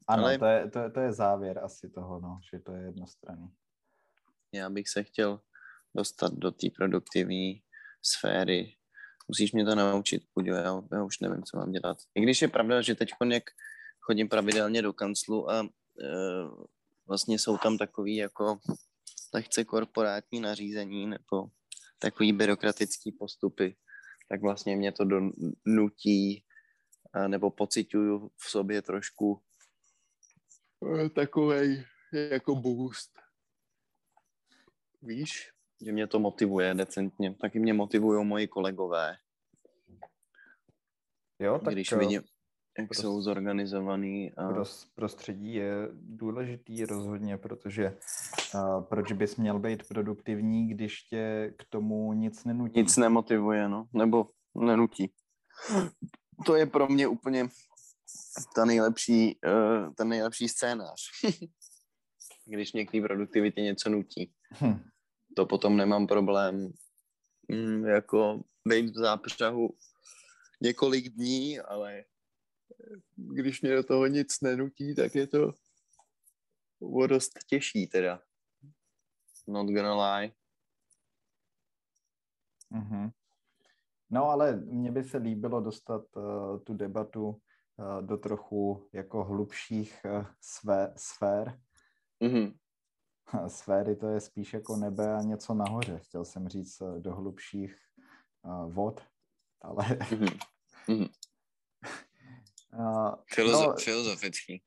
Ano, 0.08 0.24
Ale... 0.24 0.38
to, 0.38 0.44
je, 0.44 0.70
to, 0.70 0.78
je, 0.78 0.90
to 0.90 1.00
je 1.00 1.12
závěr 1.12 1.64
asi 1.64 1.90
toho, 1.90 2.20
no, 2.20 2.40
že 2.52 2.58
to 2.58 2.72
je 2.72 2.82
jednostranný. 2.82 3.54
Já 4.52 4.70
bych 4.70 4.88
se 4.88 5.02
chtěl 5.02 5.40
dostat 5.94 6.32
do 6.32 6.50
té 6.50 6.66
produktivní 6.76 7.62
sféry. 8.02 8.76
Musíš 9.28 9.52
mě 9.52 9.64
to 9.64 9.74
naučit, 9.74 10.22
Puďo, 10.34 10.54
já, 10.54 10.82
já 10.92 11.04
už 11.04 11.18
nevím, 11.18 11.42
co 11.42 11.56
mám 11.56 11.72
dělat. 11.72 11.98
I 12.14 12.20
když 12.20 12.42
je 12.42 12.48
pravda, 12.48 12.82
že 12.82 12.94
teď 12.94 13.10
jak 13.30 13.44
chodím 14.00 14.28
pravidelně 14.28 14.82
do 14.82 14.92
kanclu 14.92 15.50
a 15.50 15.68
vlastně 17.06 17.38
jsou 17.38 17.58
tam 17.58 17.78
takový 17.78 18.16
jako 18.16 18.60
lehce 19.34 19.64
korporátní 19.64 20.40
nařízení 20.40 21.06
nebo 21.06 21.50
takový 21.98 22.32
byrokratický 22.32 23.12
postupy, 23.12 23.76
tak 24.28 24.42
vlastně 24.42 24.76
mě 24.76 24.92
to 24.92 25.04
donutí 25.66 26.44
nebo 27.26 27.50
pocituju 27.50 28.30
v 28.36 28.50
sobě 28.50 28.82
trošku 28.82 29.42
eh, 31.04 31.08
takový 31.08 31.84
jako 32.12 32.54
boost. 32.54 33.18
Víš, 35.02 35.50
že 35.84 35.92
mě 35.92 36.06
to 36.06 36.18
motivuje 36.18 36.74
decentně. 36.74 37.34
Taky 37.34 37.58
mě 37.58 37.72
motivují 37.72 38.26
moji 38.26 38.48
kolegové. 38.48 39.16
Jo, 41.38 41.58
tak 41.64 41.74
Když 41.74 41.92
vidím, 41.92 42.22
jak 42.80 42.88
prost, 42.88 43.00
jsou 43.00 43.22
zorganizovaný. 43.22 44.32
A... 44.36 44.64
Prostředí 44.94 45.54
je 45.54 45.88
důležitý 45.92 46.84
rozhodně, 46.84 47.36
protože 47.36 47.96
uh, 48.54 48.84
proč 48.84 49.12
bys 49.12 49.36
měl 49.36 49.58
být 49.58 49.88
produktivní, 49.88 50.68
když 50.68 51.02
tě 51.02 51.54
k 51.58 51.64
tomu 51.64 52.12
nic 52.12 52.44
nenutí? 52.44 52.80
Nic 52.80 52.96
nemotivuje, 52.96 53.68
no, 53.68 53.86
nebo 53.92 54.26
nenutí 54.54 55.12
to 56.46 56.56
je 56.56 56.66
pro 56.66 56.88
mě 56.88 57.08
úplně 57.08 57.48
ta 58.54 58.64
nejlepší, 58.64 59.38
uh, 59.46 59.94
ten 59.94 60.08
nejlepší 60.08 60.48
scénář. 60.48 61.00
Když 62.44 62.72
mě 62.72 62.86
k 62.86 62.90
té 62.90 63.00
produktivitě 63.00 63.60
něco 63.62 63.90
nutí. 63.90 64.32
Hm. 64.60 64.80
To 65.36 65.46
potom 65.46 65.76
nemám 65.76 66.06
problém 66.06 66.72
mm, 67.48 67.84
jako 67.84 68.40
být 68.68 68.90
v 68.90 68.94
zápřahu 68.94 69.68
několik 70.62 71.08
dní, 71.08 71.60
ale 71.60 72.04
když 73.16 73.62
mě 73.62 73.74
do 73.74 73.82
toho 73.82 74.06
nic 74.06 74.40
nenutí, 74.40 74.94
tak 74.94 75.14
je 75.14 75.26
to 75.26 75.54
o 76.80 77.06
dost 77.06 77.32
těžší 77.46 77.86
teda. 77.86 78.22
Not 79.48 79.66
gonna 79.66 80.16
lie. 80.16 80.32
Mm-hmm. 82.72 83.10
No 84.10 84.24
ale 84.24 84.56
mně 84.56 84.92
by 84.92 85.04
se 85.04 85.18
líbilo 85.18 85.60
dostat 85.60 86.16
uh, 86.16 86.58
tu 86.58 86.74
debatu 86.74 87.28
uh, 87.28 88.02
do 88.06 88.16
trochu 88.16 88.88
jako 88.92 89.24
hlubších 89.24 90.00
uh, 90.04 90.26
své, 90.40 90.94
sfér. 90.96 91.60
Mm-hmm. 92.20 92.54
Sféry 93.48 93.96
to 93.96 94.08
je 94.08 94.20
spíš 94.20 94.54
jako 94.54 94.76
nebe 94.76 95.14
a 95.14 95.22
něco 95.22 95.54
nahoře. 95.54 95.98
Chtěl 95.98 96.24
jsem 96.24 96.48
říct 96.48 96.80
uh, 96.80 96.98
do 96.98 97.14
hlubších 97.14 97.76
uh, 98.42 98.72
vod, 98.72 99.00
ale... 99.62 99.84
Mm-hmm. 99.84 101.10
Uh, 102.78 103.14
Filozo- 103.34 103.68
no, 103.68 103.74
filozofický. 103.78 104.62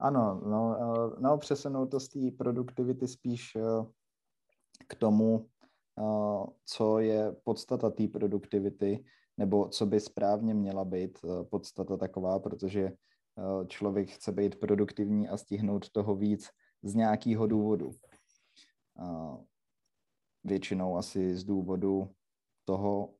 Ano, 0.00 0.40
no, 0.46 0.76
uh, 0.78 1.20
no 1.20 1.38
přesunout 1.38 1.86
to 1.86 2.00
z 2.00 2.08
té 2.08 2.18
produktivity 2.38 3.08
spíš 3.08 3.54
uh, 3.54 3.86
k 4.88 4.94
tomu, 4.94 5.48
co 6.64 6.98
je 6.98 7.32
podstata 7.44 7.90
té 7.90 8.08
produktivity, 8.08 9.04
nebo 9.36 9.68
co 9.68 9.86
by 9.86 10.00
správně 10.00 10.54
měla 10.54 10.84
být 10.84 11.18
eh, 11.24 11.44
podstata 11.44 11.96
taková, 11.96 12.38
protože 12.38 12.80
eh, 12.82 13.66
člověk 13.66 14.10
chce 14.10 14.32
být 14.32 14.60
produktivní 14.60 15.28
a 15.28 15.36
stihnout 15.36 15.90
toho 15.90 16.16
víc 16.16 16.48
z 16.82 16.94
nějakého 16.94 17.46
důvodu. 17.46 17.90
Většinou 20.44 20.96
asi 20.96 21.36
z 21.36 21.44
důvodu 21.44 22.10
toho, 22.64 23.14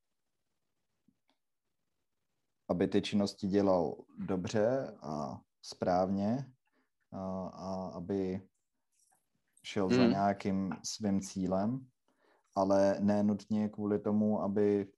aby 2.72 2.88
ty 2.88 3.02
činnosti 3.02 3.46
dělal 3.46 3.96
dobře 4.18 4.96
a 5.02 5.40
správně 5.62 6.52
a, 7.12 7.46
a 7.46 7.86
aby 7.94 8.48
šel 9.62 9.88
hmm. 9.88 9.96
za 9.96 10.06
nějakým 10.06 10.70
svým 10.82 11.20
cílem 11.20 11.86
ale 12.54 13.00
ne 13.00 13.22
nutně 13.22 13.68
kvůli 13.68 13.98
tomu, 13.98 14.42
aby 14.42 14.92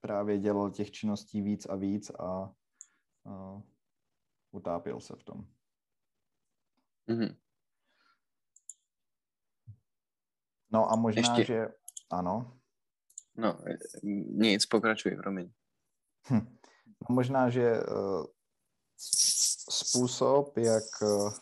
právě 0.00 0.38
dělal 0.38 0.70
těch 0.70 0.90
činností 0.90 1.42
víc 1.42 1.66
a 1.66 1.76
víc 1.76 2.10
a, 2.10 2.54
a 3.24 3.62
utápěl 4.50 5.00
se 5.00 5.16
v 5.16 5.22
tom. 5.22 5.46
Mm-hmm. 7.08 7.36
No 10.70 10.90
a 10.90 10.96
možná, 10.96 11.38
Ještě... 11.38 11.44
že 11.44 11.68
ano. 12.10 12.60
No, 13.36 13.58
nic, 14.32 14.66
pokračuj, 14.66 15.16
promiň. 15.16 15.52
Hm. 16.30 16.56
Možná, 17.08 17.50
že 17.50 17.80
uh, 17.80 18.24
způsob, 19.70 20.56
jak 20.56 20.84
uh, 21.02 21.32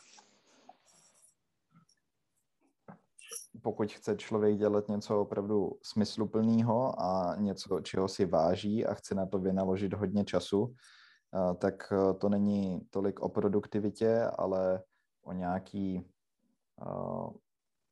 pokud 3.63 3.93
chce 3.93 4.17
člověk 4.17 4.59
dělat 4.59 4.89
něco 4.89 5.21
opravdu 5.21 5.79
smysluplného 5.83 7.01
a 7.03 7.37
něco, 7.37 7.81
čeho 7.81 8.09
si 8.09 8.25
váží 8.25 8.87
a 8.87 8.95
chce 8.95 9.15
na 9.15 9.27
to 9.27 9.39
vynaložit 9.39 9.95
hodně 9.95 10.25
času, 10.25 10.63
uh, 10.63 11.55
tak 11.55 11.93
to 12.19 12.29
není 12.29 12.81
tolik 12.91 13.21
o 13.21 13.29
produktivitě, 13.29 14.25
ale 14.39 14.83
o 15.23 15.33
nějaký 15.33 16.13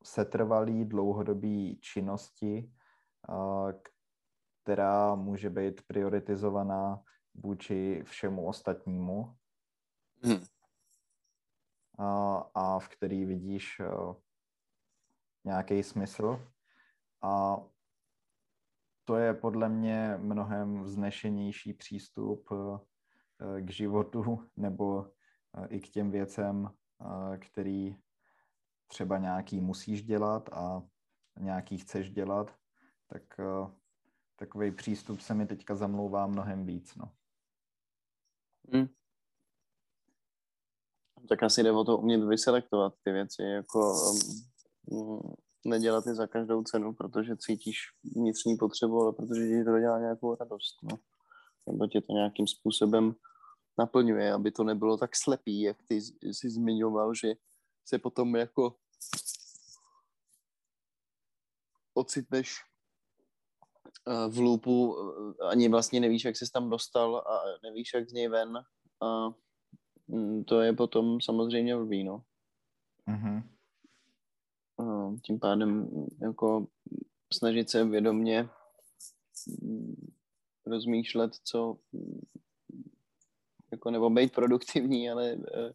setrvalý 0.03 0.85
dlouhodobý 0.85 1.79
činnosti, 1.81 2.71
která 4.63 5.15
může 5.15 5.49
být 5.49 5.81
prioritizovaná 5.87 7.01
vůči 7.33 8.03
všemu 8.03 8.47
ostatnímu 8.47 9.35
hmm. 10.23 10.43
a, 11.97 12.37
a 12.53 12.79
v 12.79 12.87
který 12.87 13.25
vidíš 13.25 13.81
nějaký 15.43 15.83
smysl. 15.83 16.47
A 17.21 17.57
to 19.05 19.15
je 19.15 19.33
podle 19.33 19.69
mě 19.69 20.17
mnohem 20.17 20.83
vznešenější 20.83 21.73
přístup 21.73 22.49
k 23.59 23.69
životu 23.69 24.49
nebo 24.57 25.11
i 25.67 25.79
k 25.79 25.89
těm 25.89 26.11
věcem, 26.11 26.69
který 27.39 27.95
třeba 28.87 29.17
nějaký 29.17 29.61
musíš 29.61 30.03
dělat 30.03 30.49
a 30.53 30.81
nějaký 31.39 31.77
chceš 31.77 32.11
dělat, 32.11 32.55
tak 33.07 33.23
uh, 33.39 33.71
takový 34.35 34.71
přístup 34.71 35.19
se 35.19 35.33
mi 35.33 35.45
teďka 35.45 35.75
zamlouvá 35.75 36.27
mnohem 36.27 36.65
víc. 36.65 36.95
No. 36.95 37.11
Hmm. 38.73 38.87
Tak 41.29 41.43
asi 41.43 41.63
jde 41.63 41.71
o 41.71 41.83
to 41.83 41.97
umět 41.97 42.23
vyselektovat 42.23 42.93
ty 43.03 43.11
věci, 43.11 43.43
jako 43.43 43.93
um, 44.85 45.35
nedělat 45.65 46.07
je 46.07 46.15
za 46.15 46.27
každou 46.27 46.63
cenu, 46.63 46.93
protože 46.93 47.37
cítíš 47.37 47.77
vnitřní 48.03 48.57
potřebu, 48.57 49.01
ale 49.01 49.13
protože 49.13 49.47
ti 49.47 49.63
to 49.63 49.79
dělá 49.79 49.99
nějakou 49.99 50.35
radost. 50.35 50.77
No. 50.83 50.99
Nebo 51.67 51.87
tě 51.87 52.01
to 52.01 52.13
nějakým 52.13 52.47
způsobem 52.47 53.15
naplňuje, 53.77 54.33
aby 54.33 54.51
to 54.51 54.63
nebylo 54.63 54.97
tak 54.97 55.15
slepý, 55.15 55.61
jak 55.61 55.77
ty 55.87 56.01
jsi 56.21 56.49
zmiňoval, 56.49 57.13
že 57.13 57.33
se 57.85 57.99
potom 57.99 58.35
jako 58.35 58.75
ocitneš 61.93 62.70
v 64.29 64.39
loopu, 64.39 64.95
eh, 65.41 65.47
ani 65.47 65.69
vlastně 65.69 65.99
nevíš, 65.99 66.25
jak 66.25 66.37
jsi 66.37 66.51
tam 66.53 66.69
dostal 66.69 67.17
a 67.17 67.43
nevíš, 67.63 67.93
jak 67.93 68.09
z 68.09 68.13
něj 68.13 68.27
ven. 68.27 68.57
A 69.01 69.29
mm, 70.07 70.43
to 70.43 70.61
je 70.61 70.73
potom 70.73 71.21
samozřejmě 71.21 71.75
blbý, 71.75 72.03
no. 72.03 72.23
Mm-hmm. 73.07 73.43
Tím 75.25 75.39
pádem 75.39 75.89
jako 76.21 76.67
snažit 77.33 77.69
se 77.69 77.85
vědomně 77.85 78.49
mm, 79.61 80.11
rozmýšlet, 80.65 81.31
co 81.43 81.77
jako 83.71 83.91
nebo 83.91 84.09
být 84.09 84.33
produktivní, 84.33 85.09
ale 85.09 85.31
eh, 85.31 85.73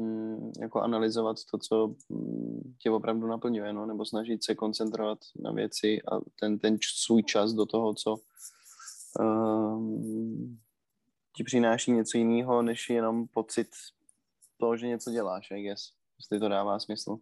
Mm, 0.00 0.52
jako 0.60 0.80
analyzovat 0.80 1.36
to, 1.50 1.58
co 1.58 1.94
mm, 2.08 2.74
tě 2.78 2.90
opravdu 2.90 3.26
naplňuje, 3.26 3.72
no, 3.72 3.86
nebo 3.86 4.04
snažit 4.04 4.44
se 4.44 4.54
koncentrovat 4.54 5.18
na 5.42 5.52
věci 5.52 6.02
a 6.02 6.20
ten, 6.40 6.58
ten 6.58 6.78
svůj 6.82 7.22
čas 7.22 7.52
do 7.52 7.66
toho, 7.66 7.94
co 7.94 8.16
um, 9.20 10.58
ti 11.36 11.44
přináší 11.44 11.92
něco 11.92 12.18
jiného, 12.18 12.62
než 12.62 12.90
jenom 12.90 13.26
pocit 13.28 13.68
toho, 14.56 14.76
že 14.76 14.86
něco 14.86 15.10
děláš, 15.10 15.50
I 15.50 15.62
guess. 15.62 15.92
Jestli 16.18 16.40
to 16.40 16.48
dává 16.48 16.78
smysl. 16.78 17.18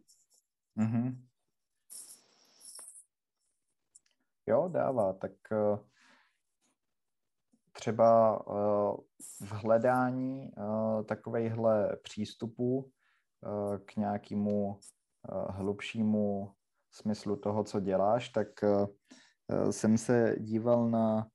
Mm-hmm. 0.76 1.16
Jo, 4.46 4.68
dává. 4.72 5.12
Tak 5.12 5.32
uh, 5.50 5.78
třeba 7.78 8.40
uh, 8.46 8.96
v 9.40 9.52
hledání 9.52 10.50
uh, 10.56 11.02
takovejhle 11.04 11.96
přístupů 12.02 12.78
uh, 12.78 13.78
k 13.84 13.96
nějakému 13.96 14.78
hlubšímu 15.48 16.52
smyslu 16.90 17.36
toho, 17.36 17.64
co 17.64 17.80
děláš, 17.80 18.28
tak 18.28 18.48
jsem 19.70 19.98
se 19.98 20.36
díval 20.38 20.90
na 20.90 21.28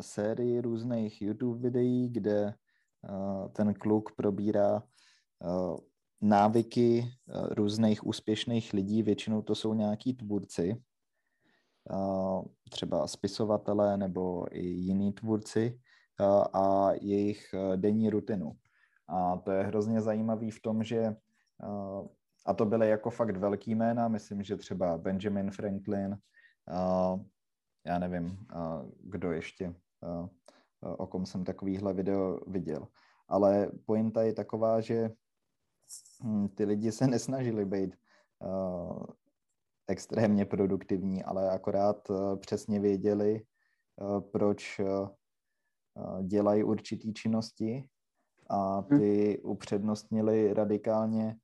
sérii 0.00 0.60
různých 0.60 1.22
YouTube 1.22 1.60
videí, 1.60 2.08
kde 2.08 2.54
ten 3.52 3.74
kluk 3.74 4.12
probírá 4.16 4.82
návyky 6.20 7.10
různých 7.50 8.06
úspěšných 8.06 8.72
lidí, 8.72 9.02
většinou 9.02 9.42
to 9.42 9.54
jsou 9.54 9.74
nějaký 9.74 10.14
tvůrci, 10.14 10.82
třeba 12.70 13.06
spisovatelé 13.06 13.96
nebo 13.96 14.46
i 14.50 14.66
jiní 14.66 15.12
tvůrci 15.12 15.80
a 16.52 16.88
jejich 17.00 17.54
denní 17.76 18.10
rutinu. 18.10 18.56
A 19.08 19.36
to 19.36 19.50
je 19.50 19.62
hrozně 19.62 20.00
zajímavý 20.00 20.50
v 20.50 20.62
tom, 20.62 20.82
že 20.82 21.16
a 22.46 22.54
to 22.54 22.64
byly 22.64 22.88
jako 22.88 23.10
fakt 23.10 23.36
velký 23.36 23.74
jména, 23.74 24.08
myslím, 24.08 24.42
že 24.42 24.56
třeba 24.56 24.98
Benjamin 24.98 25.50
Franklin, 25.50 26.18
já 27.86 27.98
nevím, 27.98 28.46
kdo 29.00 29.32
ještě, 29.32 29.74
o 30.80 31.06
kom 31.06 31.26
jsem 31.26 31.44
takovýhle 31.44 31.94
video 31.94 32.40
viděl. 32.46 32.88
Ale 33.28 33.70
pointa 33.86 34.22
je 34.22 34.32
taková, 34.32 34.80
že 34.80 35.10
hm, 36.22 36.48
ty 36.48 36.64
lidi 36.64 36.92
se 36.92 37.06
nesnažili 37.06 37.64
být 37.64 37.96
extrémně 39.88 40.44
produktivní, 40.44 41.24
ale 41.24 41.50
akorát 41.50 42.10
eh, 42.10 42.36
přesně 42.36 42.80
věděli, 42.80 43.40
eh, 43.42 44.20
proč 44.20 44.80
eh, 44.80 44.84
dělají 46.22 46.64
určitý 46.64 47.14
činnosti 47.14 47.88
a 48.50 48.80
hm. 48.80 48.98
ty 48.98 49.38
upřednostnili 49.38 50.54
radikálně 50.54 51.36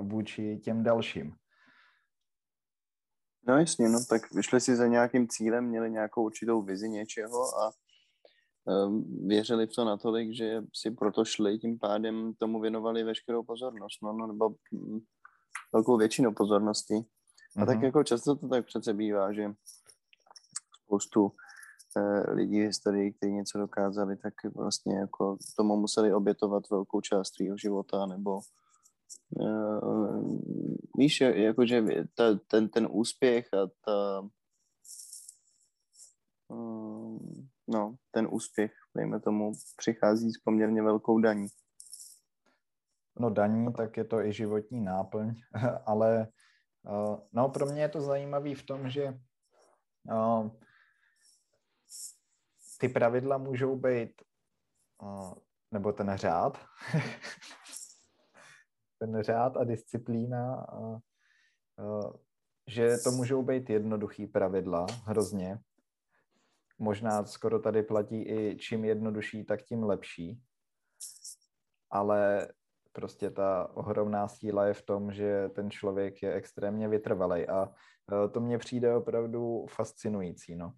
vůči 0.00 0.58
těm 0.58 0.82
dalším. 0.82 1.34
No 3.48 3.58
jasně, 3.58 3.88
no 3.88 3.98
tak 4.08 4.32
vyšli 4.32 4.60
si 4.60 4.76
za 4.76 4.86
nějakým 4.86 5.28
cílem, 5.28 5.64
měli 5.64 5.90
nějakou 5.90 6.24
určitou 6.24 6.62
vizi 6.62 6.88
něčeho 6.88 7.58
a 7.58 7.72
um, 8.64 9.28
věřili 9.28 9.66
v 9.66 9.74
to 9.74 9.84
natolik, 9.84 10.36
že 10.36 10.62
si 10.74 10.90
proto 10.90 11.24
šli, 11.24 11.58
tím 11.58 11.78
pádem 11.78 12.34
tomu 12.34 12.60
věnovali 12.60 13.04
veškerou 13.04 13.42
pozornost, 13.42 13.98
no, 14.02 14.12
no 14.12 14.26
nebo 14.26 14.48
hm, 14.48 14.98
velkou 15.72 15.96
většinu 15.96 16.34
pozornosti. 16.34 16.94
A 17.56 17.66
tak 17.66 17.76
mhm. 17.76 17.84
jako 17.84 18.04
často 18.04 18.36
to 18.36 18.48
tak 18.48 18.66
přece 18.66 18.94
bývá, 18.94 19.32
že 19.32 19.54
spoustu 20.84 21.32
eh, 21.96 22.32
lidí 22.32 22.60
v 22.60 22.66
historii, 22.66 23.12
kteří 23.12 23.32
něco 23.32 23.58
dokázali, 23.58 24.16
tak 24.16 24.34
vlastně 24.54 24.98
jako 24.98 25.36
tomu 25.56 25.76
museli 25.76 26.14
obětovat 26.14 26.70
velkou 26.70 27.00
část 27.00 27.34
svého 27.34 27.56
života, 27.56 28.06
nebo 28.06 28.40
uh, 29.30 30.38
víš, 30.98 31.20
jakože 31.20 31.84
ta, 32.14 32.38
ten, 32.46 32.68
ten 32.68 32.88
úspěch 32.90 33.54
a 33.54 33.66
ta 33.84 34.28
um, 36.48 37.48
no, 37.68 37.96
ten 38.10 38.28
úspěch, 38.30 38.72
dejme 38.96 39.20
tomu, 39.20 39.52
přichází 39.76 40.32
s 40.32 40.38
poměrně 40.38 40.82
velkou 40.82 41.18
daní. 41.18 41.46
No 43.20 43.30
daní, 43.30 43.72
tak 43.72 43.96
je 43.96 44.04
to 44.04 44.20
i 44.20 44.32
životní 44.32 44.80
náplň, 44.80 45.34
ale 45.86 46.28
no, 47.32 47.48
pro 47.48 47.66
mě 47.66 47.82
je 47.82 47.88
to 47.88 48.00
zajímavé 48.00 48.54
v 48.54 48.62
tom, 48.62 48.90
že 48.90 49.18
uh, 50.12 50.50
ty 52.80 52.88
pravidla 52.88 53.38
můžou 53.38 53.76
být, 53.76 54.22
uh, 55.02 55.34
nebo 55.70 55.92
ten 55.92 56.16
řád, 56.16 56.58
ten 58.98 59.22
řád 59.22 59.56
a 59.56 59.64
disciplína, 59.64 60.66
že 62.66 62.98
to 63.04 63.10
můžou 63.10 63.42
být 63.42 63.70
jednoduchý 63.70 64.26
pravidla, 64.26 64.86
hrozně. 65.04 65.58
Možná 66.78 67.24
skoro 67.24 67.58
tady 67.58 67.82
platí 67.82 68.22
i 68.22 68.56
čím 68.56 68.84
jednodušší, 68.84 69.44
tak 69.44 69.62
tím 69.62 69.82
lepší. 69.82 70.42
Ale 71.90 72.48
prostě 72.92 73.30
ta 73.30 73.70
ohromná 73.74 74.28
síla 74.28 74.66
je 74.66 74.74
v 74.74 74.82
tom, 74.82 75.12
že 75.12 75.48
ten 75.48 75.70
člověk 75.70 76.22
je 76.22 76.32
extrémně 76.32 76.88
vytrvalý 76.88 77.48
a 77.48 77.68
eh, 77.68 78.28
to 78.28 78.40
mně 78.40 78.58
přijde 78.58 78.94
opravdu 78.94 79.66
fascinující, 79.68 80.56
no. 80.56 80.72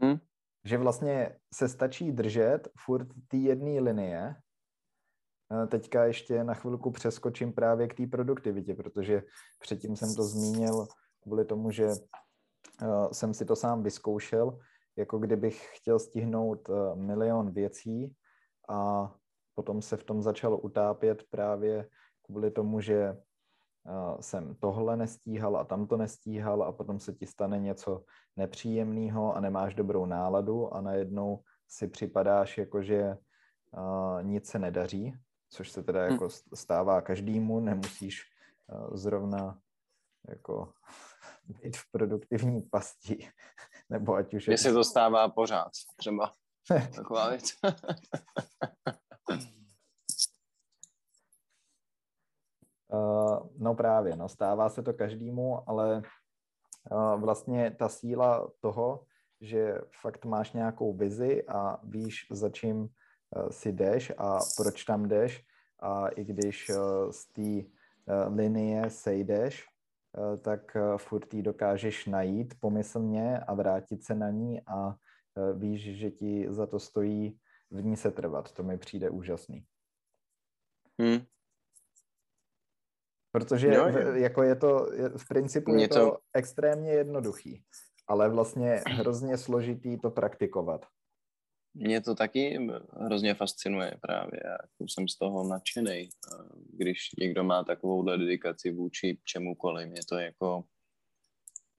Hmm. 0.00 0.18
Že 0.64 0.78
vlastně 0.78 1.38
se 1.54 1.68
stačí 1.68 2.12
držet 2.12 2.68
furt 2.84 3.08
té 3.28 3.36
jedné 3.36 3.80
linie. 3.80 4.34
Eh, 5.52 5.66
teďka 5.66 6.04
ještě 6.04 6.44
na 6.44 6.54
chvilku 6.54 6.90
přeskočím 6.90 7.52
právě 7.52 7.88
k 7.88 7.94
té 7.94 8.06
produktivitě, 8.06 8.74
protože 8.74 9.22
předtím 9.60 9.96
jsem 9.96 10.14
to 10.14 10.22
zmínil 10.22 10.86
kvůli 11.20 11.44
tomu, 11.44 11.70
že 11.70 11.88
jsem 13.12 13.34
si 13.34 13.44
to 13.44 13.56
sám 13.56 13.82
vyzkoušel, 13.82 14.58
jako 14.96 15.18
kdybych 15.18 15.68
chtěl 15.76 15.98
stihnout 15.98 16.70
milion 16.94 17.50
věcí 17.50 18.16
a 18.68 19.10
potom 19.58 19.82
se 19.82 19.96
v 19.96 20.04
tom 20.04 20.22
začal 20.22 20.58
utápět 20.62 21.22
právě 21.30 21.88
kvůli 22.22 22.50
tomu, 22.50 22.80
že 22.80 23.16
jsem 24.20 24.54
tohle 24.54 24.96
nestíhal 24.96 25.56
a 25.56 25.64
tamto 25.64 25.96
nestíhal 25.96 26.62
a 26.62 26.72
potom 26.72 27.00
se 27.00 27.12
ti 27.12 27.26
stane 27.26 27.58
něco 27.58 28.04
nepříjemného 28.36 29.34
a 29.34 29.40
nemáš 29.40 29.74
dobrou 29.74 30.06
náladu 30.06 30.74
a 30.74 30.80
najednou 30.80 31.42
si 31.68 31.88
připadáš 31.88 32.58
jako, 32.58 32.82
že 32.82 33.16
nic 34.22 34.46
se 34.46 34.58
nedaří, 34.58 35.14
což 35.50 35.70
se 35.70 35.82
teda 35.82 36.06
hm. 36.06 36.12
jako 36.12 36.28
stává 36.54 37.00
každému, 37.00 37.60
nemusíš 37.60 38.22
zrovna 38.94 39.58
jako 40.28 40.72
být 41.62 41.76
v 41.76 41.90
produktivní 41.90 42.62
pasti, 42.62 43.28
nebo 43.90 44.14
ať 44.14 44.34
už... 44.34 44.46
Mně 44.46 44.58
se 44.58 44.72
to 44.72 44.84
stává 44.84 45.28
pořád, 45.28 45.70
třeba 45.96 46.34
taková 46.94 47.28
věc. 47.28 47.44
Uh, 52.92 53.48
no 53.58 53.74
právě, 53.74 54.16
no 54.16 54.28
stává 54.28 54.68
se 54.68 54.82
to 54.82 54.92
každému, 54.92 55.70
ale 55.70 56.02
uh, 56.90 57.20
vlastně 57.20 57.70
ta 57.70 57.88
síla 57.88 58.50
toho, 58.60 59.04
že 59.40 59.80
fakt 60.00 60.24
máš 60.24 60.52
nějakou 60.52 60.92
vizi 60.92 61.46
a 61.46 61.80
víš, 61.84 62.26
za 62.30 62.50
čím 62.50 62.78
uh, 62.78 62.88
si 63.50 63.72
jdeš 63.72 64.12
a 64.18 64.38
proč 64.56 64.84
tam 64.84 65.08
jdeš 65.08 65.44
a 65.80 66.08
i 66.08 66.24
když 66.24 66.70
z 67.10 67.32
té 67.32 67.70
linie 68.28 68.90
sejdeš, 68.90 69.66
tak 70.42 70.76
furt 70.96 71.34
ji 71.34 71.42
dokážeš 71.42 72.06
najít 72.06 72.54
pomyslně 72.60 73.38
a 73.38 73.54
vrátit 73.54 74.04
se 74.04 74.14
na 74.14 74.30
ní 74.30 74.60
a 74.66 74.96
víš, 75.54 75.98
že 75.98 76.10
ti 76.10 76.46
za 76.50 76.66
to 76.66 76.78
stojí 76.78 77.38
v 77.70 77.84
ní 77.84 77.96
se 77.96 78.10
trvat. 78.10 78.52
To 78.52 78.62
mi 78.62 78.78
přijde 78.78 79.10
úžasný. 79.10 79.64
Hmm. 81.00 81.18
Protože 83.38 83.68
jo, 83.68 83.88
jo. 83.88 84.14
jako 84.14 84.42
je 84.42 84.54
to, 84.56 84.90
v 85.16 85.28
principu 85.28 85.74
je 85.74 85.88
to, 85.88 85.94
to 85.94 86.18
extrémně 86.34 86.92
jednoduchý, 86.92 87.62
ale 88.06 88.28
vlastně 88.28 88.82
hrozně 88.86 89.38
složitý 89.38 89.98
to 89.98 90.10
praktikovat. 90.10 90.86
Mě 91.74 92.00
to 92.00 92.14
taky 92.14 92.58
hrozně 93.04 93.34
fascinuje 93.34 93.94
právě. 94.00 94.40
Já 94.44 94.56
jsem 94.88 95.08
z 95.08 95.18
toho 95.18 95.48
nadšený. 95.48 96.08
Když 96.72 96.98
někdo 97.20 97.44
má 97.44 97.64
takovou 97.64 98.02
dedikaci 98.02 98.72
vůči 98.72 99.18
čemukoliv, 99.24 99.88
mě 99.88 100.00
to 100.08 100.14
jako 100.14 100.64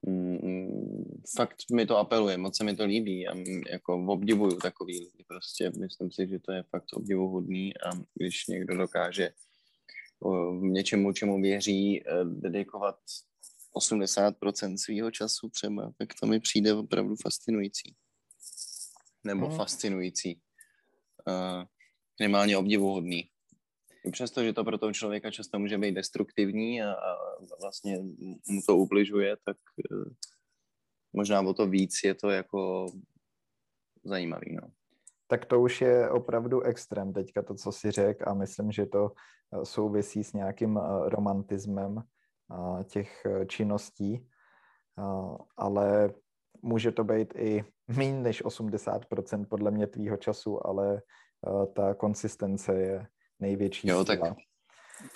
mm, 0.06 1.22
fakt 1.36 1.56
mi 1.72 1.86
to 1.86 1.98
apeluje, 1.98 2.38
moc 2.38 2.56
se 2.56 2.64
mi 2.64 2.76
to 2.76 2.84
líbí 2.84 3.28
a 3.28 3.34
jako 3.70 4.06
obdivuju 4.06 4.56
takový 4.56 5.00
lidi 5.00 5.24
prostě. 5.28 5.70
Myslím 5.80 6.12
si, 6.12 6.28
že 6.28 6.38
to 6.38 6.52
je 6.52 6.62
fakt 6.62 6.92
obdivuhodný 6.94 7.76
a 7.76 7.90
když 8.14 8.46
někdo 8.46 8.76
dokáže 8.76 9.30
něčemu, 10.60 11.12
čemu 11.12 11.42
věří, 11.42 12.02
eh, 12.06 12.24
dedikovat 12.24 12.96
80% 13.72 14.76
svého 14.78 15.10
času 15.10 15.48
třeba, 15.48 15.92
tak 15.98 16.08
to 16.20 16.26
mi 16.26 16.40
přijde 16.40 16.74
opravdu 16.74 17.16
fascinující. 17.16 17.94
Nebo 19.24 19.46
hmm. 19.46 19.56
fascinující. 19.56 20.40
Uh, 21.28 21.64
minimálně 22.20 22.56
obdivuhodný. 22.56 23.30
I 24.04 24.10
přesto, 24.10 24.44
že 24.44 24.52
to 24.52 24.64
pro 24.64 24.78
toho 24.78 24.92
člověka 24.92 25.30
často 25.30 25.58
může 25.58 25.78
být 25.78 25.92
destruktivní 25.92 26.82
a, 26.82 26.92
a 26.92 27.16
vlastně 27.60 27.98
mu 28.48 28.62
to 28.66 28.76
ubližuje, 28.76 29.36
tak 29.44 29.56
uh, 29.90 30.12
možná 31.12 31.40
o 31.40 31.54
to 31.54 31.66
víc 31.66 32.00
je 32.04 32.14
to 32.14 32.30
jako 32.30 32.86
zajímavý. 34.04 34.54
No 34.54 34.79
tak 35.30 35.46
to 35.46 35.60
už 35.60 35.80
je 35.80 36.10
opravdu 36.10 36.62
extrém 36.62 37.12
teďka 37.12 37.42
to, 37.42 37.54
co 37.54 37.72
si 37.72 37.90
řekl 37.90 38.24
a 38.26 38.34
myslím, 38.34 38.72
že 38.72 38.86
to 38.86 39.10
eh, 39.10 39.64
souvisí 39.64 40.24
s 40.24 40.32
nějakým 40.32 40.78
eh, 40.78 40.82
romantismem 41.08 41.98
eh, 41.98 42.84
těch 42.84 43.26
činností, 43.46 44.26
ale 45.56 46.14
může 46.62 46.92
to 46.92 47.04
být 47.04 47.34
i 47.36 47.64
méně 47.88 48.20
než 48.20 48.44
80% 48.44 49.46
podle 49.48 49.70
mě 49.70 49.86
tvýho 49.86 50.16
času, 50.16 50.66
ale 50.66 51.02
ta 51.74 51.94
konsistence 51.94 52.74
je 52.74 53.06
největší. 53.38 53.88
Jo, 53.88 54.04
tak 54.04 54.20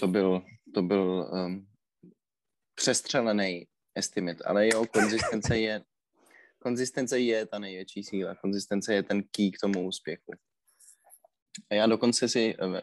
to 0.00 0.08
byl, 0.08 0.42
to 0.74 0.82
byl 0.82 1.30
um, 1.32 1.66
přestřelený 2.74 3.66
estimate, 3.94 4.44
ale 4.44 4.68
jo, 4.68 4.84
konzistence 4.92 5.58
je 5.58 5.82
konzistence 6.64 7.18
je 7.20 7.46
ta 7.46 7.58
největší 7.58 8.04
síla. 8.04 8.34
Konzistence 8.34 8.94
je 8.94 9.02
ten 9.02 9.22
key 9.22 9.50
k 9.52 9.60
tomu 9.60 9.86
úspěchu. 9.86 10.32
A 11.70 11.74
já 11.74 11.86
dokonce 11.86 12.28
si 12.28 12.56
eh, 12.56 12.80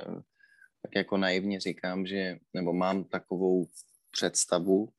tak 0.81 0.91
jako 0.95 1.17
naivně 1.17 1.59
říkám, 1.59 2.05
že, 2.05 2.37
nebo 2.53 2.73
mám 2.73 3.03
takovou 3.03 3.65
představu, 4.11 4.89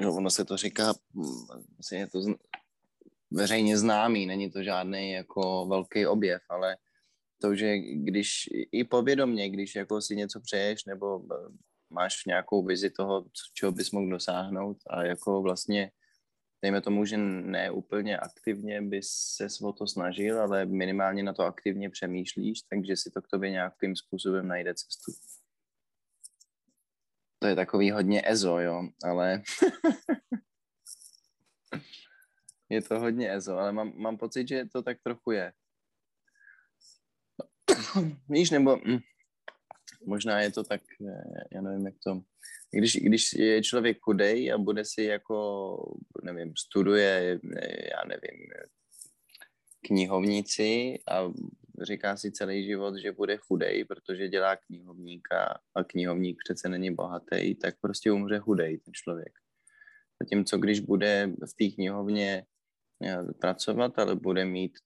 že 0.00 0.06
ono 0.06 0.30
se 0.30 0.44
to 0.44 0.56
říká, 0.56 0.94
vlastně 1.76 1.98
je 1.98 2.06
to 2.06 2.18
veřejně 3.30 3.78
známý, 3.78 4.26
není 4.26 4.50
to 4.50 4.62
žádný 4.62 5.12
jako 5.12 5.66
velký 5.66 6.06
objev, 6.06 6.42
ale 6.48 6.76
to, 7.42 7.54
že 7.54 7.78
když 7.78 8.48
i 8.72 8.84
povědomně, 8.84 9.50
když 9.50 9.74
jako 9.74 10.00
si 10.00 10.16
něco 10.16 10.40
přeješ 10.40 10.84
nebo 10.84 11.22
eh, 11.22 11.50
máš 11.90 12.24
nějakou 12.26 12.64
vizi 12.64 12.90
toho, 12.90 13.26
čeho 13.54 13.72
bys 13.72 13.90
mohl 13.90 14.10
dosáhnout 14.10 14.76
a 14.90 15.02
jako 15.02 15.42
vlastně 15.42 15.90
dejme 16.62 16.80
tomu, 16.80 17.04
že 17.04 17.16
ne 17.16 17.70
úplně 17.70 18.18
aktivně 18.18 18.82
bys 18.82 19.10
se 19.10 19.46
o 19.62 19.72
to 19.72 19.86
snažil, 19.86 20.40
ale 20.40 20.66
minimálně 20.66 21.22
na 21.22 21.32
to 21.32 21.42
aktivně 21.42 21.90
přemýšlíš, 21.90 22.62
takže 22.62 22.96
si 22.96 23.10
to 23.10 23.22
k 23.22 23.28
tobě 23.28 23.50
nějakým 23.50 23.96
způsobem 23.96 24.48
najde 24.48 24.74
cestu. 24.74 25.12
To 27.38 27.46
je 27.46 27.54
takový 27.54 27.90
hodně 27.90 28.22
ezo, 28.24 28.58
jo, 28.58 28.88
ale 29.04 29.40
je 32.68 32.82
to 32.82 32.98
hodně 32.98 33.32
ezo, 33.32 33.58
ale 33.58 33.72
mám, 33.72 33.92
mám 33.96 34.18
pocit, 34.18 34.48
že 34.48 34.64
to 34.72 34.82
tak 34.82 34.98
trochu 35.02 35.30
je. 35.30 35.52
Víš, 38.28 38.50
nebo 38.50 38.76
hm, 38.76 38.98
možná 40.06 40.40
je 40.40 40.52
to 40.52 40.64
tak, 40.64 40.80
eh, 41.08 41.44
já 41.52 41.60
nevím, 41.60 41.86
jak 41.86 41.94
to 42.04 42.22
když, 42.70 42.96
když 42.96 43.32
je 43.32 43.62
člověk 43.62 43.98
chudej 44.00 44.52
a 44.52 44.58
bude 44.58 44.84
si 44.84 45.02
jako, 45.02 45.98
nevím, 46.22 46.52
studuje, 46.56 47.40
já 47.92 48.04
nevím, 48.08 48.46
knihovnici 49.86 50.98
a 51.10 51.32
říká 51.82 52.16
si 52.16 52.32
celý 52.32 52.66
život, 52.66 52.96
že 52.96 53.12
bude 53.12 53.36
chudej, 53.36 53.84
protože 53.84 54.28
dělá 54.28 54.56
knihovníka 54.56 55.58
a 55.74 55.84
knihovník 55.84 56.38
přece 56.44 56.68
není 56.68 56.94
bohatý, 56.94 57.54
tak 57.54 57.74
prostě 57.80 58.12
umře 58.12 58.38
chudej 58.38 58.78
ten 58.78 58.94
člověk. 58.94 59.32
Zatímco 60.22 60.58
když 60.58 60.80
bude 60.80 61.32
v 61.46 61.54
té 61.54 61.74
knihovně 61.74 62.44
eh, 63.04 63.32
pracovat, 63.40 63.98
ale 63.98 64.14
bude 64.14 64.44
mít 64.44 64.78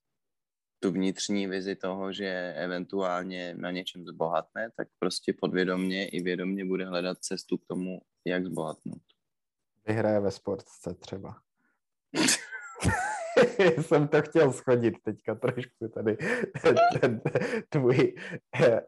tu 0.84 0.90
vnitřní 0.90 1.46
vizi 1.46 1.76
toho, 1.76 2.12
že 2.12 2.54
eventuálně 2.56 3.54
na 3.56 3.70
něčem 3.70 4.06
zbohatne, 4.06 4.70
tak 4.76 4.88
prostě 4.98 5.32
podvědomně 5.40 6.08
i 6.08 6.22
vědomně 6.22 6.64
bude 6.64 6.86
hledat 6.86 7.18
cestu 7.20 7.58
k 7.58 7.66
tomu, 7.66 8.00
jak 8.24 8.46
zbohatnout. 8.46 9.02
Vyhraje 9.86 10.20
ve 10.20 10.30
sportce 10.30 10.94
třeba. 10.94 11.36
jsem 13.80 14.08
to 14.08 14.22
chtěl 14.22 14.52
schodit 14.52 14.94
teďka 15.02 15.34
trošku 15.34 15.88
tady 15.94 16.16
ten, 17.00 17.20
tvůj 17.68 18.14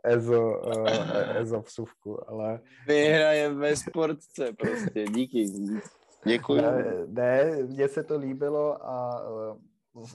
ezo, 0.04 0.62
eh, 0.86 1.38
ezo 1.38 1.60
vsuvku, 1.60 2.30
ale... 2.30 2.60
Vyhraje 2.86 3.54
ve 3.54 3.76
sportce 3.76 4.52
prostě, 4.52 5.04
díky. 5.04 5.46
Děkuji. 6.24 6.62
Ne, 6.62 6.84
ne, 7.06 7.62
mně 7.62 7.88
se 7.88 8.04
to 8.04 8.18
líbilo 8.18 8.86
a 8.86 9.22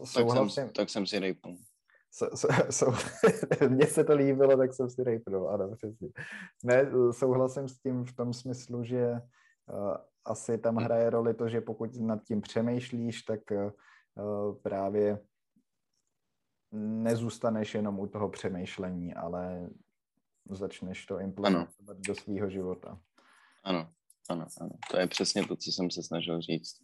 souhlasím. 0.04 0.46
Tak 0.46 0.54
jsem, 0.54 0.70
tak 0.70 0.90
jsem 0.90 1.08
si 1.08 1.20
rejpnul 1.20 1.58
mně 3.70 3.88
se 3.88 4.04
to 4.04 4.16
líbilo, 4.16 4.58
tak 4.58 4.74
jsem 4.74 4.90
si 4.90 5.04
rejpnul, 5.04 5.50
ano, 5.50 5.76
přesně. 5.76 6.10
Ne, 6.64 6.92
souhlasím 7.12 7.68
s 7.68 7.80
tím 7.80 8.06
v 8.06 8.16
tom 8.16 8.34
smyslu, 8.34 8.84
že 8.84 9.12
uh, 9.12 9.96
asi 10.26 10.58
tam 10.58 10.76
hm. 10.76 10.84
hraje 10.84 11.10
roli 11.10 11.34
to, 11.34 11.50
že 11.50 11.62
pokud 11.62 11.96
nad 11.96 12.24
tím 12.24 12.42
přemýšlíš, 12.42 13.22
tak 13.22 13.40
uh, 13.52 14.56
právě 14.62 15.20
nezůstaneš 17.04 17.76
jenom 17.76 18.00
u 18.00 18.08
toho 18.08 18.30
přemýšlení, 18.30 19.14
ale 19.14 19.70
začneš 20.50 21.06
to 21.06 21.20
implementovat 21.20 21.98
do 21.98 22.16
svého 22.16 22.50
života. 22.50 23.00
Ano, 23.64 23.90
ano, 24.30 24.46
ano. 24.62 24.72
To 24.92 25.00
je 25.00 25.08
přesně 25.08 25.48
to, 25.48 25.56
co 25.56 25.72
jsem 25.72 25.92
se 25.92 26.04
snažil 26.04 26.42
říct. 26.42 26.76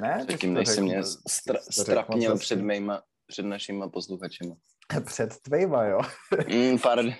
Ne, 0.00 0.24
Předtím, 0.26 0.54
než 0.54 0.68
jsem 0.68 0.84
mě 0.84 1.00
stra- 1.00 1.60
strapnil 1.70 2.38
před 2.38 2.60
mýma, 2.60 3.02
před 3.30 3.42
našima 3.42 3.88
posluchačima. 3.88 4.56
Před 5.06 5.40
tvejma, 5.40 5.84
jo? 5.84 6.00
mm, 6.48 6.78
pardon. 6.78 7.12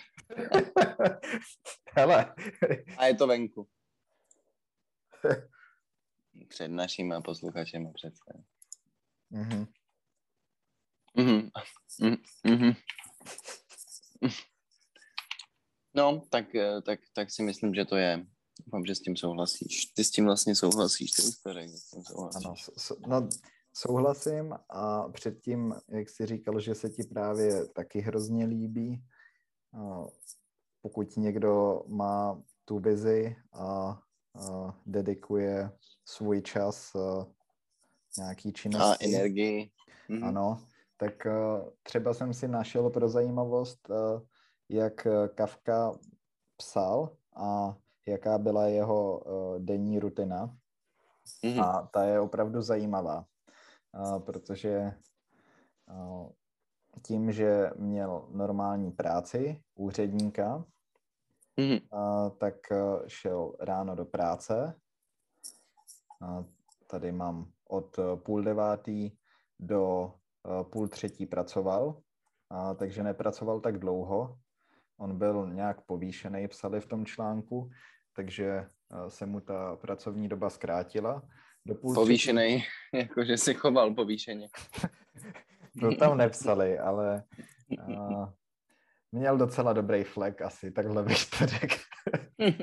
Hele. 1.96 2.34
A 2.96 3.06
je 3.06 3.14
to 3.14 3.26
venku. 3.26 3.68
Před 6.48 6.68
našima 6.68 7.20
posluchačima 7.20 7.92
přece. 7.92 8.44
Mhm. 9.30 9.66
Mhm. 11.14 11.50
Mhm. 12.44 12.72
No, 15.94 16.22
tak, 16.30 16.54
eh, 16.54 16.82
tak, 16.82 17.00
tak 17.12 17.30
si 17.30 17.42
myslím, 17.42 17.74
že 17.74 17.84
to 17.84 17.96
je. 17.96 18.26
Doufám, 18.66 18.86
že 18.86 18.94
s 18.94 19.00
tím 19.00 19.16
souhlasíš. 19.16 19.86
Ty 19.86 20.04
s 20.04 20.10
tím 20.10 20.24
vlastně 20.24 20.54
souhlasíš, 20.54 21.10
ty 21.10 21.22
už 21.22 21.36
to 21.36 21.52
řekl, 21.52 21.72
s 21.72 21.90
tím 21.90 22.04
souhlasíš. 22.04 22.46
Ano, 22.46 22.54
so, 22.76 23.08
no, 23.08 23.28
souhlasím 23.72 24.54
a 24.70 25.08
předtím, 25.08 25.74
jak 25.88 26.08
jsi 26.08 26.26
říkal, 26.26 26.60
že 26.60 26.74
se 26.74 26.90
ti 26.90 27.04
právě 27.04 27.66
taky 27.66 28.00
hrozně 28.00 28.44
líbí, 28.46 29.04
pokud 30.82 31.16
někdo 31.16 31.82
má 31.86 32.42
tu 32.64 32.78
vizi 32.78 33.36
a, 33.52 33.66
a 33.68 34.00
dedikuje 34.86 35.70
svůj 36.04 36.42
čas 36.42 36.94
a 36.94 37.26
nějaký 38.18 38.52
činnosti. 38.52 39.06
A 39.06 39.08
energii. 39.08 39.70
Mhm. 40.08 40.24
Ano, 40.24 40.62
tak 40.96 41.26
třeba 41.82 42.14
jsem 42.14 42.34
si 42.34 42.48
našel 42.48 42.90
pro 42.90 43.08
zajímavost, 43.08 43.90
jak 44.68 45.06
Kafka 45.34 45.92
psal 46.56 47.16
a 47.36 47.76
jaká 48.06 48.38
byla 48.38 48.66
jeho 48.66 49.24
denní 49.58 49.98
rutina. 49.98 50.56
Mm-hmm. 51.44 51.64
A 51.64 51.88
ta 51.92 52.04
je 52.04 52.20
opravdu 52.20 52.62
zajímavá, 52.62 53.24
protože 54.18 54.92
tím, 57.02 57.32
že 57.32 57.70
měl 57.76 58.28
normální 58.30 58.92
práci 58.92 59.62
úředníka, 59.74 60.64
mm-hmm. 61.58 61.80
tak 62.36 62.54
šel 63.06 63.56
ráno 63.60 63.94
do 63.94 64.04
práce. 64.04 64.80
Tady 66.86 67.12
mám 67.12 67.50
od 67.68 67.98
půl 68.16 68.42
devátý 68.42 69.10
do 69.58 70.14
půl 70.62 70.88
třetí 70.88 71.26
pracoval, 71.26 72.02
takže 72.76 73.02
nepracoval 73.02 73.60
tak 73.60 73.78
dlouho. 73.78 74.38
On 74.96 75.18
byl 75.18 75.50
nějak 75.50 75.80
povýšený, 75.80 76.48
psali 76.48 76.80
v 76.80 76.86
tom 76.86 77.06
článku, 77.06 77.70
takže 78.12 78.70
se 79.08 79.26
mu 79.26 79.40
ta 79.40 79.76
pracovní 79.76 80.28
doba 80.28 80.50
zkrátila. 80.50 81.22
Do 81.66 81.74
půl 81.74 81.94
povýšený, 81.94 82.64
jakože 82.94 83.36
si 83.36 83.54
choval 83.54 83.94
povýšeně. 83.94 84.48
to 85.80 85.94
tam 85.94 86.18
nepsali, 86.18 86.78
ale 86.78 87.24
uh, 87.88 88.28
měl 89.12 89.38
docela 89.38 89.72
dobrý 89.72 90.04
flek 90.04 90.42
asi, 90.42 90.70
takhle 90.70 91.02
bych 91.02 91.30
to 91.30 91.46
řekl. 91.46 91.76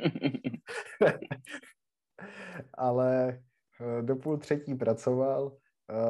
ale 2.73 3.41
uh, 3.79 4.05
do 4.05 4.15
půl 4.15 4.37
třetí 4.37 4.75
pracoval, 4.75 5.43
uh, 5.45 5.51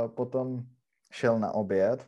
potom 0.07 0.63
šel 1.11 1.39
na 1.39 1.51
oběd 1.51 2.07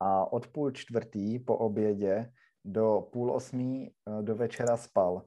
a 0.00 0.32
od 0.32 0.46
půl 0.46 0.70
čtvrtý 0.70 1.38
po 1.38 1.56
obědě 1.56 2.32
do 2.64 3.08
půl 3.12 3.32
osmí 3.32 3.90
do 4.22 4.34
večera 4.34 4.76
spal. 4.76 5.26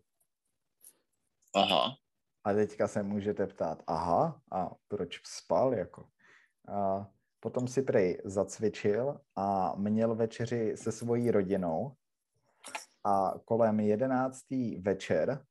Aha. 1.56 1.98
A 2.48 2.54
teďka 2.54 2.88
se 2.88 3.04
můžete 3.04 3.48
ptát, 3.48 3.84
aha, 3.88 4.41
a 4.52 4.72
proč 4.88 5.22
spal, 5.26 5.74
jako? 5.74 6.08
A 6.68 7.08
potom 7.39 7.68
si 7.68 7.82
prej 7.82 8.22
zacvičil 8.26 9.22
a 9.36 9.76
měl 9.76 10.16
večeři 10.16 10.78
se 10.78 10.91
svojí 10.91 11.32
rodinou 11.32 11.91
a 13.04 13.34
kolem 13.45 13.80
jedenáctý 13.80 14.78
večer, 14.78 15.45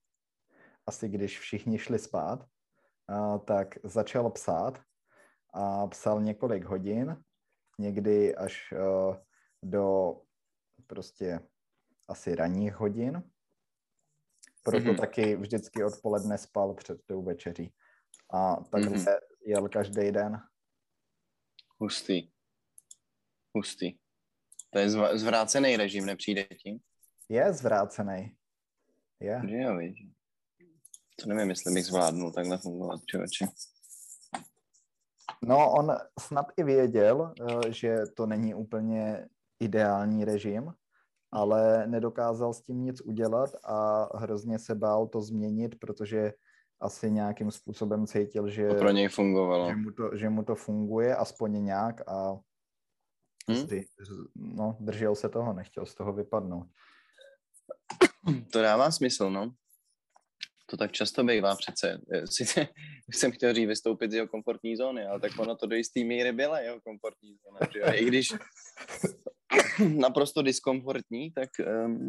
asi 0.87 1.09
když 1.09 1.39
všichni 1.39 1.79
šli 1.79 1.99
spát, 1.99 2.47
a, 3.09 3.39
tak 3.39 3.79
začal 3.85 4.31
psát 4.31 4.81
a 5.55 5.87
psal 5.87 6.23
několik 6.23 6.65
hodin, 6.65 7.23
někdy 7.79 8.37
až 8.37 8.73
a, 8.73 9.21
do 9.63 10.17
prostě 10.87 11.41
asi 12.09 12.35
ranních 12.35 12.75
hodin 12.75 13.23
proto 14.67 14.85
mm-hmm. 14.85 15.01
taky 15.01 15.37
vždycky 15.37 15.85
odpoledne 15.85 16.39
spal 16.39 16.75
před 16.75 16.99
tou 17.07 17.23
večeří. 17.23 17.73
A 18.33 18.57
takhle 18.57 18.97
mm-hmm. 18.97 19.19
jel 19.47 19.69
každý 19.69 20.13
den. 20.13 20.43
Hustý. 21.79 22.29
Hustý. 23.55 23.99
To 24.71 24.79
je 24.79 24.89
zv- 24.89 25.17
zvrácený 25.17 25.77
režim, 25.77 26.07
nepřijde 26.07 26.45
ti? 26.45 26.81
Je 27.29 27.53
zvrácený. 27.53 28.37
Je. 29.21 29.43
Že 29.49 29.57
jo, 29.57 29.77
víš. 29.79 30.07
To 31.23 31.29
nevím, 31.29 31.51
jestli 31.51 31.75
bych 31.75 31.85
zvládnul 31.85 32.33
takhle 32.33 32.59
fungovat, 32.59 33.01
člověče. 33.07 33.47
No, 35.43 35.73
on 35.73 35.97
snad 36.21 36.47
i 36.57 36.63
věděl, 36.63 37.35
eh, 37.41 37.73
že 37.73 37.97
to 38.17 38.27
není 38.27 38.55
úplně 38.55 39.29
ideální 39.61 40.25
režim, 40.25 40.75
ale 41.37 41.87
nedokázal 41.87 42.55
s 42.55 42.63
tím 42.63 42.85
nic 42.85 43.01
udělat 43.01 43.51
a 43.65 44.09
hrozně 44.19 44.59
se 44.59 44.75
bál 44.75 45.07
to 45.07 45.21
změnit, 45.21 45.79
protože 45.79 46.33
asi 46.81 47.11
nějakým 47.11 47.51
způsobem 47.51 48.07
cítil, 48.07 48.49
že, 48.49 48.69
to 48.69 48.75
pro 48.75 48.91
něj 48.91 49.09
fungovalo. 49.09 49.69
Že, 49.69 49.77
mu 49.77 49.91
to, 49.91 50.17
že 50.17 50.29
mu 50.29 50.45
to 50.45 50.55
funguje 50.55 51.17
aspoň 51.17 51.65
nějak 51.65 52.09
a 52.09 52.39
hmm? 53.49 53.67
no, 54.35 54.77
držel 54.81 55.15
se 55.15 55.29
toho, 55.29 55.53
nechtěl 55.53 55.87
z 55.87 55.95
toho 55.95 56.13
vypadnout. 56.13 56.67
To 58.53 58.63
dává 58.63 58.91
smysl, 58.91 59.31
no. 59.31 59.53
To 60.67 60.77
tak 60.77 60.93
často 60.93 61.25
bývá 61.25 61.57
přece. 61.57 62.01
Sice 62.25 62.69
jsem 63.13 63.33
chtěl 63.33 63.55
říct 63.55 63.69
vystoupit 63.69 64.11
z 64.11 64.15
jeho 64.15 64.29
komfortní 64.29 64.77
zóny, 64.77 65.07
ale 65.07 65.21
tak 65.21 65.39
ono 65.39 65.57
to 65.57 65.67
do 65.67 65.77
jistý 65.77 66.05
míry 66.05 66.33
byla 66.33 66.61
jeho 66.61 66.81
komfortní 66.81 67.37
zóna. 67.45 67.61
Že 67.73 67.79
jo? 67.79 67.87
I 67.93 68.05
když 68.05 68.35
naprosto 69.99 70.43
diskomfortní, 70.43 71.31
tak 71.31 71.49
um, 71.85 72.09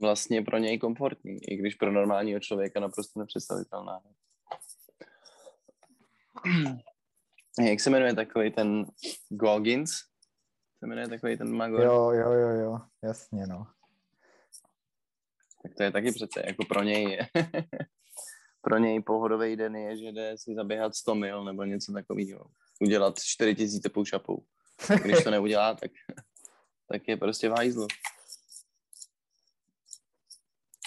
vlastně 0.00 0.42
pro 0.42 0.58
něj 0.58 0.78
komfortní, 0.78 1.38
i 1.48 1.56
když 1.56 1.74
pro 1.74 1.92
normálního 1.92 2.40
člověka 2.40 2.80
naprosto 2.80 3.20
nepředstavitelná. 3.20 4.00
Jak 7.60 7.80
se 7.80 7.90
jmenuje 7.90 8.14
takový 8.14 8.50
ten 8.50 8.86
Goggins? 9.28 9.90
Se 10.78 10.86
jmenuje 10.86 11.08
takový 11.08 11.36
ten 11.36 11.56
magor? 11.56 11.80
Jo, 11.80 12.10
jo, 12.10 12.32
jo, 12.32 12.48
jo, 12.48 12.78
jasně, 13.02 13.46
no. 13.46 13.66
Tak 15.62 15.74
to 15.76 15.82
je 15.82 15.92
taky 15.92 16.12
přece, 16.12 16.42
jako 16.46 16.64
pro 16.64 16.82
něj, 16.82 17.18
pro 18.62 18.78
něj 18.78 19.02
pohodový 19.02 19.56
den 19.56 19.76
je, 19.76 19.96
že 19.96 20.12
jde 20.12 20.38
si 20.38 20.54
zaběhat 20.54 20.94
100 20.94 21.14
mil 21.14 21.44
nebo 21.44 21.64
něco 21.64 21.92
takového. 21.92 22.46
Udělat 22.80 23.18
4000 23.18 23.88
push-upů. 23.88 24.44
Když 25.04 25.24
to 25.24 25.30
neudělá, 25.30 25.74
tak, 25.74 25.90
tak 26.88 27.08
je 27.08 27.16
prostě 27.16 27.48
v 27.48 27.52
hajzlu. 27.52 27.86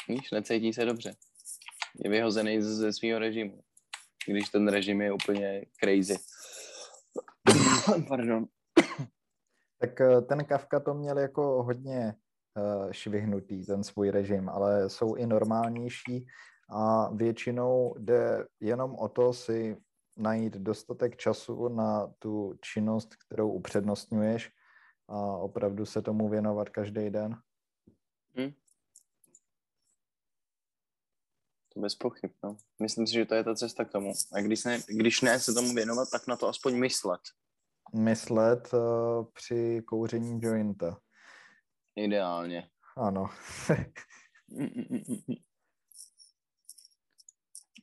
Víš, 0.08 0.32
necítí 0.32 0.74
se 0.74 0.86
dobře. 0.86 1.16
Je 2.04 2.10
vyhozený 2.10 2.62
ze 2.62 2.94
svého 2.94 3.20
režimu. 3.20 3.64
Když 4.28 4.50
ten 4.50 4.68
režim 4.68 5.02
je 5.02 5.14
úplně 5.14 5.66
crazy. 5.80 6.18
Pardon. 8.08 8.46
Tak 9.80 10.02
eh, 10.02 10.22
ten 10.22 10.46
Kafka 10.46 10.80
to 10.80 10.94
měl 10.94 11.20
jako 11.20 11.64
hodně 11.64 12.16
uh, 12.56 12.92
švihnutý, 12.92 13.66
ten 13.66 13.84
svůj 13.84 14.10
režim, 14.10 14.50
ale 14.50 14.90
jsou 14.90 15.16
i 15.16 15.26
normálnější 15.26 16.28
a 16.70 17.10
většinou 17.14 17.96
jde 18.00 18.46
jenom 18.60 18.96
o 18.96 19.10
to 19.10 19.34
si 19.34 19.78
najít 20.20 20.54
dostatek 20.54 21.18
času 21.18 21.68
na 21.68 22.08
tu 22.20 22.60
činnost, 22.62 23.16
kterou 23.16 23.52
upřednostňuješ 23.52 24.52
a 25.08 25.38
opravdu 25.38 25.86
se 25.86 26.02
tomu 26.02 26.30
věnovat 26.30 26.70
každý 26.70 27.10
den. 27.10 27.38
Hmm. 28.36 28.52
To 31.74 31.80
bez 31.80 31.96
pochyb, 31.96 32.32
no. 32.44 32.58
Myslím 32.82 33.08
si, 33.08 33.14
že 33.14 33.26
to 33.26 33.36
je 33.36 33.44
ta 33.44 33.56
cesta 33.56 33.86
k 33.86 33.92
tomu. 33.92 34.14
A 34.34 34.42
když 34.42 34.64
ne, 34.64 34.80
když 34.88 35.22
ne 35.22 35.40
se 35.40 35.54
tomu 35.54 35.74
věnovat, 35.74 36.10
tak 36.12 36.28
na 36.28 36.36
to 36.36 36.48
aspoň 36.48 36.80
myslet. 36.80 37.22
Myslet 37.96 38.74
uh, 38.74 38.80
při 39.34 39.82
kouření 39.88 40.40
jointa. 40.44 41.00
Ideálně. 41.96 42.70
Ano. 42.98 43.30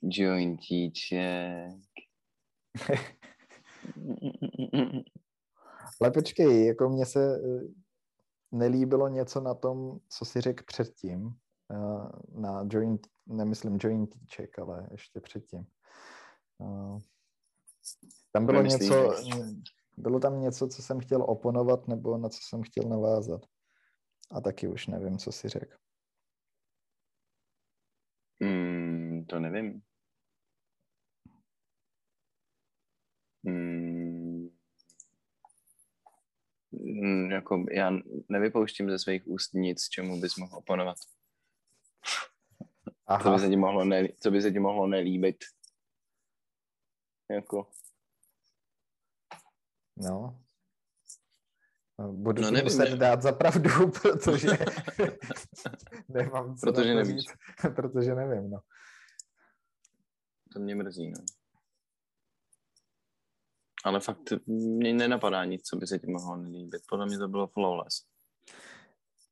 Jointíček. 0.03 1.73
Ale 6.01 6.11
počkej, 6.11 6.67
jako 6.67 6.89
mě 6.89 7.07
se, 7.07 7.41
nelíbilo 8.53 9.09
něco 9.09 9.41
na 9.41 9.55
tom, 9.55 9.99
co 10.09 10.25
si 10.25 10.41
řekl 10.41 10.65
předtím, 10.67 11.25
uh, 11.25 12.09
na 12.43 12.67
joint, 12.71 13.07
nemyslím 13.27 13.79
joint 13.81 14.15
check, 14.35 14.59
ale 14.59 14.89
ještě 14.91 15.21
předtím. 15.21 15.67
Uh, 16.59 17.01
tam 18.33 18.47
bylo 18.47 18.63
Nemyslím, 18.63 18.89
něco, 18.89 19.15
bylo 19.97 20.21
tam 20.21 20.41
něco, 20.41 20.69
co 20.69 20.83
jsem 20.83 21.01
chtěl 21.01 21.23
oponovat, 21.23 21.89
nebo 21.89 22.19
na 22.19 22.29
co 22.29 22.39
jsem 22.43 22.63
chtěl 22.63 22.85
navázat. 22.89 23.41
A 24.31 24.41
taky 24.41 24.69
už 24.69 24.87
nevím, 24.87 25.19
co 25.19 25.33
si 25.33 25.49
řekl. 25.49 25.77
Mm, 28.41 29.25
to 29.29 29.41
nevím. 29.41 29.83
Jako 37.31 37.65
já 37.71 37.93
nevypouštím 38.29 38.91
ze 38.91 38.99
svých 38.99 39.27
úst 39.27 39.55
nic, 39.55 39.89
čemu 39.89 40.21
bys 40.21 40.37
mohl 40.37 40.57
oponovat. 40.57 40.97
Aha. 43.07 43.23
Co 43.23 43.31
by 43.31 43.39
se 43.39 43.49
ti 43.49 43.57
mohlo, 43.57 43.85
ne, 43.85 44.09
co 44.21 44.31
by 44.31 44.43
se 44.43 44.51
ti 44.51 44.59
mohlo 44.59 44.87
nelíbit. 44.87 45.37
Jako. 47.31 47.71
No. 49.97 50.43
Budu 51.99 52.43
no, 52.43 52.51
nevím, 52.51 52.65
muset 52.65 52.91
ne... 52.91 52.97
dát 52.97 53.23
za 53.23 53.33
pravdu, 53.33 53.71
protože 54.03 54.49
nemám 56.09 56.57
co 56.57 56.67
protože 56.67 56.95
nevíš. 56.95 57.17
Říct, 57.17 57.33
protože 57.77 58.15
nevím, 58.15 58.51
no. 58.51 58.61
To 60.53 60.61
mě 60.61 60.75
mrzí, 60.75 61.11
no. 61.11 61.25
Ale 63.87 64.01
fakt 64.01 64.33
mě 64.47 64.95
nenapadá 64.95 65.45
nic, 65.45 65.63
co 65.63 65.77
by 65.77 65.87
se 65.87 65.99
ti 65.99 66.07
mohlo 66.07 66.37
nelíbit. 66.37 66.83
Podle 66.89 67.07
mě 67.07 67.19
to 67.19 67.29
bylo 67.29 67.47
flawless. 67.47 68.03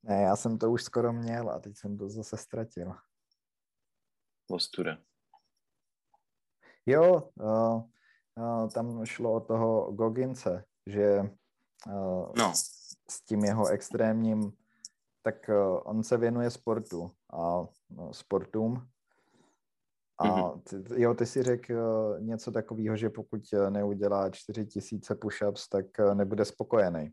Ne, 0.02 0.22
já 0.22 0.36
jsem 0.36 0.58
to 0.58 0.70
už 0.70 0.82
skoro 0.82 1.12
měl 1.12 1.50
a 1.50 1.58
teď 1.58 1.76
jsem 1.76 1.98
to 1.98 2.08
zase 2.08 2.36
ztratil. 2.36 2.92
Ostuda. 4.50 4.98
Jo, 6.86 7.30
uh, 7.34 7.82
uh, 8.36 8.70
tam 8.70 9.06
šlo 9.06 9.32
o 9.32 9.40
toho 9.40 9.92
Gogince, 9.92 10.64
že 10.86 11.20
uh, 11.86 12.32
no. 12.36 12.52
s 13.10 13.24
tím 13.24 13.44
jeho 13.44 13.68
extrémním, 13.68 14.52
tak 15.22 15.48
uh, 15.48 15.80
on 15.84 16.04
se 16.04 16.16
věnuje 16.16 16.50
sportu 16.50 17.10
a 17.30 17.60
uh, 17.60 18.10
sportům 18.12 18.88
a 20.18 20.26
mhm. 20.26 20.60
ty, 20.60 21.02
jo, 21.02 21.14
ty 21.14 21.26
si 21.26 21.42
řekl 21.42 21.72
uh, 21.72 22.20
něco 22.20 22.52
takového, 22.52 22.96
že 22.96 23.10
pokud 23.10 23.40
neudělá 23.70 24.30
4000 24.30 25.14
push-ups, 25.14 25.68
tak 25.70 25.86
uh, 25.98 26.14
nebude 26.14 26.44
spokojený. 26.44 27.10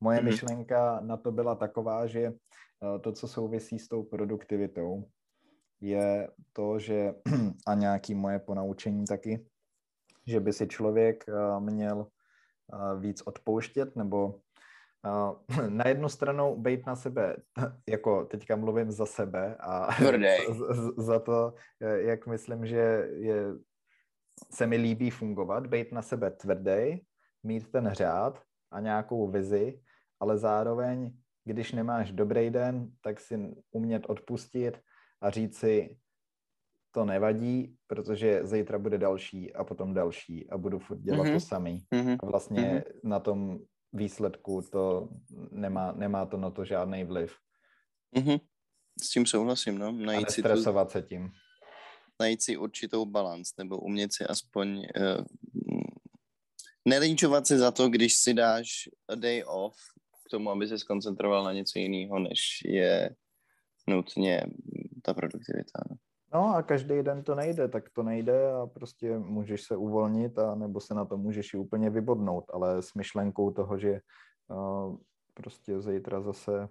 Moje 0.00 0.18
mm-hmm. 0.18 0.24
myšlenka 0.24 1.00
na 1.00 1.16
to 1.16 1.32
byla 1.32 1.54
taková, 1.54 2.06
že 2.06 2.32
to, 3.00 3.12
co 3.12 3.28
souvisí 3.28 3.78
s 3.78 3.88
tou 3.88 4.02
produktivitou, 4.02 5.04
je 5.80 6.28
to, 6.52 6.78
že 6.78 7.14
a 7.66 7.74
nějaký 7.74 8.14
moje 8.14 8.38
ponaučení 8.38 9.04
taky, 9.04 9.46
že 10.26 10.40
by 10.40 10.52
si 10.52 10.66
člověk 10.66 11.24
měl 11.58 12.06
víc 12.98 13.22
odpouštět 13.22 13.96
nebo 13.96 14.40
na 15.68 15.88
jednu 15.88 16.08
stranu 16.08 16.56
být 16.56 16.86
na 16.86 16.96
sebe, 16.96 17.36
jako 17.88 18.24
teďka 18.24 18.56
mluvím 18.56 18.90
za 18.90 19.06
sebe 19.06 19.56
a 19.60 19.88
za 20.96 21.18
to, 21.18 21.54
jak 21.80 22.26
myslím, 22.26 22.66
že 22.66 23.08
je, 23.12 23.44
se 24.50 24.66
mi 24.66 24.76
líbí 24.76 25.10
fungovat, 25.10 25.66
být 25.66 25.92
na 25.92 26.02
sebe 26.02 26.30
tvrdý, 26.30 27.00
mít 27.42 27.70
ten 27.70 27.90
řád 27.92 28.42
a 28.70 28.80
nějakou 28.80 29.30
vizi, 29.30 29.80
ale 30.20 30.38
zároveň, 30.38 31.12
když 31.44 31.72
nemáš 31.72 32.12
dobrý 32.12 32.50
den, 32.50 32.90
tak 33.00 33.20
si 33.20 33.54
umět 33.70 34.06
odpustit 34.06 34.80
a 35.20 35.30
říct 35.30 35.58
si, 35.58 35.96
to 36.96 37.04
nevadí, 37.04 37.76
protože 37.86 38.40
zítra 38.46 38.78
bude 38.78 38.98
další 38.98 39.54
a 39.54 39.64
potom 39.64 39.94
další 39.94 40.50
a 40.50 40.58
budu 40.58 40.78
furt 40.78 40.98
dělat 40.98 41.26
mm-hmm. 41.26 41.32
to 41.32 41.40
samý. 41.40 41.84
Mm-hmm. 41.94 42.16
A 42.22 42.26
vlastně 42.26 42.62
mm-hmm. 42.62 43.08
na 43.08 43.20
tom 43.20 43.58
výsledku 43.96 44.62
to 44.72 45.08
nemá, 45.50 45.92
nemá 45.92 46.26
to 46.26 46.36
na 46.36 46.50
to 46.50 46.64
žádný 46.64 47.04
vliv. 47.04 47.36
Mm-hmm. 48.16 48.40
S 49.02 49.10
tím 49.10 49.26
souhlasím, 49.26 49.78
no. 49.78 49.92
Najít 49.92 50.28
a 50.28 50.30
si 50.30 50.42
tu, 50.42 50.62
se 50.88 51.02
tím. 51.02 51.30
Najít 52.20 52.42
si 52.42 52.56
určitou 52.56 53.04
balans, 53.04 53.56
nebo 53.58 53.78
umět 53.78 54.12
si 54.12 54.24
aspoň 54.24 54.78
uh, 54.78 55.24
nelínčovat 56.84 57.46
se 57.46 57.58
za 57.58 57.70
to, 57.70 57.88
když 57.88 58.14
si 58.14 58.34
dáš 58.34 58.68
a 59.08 59.14
day 59.14 59.44
off 59.46 59.76
k 60.26 60.30
tomu, 60.30 60.50
aby 60.50 60.68
se 60.68 60.78
skoncentroval 60.78 61.44
na 61.44 61.52
něco 61.52 61.78
jiného, 61.78 62.18
než 62.18 62.40
je 62.64 63.10
nutně 63.88 64.42
ta 65.02 65.14
produktivita. 65.14 65.80
No. 65.90 65.96
No 66.32 66.54
a 66.54 66.62
každý 66.62 67.02
den 67.02 67.24
to 67.24 67.34
nejde, 67.34 67.68
tak 67.68 67.90
to 67.90 68.02
nejde 68.02 68.52
a 68.52 68.66
prostě 68.66 69.18
můžeš 69.18 69.62
se 69.62 69.76
uvolnit 69.76 70.38
a 70.38 70.54
nebo 70.54 70.80
se 70.80 70.94
na 70.94 71.04
to 71.04 71.16
můžeš 71.16 71.54
i 71.54 71.56
úplně 71.56 71.90
vybodnout, 71.90 72.50
ale 72.50 72.82
s 72.82 72.94
myšlenkou 72.94 73.50
toho, 73.50 73.78
že 73.78 74.00
uh, 74.48 74.96
prostě 75.34 75.80
zítra 75.80 76.20
zase 76.20 76.68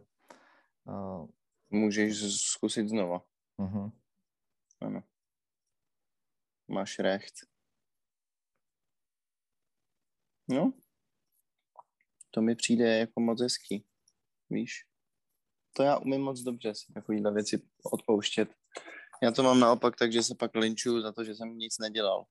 uh, 0.84 1.28
můžeš 1.70 2.18
zkusit 2.52 2.90
znova. 2.90 3.22
Uh-huh. 3.60 3.92
Ano. 4.82 5.04
Máš 6.68 7.00
recht. 7.00 7.34
No, 10.48 10.74
to 12.32 12.42
mi 12.42 12.56
přijde 12.56 12.98
jako 12.98 13.20
moc 13.20 13.42
hezký, 13.42 13.86
víš. 14.50 14.86
To 15.74 15.84
já 15.84 15.98
umím 15.98 16.22
moc 16.22 16.42
dobře 16.42 16.76
si 16.76 16.94
takovýhle 16.94 17.34
věci 17.34 17.62
odpouštět 17.92 18.56
já 19.24 19.32
to 19.32 19.44
mám 19.44 19.60
naopak 19.60 19.96
tak, 19.96 20.12
že 20.12 20.24
se 20.24 20.36
pak 20.36 20.56
linčuju 20.56 21.02
za 21.02 21.12
to, 21.12 21.24
že 21.24 21.36
jsem 21.36 21.58
nic 21.58 21.78
nedělal. 21.80 22.26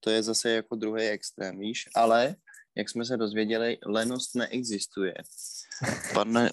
To 0.00 0.10
je 0.10 0.22
zase 0.22 0.50
jako 0.50 0.76
druhý 0.76 1.02
extrém, 1.02 1.58
víš? 1.58 1.88
Ale, 1.94 2.36
jak 2.74 2.88
jsme 2.88 3.04
se 3.04 3.16
dozvěděli, 3.16 3.78
lenost 3.86 4.34
neexistuje. 4.34 5.14
Pane, 6.14 6.50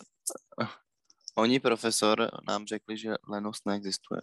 oni 1.37 1.59
profesor 1.59 2.29
nám 2.47 2.65
řekli, 2.65 2.97
že 2.97 3.13
lenost 3.27 3.65
neexistuje. 3.65 4.21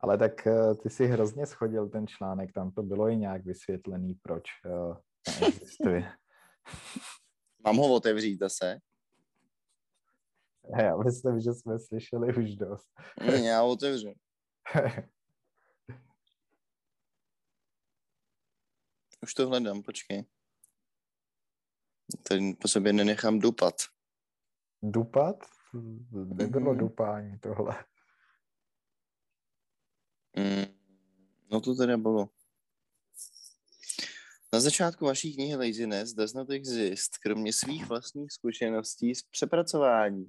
Ale 0.00 0.18
tak 0.18 0.46
eh, 0.46 0.74
ty 0.74 0.90
si 0.90 1.06
hrozně 1.06 1.46
schodil 1.46 1.88
ten 1.88 2.06
článek, 2.06 2.52
tam 2.52 2.70
to 2.70 2.82
bylo 2.82 3.08
i 3.08 3.16
nějak 3.16 3.44
vysvětlený, 3.44 4.14
proč 4.22 4.44
uh, 4.64 4.96
neexistuje. 5.40 6.12
Mám 7.64 7.76
ho 7.76 7.94
otevřít 7.94 8.38
zase? 8.38 8.78
Já 10.76 10.96
myslím, 10.96 11.40
že 11.40 11.52
jsme 11.52 11.78
slyšeli 11.78 12.36
už 12.36 12.56
dost. 12.56 12.88
Mm, 13.20 13.44
já 13.44 13.62
otevřu. 13.62 14.12
už 19.22 19.34
to 19.34 19.48
hledám, 19.48 19.82
počkej. 19.82 20.24
Teď 22.22 22.42
po 22.60 22.68
sobě 22.68 22.92
nenechám 22.92 23.38
dupat. 23.38 23.74
Dupat? 24.82 25.36
Nebylo 26.12 26.72
mm-hmm. 26.72 26.78
dupání 26.78 27.38
tohle. 27.38 27.84
Mm, 30.36 30.64
no 31.50 31.60
to 31.60 31.74
teda 31.74 31.96
bylo. 31.96 32.28
Na 34.52 34.60
začátku 34.60 35.04
vaší 35.04 35.34
knihy 35.34 35.56
Laziness 35.56 36.12
Does 36.12 36.34
Not 36.34 36.50
Exist, 36.50 37.18
kromě 37.22 37.52
svých 37.52 37.86
vlastních 37.86 38.32
zkušeností 38.32 39.14
s 39.14 39.22
přepracováním, 39.22 40.26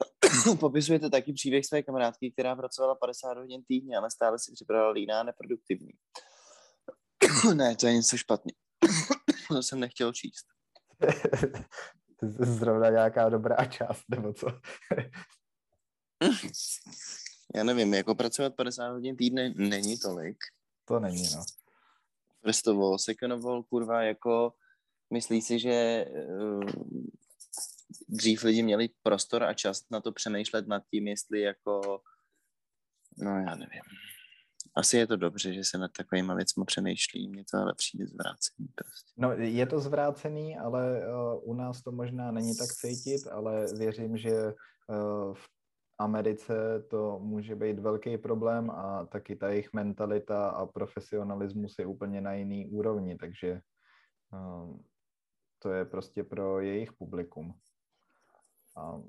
popisujete 0.60 1.10
taky 1.10 1.32
příběh 1.32 1.66
své 1.66 1.82
kamarádky, 1.82 2.32
která 2.32 2.56
pracovala 2.56 2.94
50 2.94 3.38
hodin 3.38 3.62
týdně, 3.68 3.96
ale 3.96 4.10
stále 4.10 4.38
si 4.38 4.52
připravila 4.52 4.90
líná 4.90 5.22
neproduktivní. 5.22 5.92
ne, 7.54 7.76
to 7.76 7.86
je 7.86 7.94
něco 7.94 8.16
špatně. 8.16 8.52
to 9.48 9.62
jsem 9.62 9.80
nechtěl 9.80 10.12
číst. 10.12 10.46
Zrovna 12.40 12.90
nějaká 12.90 13.28
dobrá 13.28 13.64
část, 13.64 14.04
nebo 14.08 14.32
co? 14.32 14.46
Já 17.54 17.64
nevím, 17.64 17.94
jako 17.94 18.14
pracovat 18.14 18.54
50 18.54 18.90
hodin 18.90 19.16
týdne 19.16 19.54
není 19.56 19.98
tolik. 19.98 20.36
To 20.84 21.00
není, 21.00 21.22
no. 21.34 21.44
Of 23.32 23.44
all, 23.44 23.62
kurva, 23.62 24.02
jako 24.02 24.52
myslí 25.12 25.42
si, 25.42 25.58
že 25.58 26.06
uh, 26.38 26.70
dřív 28.08 28.44
lidi 28.44 28.62
měli 28.62 28.88
prostor 29.02 29.44
a 29.44 29.54
čas 29.54 29.82
na 29.90 30.00
to 30.00 30.12
přemýšlet 30.12 30.66
nad 30.66 30.82
tím, 30.90 31.08
jestli 31.08 31.40
jako, 31.40 32.00
no 33.18 33.30
já 33.30 33.54
nevím. 33.54 33.82
Asi 34.76 34.96
je 34.96 35.06
to 35.06 35.16
dobře, 35.16 35.52
že 35.52 35.64
se 35.64 35.78
nad 35.78 35.90
takovými 35.92 36.34
věcmi 36.34 36.64
přemýšlí, 36.64 37.28
mně 37.28 37.44
to 37.50 37.58
ale 37.58 37.74
přijde 37.76 38.06
zvrácený 38.06 38.68
prostě. 38.74 39.12
No 39.16 39.32
je 39.32 39.66
to 39.66 39.80
zvrácený, 39.80 40.56
ale 40.56 41.08
uh, 41.08 41.50
u 41.50 41.54
nás 41.54 41.82
to 41.82 41.92
možná 41.92 42.30
není 42.30 42.56
tak 42.56 42.68
cítit, 42.68 43.26
ale 43.26 43.66
věřím, 43.78 44.18
že 44.18 44.32
uh, 44.88 45.34
v 45.34 45.55
Americe 45.98 46.82
to 46.90 47.18
může 47.18 47.54
být 47.54 47.78
velký 47.78 48.18
problém 48.18 48.70
a 48.70 49.06
taky 49.06 49.36
ta 49.36 49.48
jejich 49.48 49.72
mentalita 49.72 50.48
a 50.48 50.66
profesionalismus 50.66 51.78
je 51.78 51.86
úplně 51.86 52.20
na 52.20 52.34
jiný 52.34 52.66
úrovni, 52.66 53.16
takže 53.16 53.60
um, 54.32 54.84
to 55.58 55.70
je 55.70 55.84
prostě 55.84 56.24
pro 56.24 56.60
jejich 56.60 56.92
publikum. 56.92 57.54
A 58.76 59.00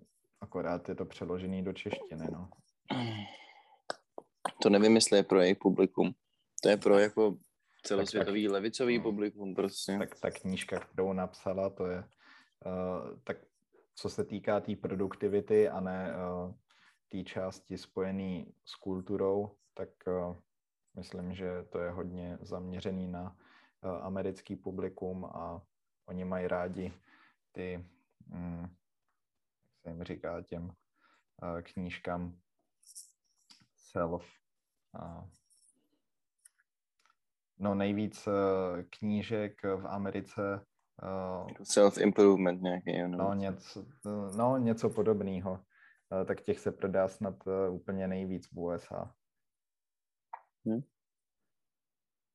akorát 0.41 0.89
je 0.89 0.95
to 0.95 1.05
přeložený 1.05 1.63
do 1.63 1.73
češtiny, 1.73 2.27
no. 2.31 2.49
To 4.61 4.69
nevím, 4.69 4.95
jestli 4.95 5.17
je 5.17 5.23
pro 5.23 5.41
jejich 5.41 5.57
publikum. 5.57 6.13
To 6.63 6.69
je 6.69 6.77
pro 6.77 6.99
jako 6.99 7.37
celosvětový 7.83 8.43
tak, 8.43 8.49
tak, 8.49 8.53
levicový 8.53 8.97
no, 8.97 9.03
publikum 9.03 9.55
prostě. 9.55 9.97
Tak 9.99 10.19
ta 10.19 10.31
knížka, 10.31 10.79
kterou 10.79 11.13
napsala, 11.13 11.69
to 11.69 11.85
je 11.85 11.97
uh, 11.97 13.19
tak 13.23 13.37
co 13.95 14.09
se 14.09 14.23
týká 14.23 14.59
té 14.59 14.65
tý 14.65 14.75
produktivity 14.75 15.69
a 15.69 15.79
ne 15.79 16.15
uh, 16.15 16.53
té 17.09 17.23
části 17.23 17.77
spojené 17.77 18.45
s 18.65 18.75
kulturou, 18.75 19.55
tak 19.73 19.89
uh, 20.07 20.35
myslím, 20.95 21.35
že 21.35 21.63
to 21.69 21.79
je 21.79 21.91
hodně 21.91 22.37
zaměřený 22.41 23.07
na 23.07 23.35
uh, 23.81 23.91
americký 24.05 24.55
publikum 24.55 25.25
a 25.25 25.61
oni 26.05 26.25
mají 26.25 26.47
rádi 26.47 26.93
ty, 27.51 27.85
um, 28.33 28.61
jak 28.61 29.73
se 29.81 29.89
jim 29.89 30.03
říká, 30.03 30.41
těm 30.41 30.63
uh, 30.63 31.61
knížkám 31.61 32.39
self. 33.75 34.25
No 37.59 37.75
nejvíc 37.75 38.27
knížek 38.89 39.63
v 39.63 39.87
Americe 39.87 40.65
Self-improvement 41.63 42.61
nějaký. 42.61 43.07
No, 43.07 43.33
něco, 43.33 43.85
no, 44.37 44.57
něco 44.57 44.89
podobného. 44.89 45.59
Uh, 46.11 46.25
tak 46.27 46.41
těch 46.41 46.59
se 46.59 46.71
prodá 46.71 47.07
snad 47.07 47.47
uh, 47.47 47.75
úplně 47.75 48.07
nejvíc 48.07 48.47
v 48.47 48.59
USA. 48.59 49.15
Hm? 50.67 50.81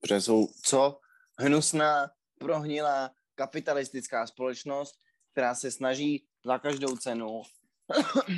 Protože 0.01 0.21
jsou 0.21 0.47
co? 0.47 0.99
Hnusná, 1.39 2.11
prohnilá 2.39 3.15
kapitalistická 3.35 4.27
společnost, 4.27 4.99
která 5.31 5.55
se 5.55 5.71
snaží 5.71 6.27
za 6.45 6.59
každou 6.59 6.97
cenu 6.97 7.41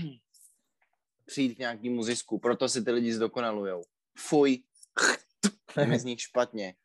přijít 1.26 1.56
k 1.56 1.60
nějakému 1.60 2.04
zisku. 2.04 2.40
Proto 2.40 2.70
si 2.70 2.84
ty 2.84 2.92
lidi 2.92 3.14
zdokonalujou. 3.14 3.84
Fuj, 4.18 4.64
je 5.92 6.00
z 6.00 6.04
nich 6.04 6.22
špatně. 6.22 6.76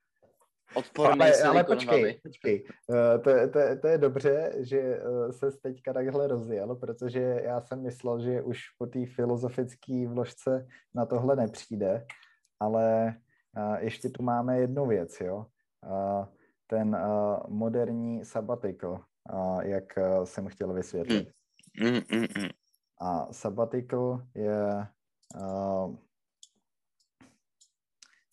Odporný 0.74 1.20
ale, 1.20 1.42
ale 1.42 1.64
počkej, 1.64 2.20
počkej. 2.22 2.64
Uh, 2.86 3.22
to, 3.22 3.30
to, 3.50 3.58
to 3.80 3.86
je 3.88 3.98
dobře, 3.98 4.52
že 4.58 5.02
uh, 5.02 5.30
se 5.30 5.50
teďka 5.62 5.92
takhle 5.92 6.26
rozjel, 6.26 6.76
protože 6.76 7.40
já 7.44 7.60
jsem 7.60 7.82
myslel, 7.82 8.20
že 8.20 8.42
už 8.42 8.58
po 8.78 8.86
té 8.86 9.06
filozofické 9.06 10.06
vložce 10.08 10.66
na 10.94 11.06
tohle 11.06 11.36
nepřijde, 11.36 12.06
ale 12.60 13.14
uh, 13.56 13.74
ještě 13.74 14.08
tu 14.08 14.22
máme 14.22 14.58
jednu 14.58 14.86
věc, 14.86 15.20
jo. 15.20 15.46
Uh, 15.86 16.26
ten 16.66 16.94
uh, 16.94 17.38
moderní 17.48 18.24
sabbatical, 18.24 19.04
uh, 19.32 19.60
jak 19.60 19.84
uh, 19.96 20.24
jsem 20.24 20.48
chtěl 20.48 20.72
vysvětlit. 20.72 21.28
Mm, 21.80 21.90
mm, 21.90 22.00
mm, 22.12 22.26
mm. 22.38 22.48
A 23.00 23.32
sabbatical 23.32 24.22
je 24.34 24.86
uh, 25.40 25.96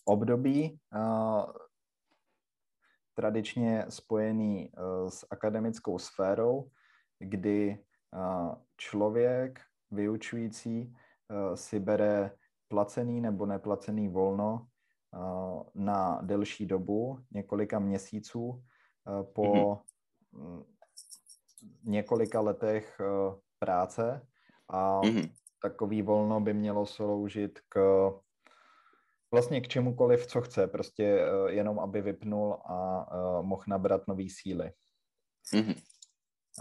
období, 0.05 0.79
tradičně 3.17 3.85
spojený 3.89 4.69
eh, 4.69 5.09
s 5.09 5.25
akademickou 5.29 5.99
sférou, 5.99 6.69
kdy 7.19 7.71
eh, 7.73 8.55
člověk 8.77 9.59
vyučující 9.91 10.93
eh, 10.93 11.57
si 11.57 11.79
bere 11.79 12.31
placený 12.67 13.21
nebo 13.21 13.45
neplacený 13.45 14.07
volno 14.07 14.67
na 15.75 16.21
delší 16.21 16.65
dobu, 16.65 17.19
několika 17.31 17.79
měsíců, 17.79 18.63
po 19.33 19.43
mm-hmm. 19.43 20.65
několika 21.83 22.41
letech 22.41 23.01
práce 23.59 24.27
a 24.69 25.01
mm-hmm. 25.01 25.31
takový 25.61 26.01
volno 26.01 26.41
by 26.41 26.53
mělo 26.53 26.85
sloužit 26.85 27.59
k 27.69 27.79
vlastně 29.31 29.61
k 29.61 29.67
čemukoliv, 29.67 30.27
co 30.27 30.41
chce, 30.41 30.67
prostě 30.67 31.31
uh, 31.31 31.47
jenom 31.47 31.79
aby 31.79 32.01
vypnul 32.01 32.53
a 32.53 33.07
uh, 33.11 33.45
mohl 33.45 33.63
nabrat 33.67 34.07
nový 34.07 34.29
síly. 34.29 34.71
Mm-hmm. 35.53 35.75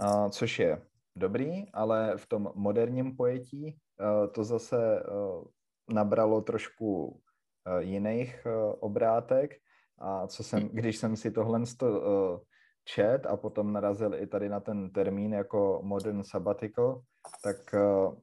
Uh, 0.00 0.28
což 0.28 0.58
je 0.58 0.82
dobrý, 1.16 1.72
ale 1.72 2.16
v 2.16 2.26
tom 2.26 2.52
moderním 2.54 3.16
pojetí 3.16 3.76
uh, 4.00 4.32
to 4.32 4.44
zase 4.44 5.02
uh, 5.02 5.44
nabralo 5.90 6.40
trošku 6.40 7.06
uh, 7.06 7.78
jiných 7.78 8.46
uh, 8.46 8.74
obrátek 8.80 9.54
a 9.98 10.26
co 10.26 10.44
jsem, 10.44 10.68
když 10.68 10.96
jsem 10.96 11.16
si 11.16 11.30
tohle 11.30 11.60
uh, 11.82 11.88
čet 12.84 13.26
a 13.26 13.36
potom 13.36 13.72
narazil 13.72 14.14
i 14.14 14.26
tady 14.26 14.48
na 14.48 14.60
ten 14.60 14.90
termín 14.90 15.32
jako 15.32 15.80
modern 15.82 16.24
sabbatical, 16.24 17.02
tak 17.42 17.56
uh, 17.74 18.14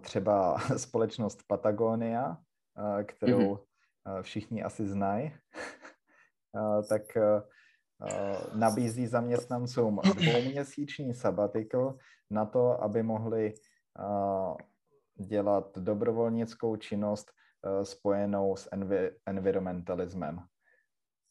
třeba 0.00 0.58
společnost 0.76 1.42
Patagonia, 1.46 2.38
kterou 3.06 3.54
mm-hmm. 3.54 4.22
všichni 4.22 4.62
asi 4.62 4.86
znají, 4.86 5.32
tak 6.88 7.02
nabízí 8.54 9.06
zaměstnancům 9.06 10.00
dvouměsíční 10.16 11.14
sabbatical 11.14 11.98
na 12.30 12.46
to, 12.46 12.82
aby 12.82 13.02
mohli 13.02 13.54
dělat 15.16 15.78
dobrovolnickou 15.78 16.76
činnost 16.76 17.32
spojenou 17.82 18.56
s 18.56 18.70
envi- 18.70 19.12
environmentalismem. 19.26 20.40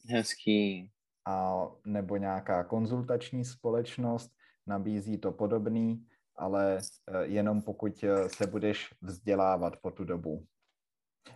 Hezký. 0.10 0.92
A 1.28 1.68
nebo 1.86 2.18
nějaká 2.18 2.64
konzultační 2.64 3.46
společnost 3.46 4.32
nabízí 4.68 5.18
to 5.18 5.32
podobný, 5.32 6.06
ale 6.40 6.78
eh, 7.08 7.26
jenom 7.26 7.62
pokud 7.62 8.04
eh, 8.04 8.30
se 8.30 8.48
budeš 8.48 8.94
vzdělávat 9.02 9.74
po 9.82 9.92
tu 9.92 10.04
dobu. 10.04 10.46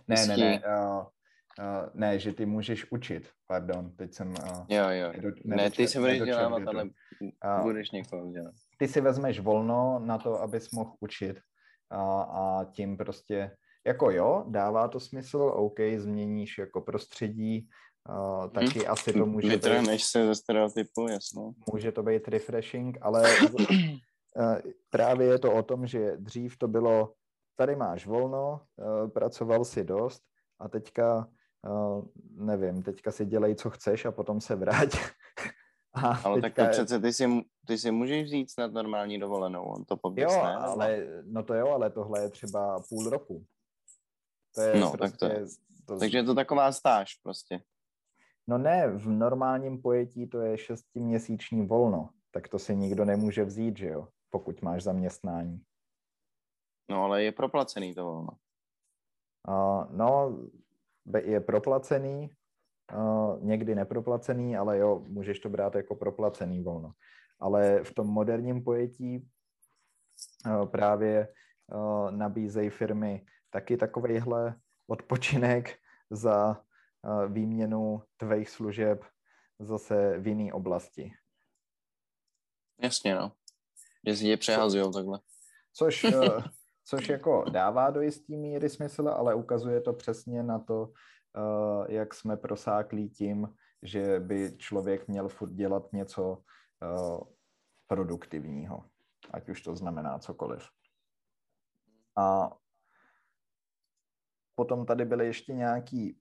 Ne, 0.08 0.26
ne, 0.26 0.36
ne, 0.36 0.60
uh, 0.60 0.98
uh, 0.98 1.06
ne, 1.94 2.18
že 2.18 2.32
ty 2.32 2.46
můžeš 2.46 2.92
učit, 2.92 3.30
pardon, 3.46 3.96
teď 3.96 4.14
jsem... 4.14 4.28
Uh, 4.28 4.64
jo, 4.68 4.88
jo, 4.90 5.12
nedo, 5.12 5.30
ne, 5.44 5.70
ty 5.70 5.88
se 5.88 5.98
budeš 5.98 6.22
dělávat, 6.22 6.62
ale 6.66 6.84
uh, 6.84 7.62
budeš 7.62 7.90
někoho 7.90 8.26
vzdělat. 8.26 8.54
Ty 8.78 8.88
si 8.88 9.00
vezmeš 9.00 9.40
volno 9.40 9.98
na 10.04 10.18
to, 10.18 10.42
abys 10.42 10.70
mohl 10.70 10.92
učit 11.00 11.40
a, 11.90 12.22
a 12.22 12.64
tím 12.64 12.96
prostě, 12.96 13.56
jako 13.86 14.10
jo, 14.10 14.44
dává 14.48 14.88
to 14.88 15.00
smysl, 15.00 15.38
OK, 15.54 15.80
změníš 15.96 16.58
jako 16.58 16.80
prostředí, 16.80 17.68
Uh, 18.08 18.50
taky 18.50 18.78
hmm. 18.78 18.90
asi 18.90 19.12
to 19.12 19.26
může 19.26 19.48
Vytrhneš 19.48 20.02
být... 20.02 20.06
se 20.06 20.26
ze 20.26 20.34
stereotypu, 20.34 21.08
jasno. 21.08 21.52
Může 21.72 21.92
to 21.92 22.02
být 22.02 22.28
refreshing, 22.28 22.98
ale 23.00 23.22
právě 24.90 25.26
je 25.26 25.38
to 25.38 25.54
o 25.54 25.62
tom, 25.62 25.86
že 25.86 26.16
dřív 26.16 26.58
to 26.58 26.68
bylo, 26.68 27.12
tady 27.56 27.76
máš 27.76 28.06
volno, 28.06 28.60
eh, 28.78 29.08
pracoval 29.08 29.64
si 29.64 29.84
dost 29.84 30.22
a 30.58 30.68
teďka, 30.68 31.28
eh, 31.66 32.02
nevím, 32.30 32.82
teďka 32.82 33.12
si 33.12 33.26
dělej, 33.26 33.54
co 33.54 33.70
chceš 33.70 34.04
a 34.04 34.12
potom 34.12 34.40
se 34.40 34.56
vrať. 34.56 34.90
A 35.96 36.20
ale 36.24 36.40
tak 36.40 36.54
to 36.54 36.66
přece 36.70 37.00
ty 37.00 37.12
si, 37.12 37.26
ty 37.66 37.78
si 37.78 37.90
můžeš 37.90 38.24
vzít 38.24 38.50
snad 38.50 38.72
normální 38.72 39.18
dovolenou, 39.18 39.64
on 39.64 39.84
to 39.84 39.96
poběs, 39.96 40.32
Jo, 40.32 40.44
ne, 40.44 40.56
ale, 40.56 41.06
no 41.22 41.42
to 41.42 41.54
jo, 41.54 41.68
ale 41.68 41.90
tohle 41.90 42.22
je 42.22 42.30
třeba 42.30 42.82
půl 42.88 43.10
roku. 43.10 43.44
To 44.54 44.60
je 44.60 44.80
no, 44.80 44.92
prostě, 44.92 44.98
tak 44.98 45.16
to 45.18 45.26
je. 45.26 45.46
To... 45.86 45.98
Takže 45.98 46.18
je 46.18 46.24
to 46.24 46.34
taková 46.34 46.72
stáž 46.72 47.14
prostě. 47.22 47.62
No 48.46 48.58
ne, 48.58 48.88
v 48.88 49.08
normálním 49.08 49.82
pojetí 49.82 50.26
to 50.26 50.40
je 50.40 50.58
šestiměsíční 50.58 51.66
volno, 51.66 52.10
tak 52.30 52.48
to 52.48 52.58
si 52.58 52.76
nikdo 52.76 53.04
nemůže 53.04 53.44
vzít, 53.44 53.76
že 53.76 53.88
jo? 53.88 54.08
Pokud 54.34 54.62
máš 54.62 54.82
zaměstnání. 54.82 55.62
No, 56.90 57.04
ale 57.04 57.22
je 57.22 57.32
proplacený 57.32 57.94
to 57.94 58.04
volno. 58.04 58.32
Uh, 59.48 59.86
no, 59.94 60.38
je 61.22 61.40
proplacený, 61.40 62.30
uh, 62.90 63.38
někdy 63.44 63.74
neproplacený, 63.74 64.56
ale 64.56 64.78
jo, 64.78 65.06
můžeš 65.06 65.38
to 65.40 65.48
brát 65.48 65.74
jako 65.74 65.94
proplacený 65.94 66.62
volno. 66.62 66.92
Ale 67.38 67.84
v 67.84 67.94
tom 67.94 68.06
moderním 68.06 68.64
pojetí 68.64 69.22
uh, 69.22 70.66
právě 70.66 71.28
uh, 71.70 72.10
nabízejí 72.10 72.70
firmy 72.70 73.26
taky 73.50 73.76
takovejhle 73.76 74.58
odpočinek 74.86 75.78
za 76.10 76.58
uh, 76.58 77.32
výměnu 77.32 78.02
tvých 78.16 78.50
služeb 78.50 79.04
zase 79.58 80.18
v 80.18 80.26
jiné 80.26 80.52
oblasti. 80.52 81.14
Jasně, 82.82 83.14
no. 83.14 83.32
Že 84.06 84.16
si 84.16 84.26
je 84.28 84.36
přehazujou 84.36 84.92
takhle. 84.92 85.20
Což, 85.72 86.04
eh, 86.04 86.42
což 86.84 87.08
jako 87.08 87.44
dává 87.50 87.90
do 87.90 88.00
jistý 88.00 88.36
míry 88.36 88.70
smysl, 88.70 89.08
ale 89.08 89.34
ukazuje 89.34 89.80
to 89.80 89.92
přesně 89.92 90.42
na 90.42 90.58
to, 90.58 90.92
eh, 91.36 91.92
jak 91.94 92.14
jsme 92.14 92.36
prosáklí 92.36 93.10
tím, 93.10 93.54
že 93.82 94.20
by 94.20 94.56
člověk 94.58 95.08
měl 95.08 95.28
furt 95.28 95.52
dělat 95.52 95.92
něco 95.92 96.42
eh, 96.82 97.20
produktivního, 97.86 98.84
ať 99.30 99.48
už 99.48 99.62
to 99.62 99.76
znamená 99.76 100.18
cokoliv. 100.18 100.68
A 102.16 102.56
potom 104.54 104.86
tady 104.86 105.04
byly 105.04 105.26
ještě 105.26 105.52
nějaký 105.52 106.18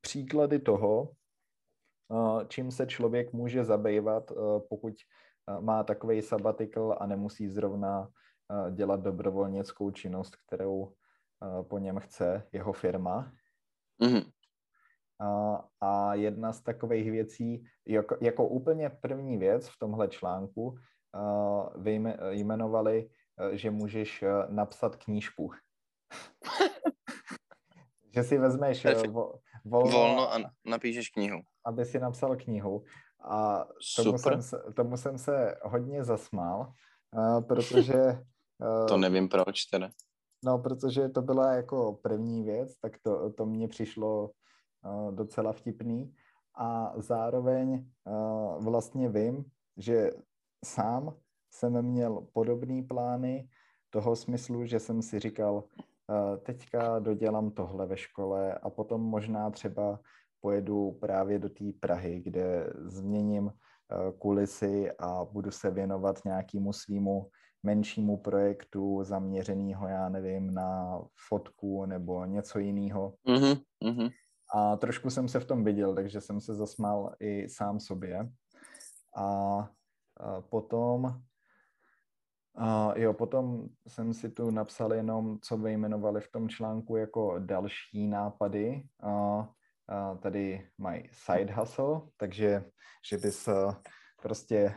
příklady 0.00 0.58
toho, 0.58 1.12
čím 2.48 2.70
se 2.70 2.86
člověk 2.86 3.32
může 3.32 3.64
zabývat, 3.64 4.32
pokud 4.68 4.92
má 5.60 5.84
takový 5.84 6.22
sabbatical 6.22 6.96
a 7.00 7.06
nemusí 7.06 7.48
zrovna 7.48 8.08
dělat 8.70 9.00
dobrovolnickou 9.00 9.90
činnost, 9.90 10.36
kterou 10.36 10.92
po 11.68 11.78
něm 11.78 11.98
chce 11.98 12.48
jeho 12.52 12.72
firma. 12.72 13.32
Mm-hmm. 14.02 14.30
A, 15.20 15.64
a 15.80 16.14
jedna 16.14 16.52
z 16.52 16.62
takových 16.62 17.10
věcí, 17.10 17.64
jako, 17.86 18.16
jako 18.20 18.48
úplně 18.48 18.90
první 18.90 19.38
věc 19.38 19.68
v 19.68 19.78
tomhle 19.78 20.08
článku, 20.08 20.78
vyjmenovali, 22.30 23.10
že 23.52 23.70
můžeš 23.70 24.24
napsat 24.48 24.96
knížku. 24.96 25.50
že 28.14 28.22
si 28.22 28.38
vezmeš 28.38 28.86
vo, 29.08 29.44
volno, 29.64 29.92
volno 29.92 30.32
a 30.32 30.38
napíšeš 30.64 31.08
knihu. 31.08 31.40
Aby 31.64 31.84
si 31.84 31.98
napsal 32.00 32.36
knihu. 32.36 32.84
A 33.20 33.66
tomu, 33.96 34.18
jsem 34.18 34.42
se, 34.42 34.62
tomu 34.76 34.96
jsem 34.96 35.18
se 35.18 35.56
hodně 35.62 36.04
zasmál, 36.04 36.72
uh, 37.16 37.40
protože... 37.40 37.94
Uh, 38.58 38.86
to 38.88 38.96
nevím 38.96 39.28
proč 39.28 39.64
teda. 39.64 39.90
No, 40.44 40.58
protože 40.58 41.08
to 41.08 41.22
byla 41.22 41.52
jako 41.52 41.98
první 42.02 42.42
věc, 42.42 42.78
tak 42.78 42.92
to, 43.02 43.30
to 43.30 43.46
mně 43.46 43.68
přišlo 43.68 44.30
uh, 44.84 45.14
docela 45.14 45.52
vtipný. 45.52 46.14
A 46.58 46.92
zároveň 46.96 47.86
uh, 48.04 48.64
vlastně 48.64 49.08
vím, 49.08 49.44
že 49.76 50.10
sám 50.64 51.16
jsem 51.50 51.82
měl 51.82 52.26
podobné 52.32 52.82
plány 52.82 53.48
toho 53.90 54.16
smyslu, 54.16 54.66
že 54.66 54.80
jsem 54.80 55.02
si 55.02 55.18
říkal, 55.18 55.54
uh, 55.54 56.36
teďka 56.42 56.98
dodělám 56.98 57.50
tohle 57.50 57.86
ve 57.86 57.96
škole 57.96 58.54
a 58.54 58.70
potom 58.70 59.00
možná 59.00 59.50
třeba 59.50 60.00
pojedu 60.40 60.92
právě 60.92 61.38
do 61.38 61.48
té 61.48 61.64
Prahy, 61.80 62.20
kde 62.20 62.72
změním 62.78 63.52
kulisy 64.18 64.90
a 64.98 65.24
budu 65.24 65.50
se 65.50 65.70
věnovat 65.70 66.24
nějakému 66.24 66.72
svýmu 66.72 67.30
menšímu 67.62 68.16
projektu 68.16 69.04
zaměřeného, 69.04 69.88
já 69.88 70.08
nevím, 70.08 70.54
na 70.54 71.00
fotku 71.28 71.86
nebo 71.86 72.24
něco 72.24 72.58
jiného. 72.58 73.14
Mm-hmm, 73.28 73.62
mm-hmm. 73.84 74.10
A 74.54 74.76
trošku 74.76 75.10
jsem 75.10 75.28
se 75.28 75.40
v 75.40 75.44
tom 75.44 75.64
viděl, 75.64 75.94
takže 75.94 76.20
jsem 76.20 76.40
se 76.40 76.54
zasmál 76.54 77.14
i 77.20 77.48
sám 77.48 77.80
sobě. 77.80 78.30
A, 79.16 79.24
a 80.16 80.40
potom, 80.40 81.20
a 82.56 82.98
jo, 82.98 83.12
potom 83.12 83.68
jsem 83.88 84.14
si 84.14 84.30
tu 84.30 84.50
napsal 84.50 84.92
jenom, 84.94 85.38
co 85.42 85.56
vyjmenovali 85.56 86.20
v 86.20 86.30
tom 86.30 86.48
článku 86.48 86.96
jako 86.96 87.38
další 87.38 88.06
nápady. 88.08 88.82
A 89.02 89.48
tady 90.20 90.68
mají 90.78 91.08
side 91.12 91.52
hustle, 91.54 92.00
takže 92.16 92.64
že 93.10 93.18
bys 93.18 93.48
prostě 94.22 94.74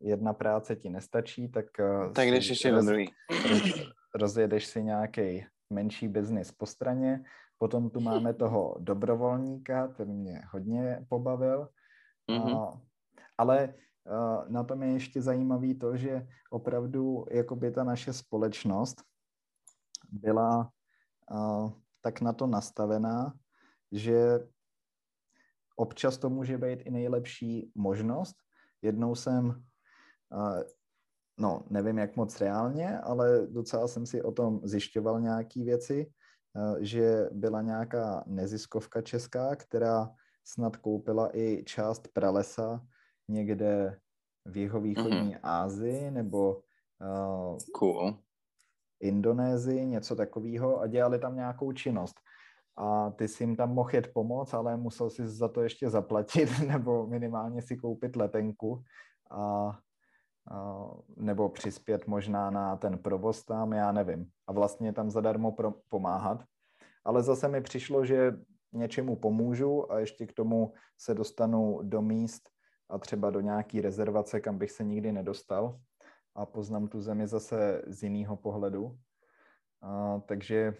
jedna 0.00 0.32
práce 0.32 0.76
ti 0.76 0.90
nestačí, 0.90 1.48
tak... 1.48 1.80
Eh, 1.80 2.10
tak 2.12 2.28
jdeš 2.28 2.48
ještě 2.48 2.70
roz, 2.70 2.84
druhý. 2.84 3.10
rozjedeš 4.14 4.66
si 4.66 4.82
nějaký 4.82 5.46
menší 5.70 6.08
biznis 6.08 6.52
po 6.52 6.66
straně, 6.66 7.24
potom 7.58 7.90
tu 7.90 8.00
máme 8.00 8.34
toho 8.34 8.76
dobrovolníka, 8.78 9.88
ten 9.88 10.08
mě 10.08 10.42
hodně 10.50 11.06
pobavil, 11.08 11.68
mm-hmm. 12.30 12.58
a, 12.58 12.80
ale 13.38 13.74
a, 14.06 14.44
na 14.48 14.64
tom 14.64 14.82
je 14.82 14.92
ještě 14.92 15.22
zajímavý 15.22 15.74
to, 15.74 15.96
že 15.96 16.26
opravdu 16.50 17.26
jakoby 17.30 17.70
ta 17.70 17.84
naše 17.84 18.12
společnost 18.12 19.02
byla 20.10 20.70
tak 22.00 22.20
na 22.20 22.32
to 22.32 22.46
nastavená, 22.46 23.32
že 23.94 24.48
občas 25.76 26.18
to 26.18 26.30
může 26.30 26.58
být 26.58 26.82
i 26.82 26.90
nejlepší 26.90 27.72
možnost. 27.74 28.36
Jednou 28.82 29.14
jsem 29.14 29.64
no, 31.38 31.64
nevím, 31.70 31.98
jak 31.98 32.16
moc 32.16 32.40
reálně, 32.40 32.98
ale 32.98 33.46
docela 33.46 33.88
jsem 33.88 34.06
si 34.06 34.22
o 34.22 34.32
tom 34.32 34.60
zjišťoval 34.62 35.20
nějaké 35.20 35.64
věci, 35.64 36.10
že 36.80 37.28
byla 37.32 37.62
nějaká 37.62 38.24
neziskovka 38.26 39.02
česká, 39.02 39.56
která 39.56 40.10
snad 40.44 40.76
koupila 40.76 41.36
i 41.36 41.64
část 41.64 42.08
pralesa 42.08 42.86
někde 43.28 43.98
v 44.44 44.56
jihovýchodní 44.56 45.34
mm-hmm. 45.34 45.40
Ázii 45.42 46.10
nebo 46.10 46.56
uh, 46.56 47.58
cool. 47.74 48.18
Indonésii, 49.00 49.86
něco 49.86 50.16
takového 50.16 50.80
a 50.80 50.86
dělali 50.86 51.18
tam 51.18 51.36
nějakou 51.36 51.72
činnost. 51.72 52.20
A 52.76 53.10
ty 53.10 53.28
si 53.28 53.42
jim 53.42 53.56
tam 53.56 53.74
mohl 53.74 53.90
jet 53.92 54.12
pomoct, 54.12 54.54
ale 54.54 54.76
musel 54.76 55.10
si 55.10 55.28
za 55.28 55.48
to 55.48 55.62
ještě 55.62 55.90
zaplatit 55.90 56.48
nebo 56.68 57.06
minimálně 57.06 57.62
si 57.62 57.76
koupit 57.76 58.16
letenku. 58.16 58.82
A 59.30 59.72
nebo 61.16 61.48
přispět 61.48 62.06
možná 62.06 62.50
na 62.50 62.76
ten 62.76 62.98
provoz 62.98 63.44
tam, 63.44 63.72
já 63.72 63.92
nevím. 63.92 64.26
A 64.46 64.52
vlastně 64.52 64.92
tam 64.92 65.10
zadarmo 65.10 65.52
pro, 65.52 65.74
pomáhat. 65.88 66.44
Ale 67.04 67.22
zase 67.22 67.48
mi 67.48 67.60
přišlo, 67.60 68.04
že 68.04 68.36
něčemu 68.72 69.16
pomůžu 69.16 69.92
a 69.92 69.98
ještě 69.98 70.26
k 70.26 70.32
tomu 70.32 70.72
se 70.98 71.14
dostanu 71.14 71.80
do 71.82 72.02
míst 72.02 72.48
a 72.90 72.98
třeba 72.98 73.30
do 73.30 73.40
nějaký 73.40 73.80
rezervace, 73.80 74.40
kam 74.40 74.58
bych 74.58 74.70
se 74.70 74.84
nikdy 74.84 75.12
nedostal 75.12 75.80
a 76.34 76.46
poznám 76.46 76.88
tu 76.88 77.00
zemi 77.00 77.26
zase 77.26 77.82
z 77.86 78.02
jiného 78.02 78.36
pohledu. 78.36 78.98
A, 79.82 80.20
takže 80.26 80.74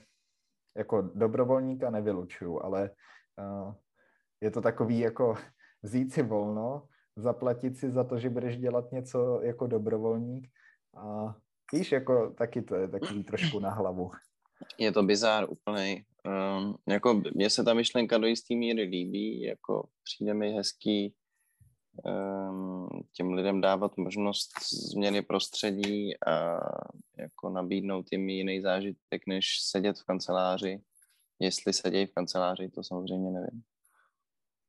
jako 0.77 1.03
dobrovolníka 1.03 1.91
nevylučuju, 1.91 2.63
ale 2.63 2.91
a, 3.39 3.75
je 4.41 4.51
to 4.51 4.61
takový 4.61 4.99
jako 4.99 5.35
vzít 5.83 6.13
si 6.13 6.23
volno 6.23 6.89
zaplatit 7.17 7.77
si 7.77 7.91
za 7.91 8.05
to, 8.05 8.19
že 8.19 8.31
budeš 8.31 8.57
dělat 8.57 8.93
něco 8.93 9.41
jako 9.43 9.67
dobrovolník 9.67 10.49
a 10.97 11.35
víš, 11.73 11.93
jako 11.93 12.31
taky 12.31 12.63
to 12.63 12.75
je 12.75 12.89
takový 12.89 13.25
trošku 13.25 13.61
na 13.61 13.71
hlavu. 13.71 14.11
Je 14.79 14.93
to 14.93 15.03
bizár 15.03 15.47
úplný. 15.51 16.05
Um, 16.27 16.75
jako 16.89 17.23
mně 17.35 17.51
se 17.51 17.65
ta 17.65 17.75
myšlenka 17.75 18.19
do 18.19 18.27
jistý 18.27 18.57
míry 18.57 18.83
líbí, 18.83 19.43
jako 19.43 19.89
přijde 20.05 20.35
mi 20.35 20.53
hezký 20.53 21.15
těm 23.13 23.33
lidem 23.33 23.61
dávat 23.61 23.97
možnost 23.97 24.51
změny 24.91 25.23
prostředí 25.23 26.23
a 26.27 26.61
jako 27.19 27.51
nabídnout 27.51 28.07
jim 28.13 28.29
jiný 28.29 28.61
zážitek, 28.61 29.23
než 29.27 29.47
sedět 29.63 29.99
v 29.99 30.05
kanceláři. 30.05 30.83
Jestli 31.39 31.73
sedějí 31.73 32.07
v 32.07 32.15
kanceláři, 32.15 32.69
to 32.69 32.85
samozřejmě 32.85 33.31
nevím 33.31 33.63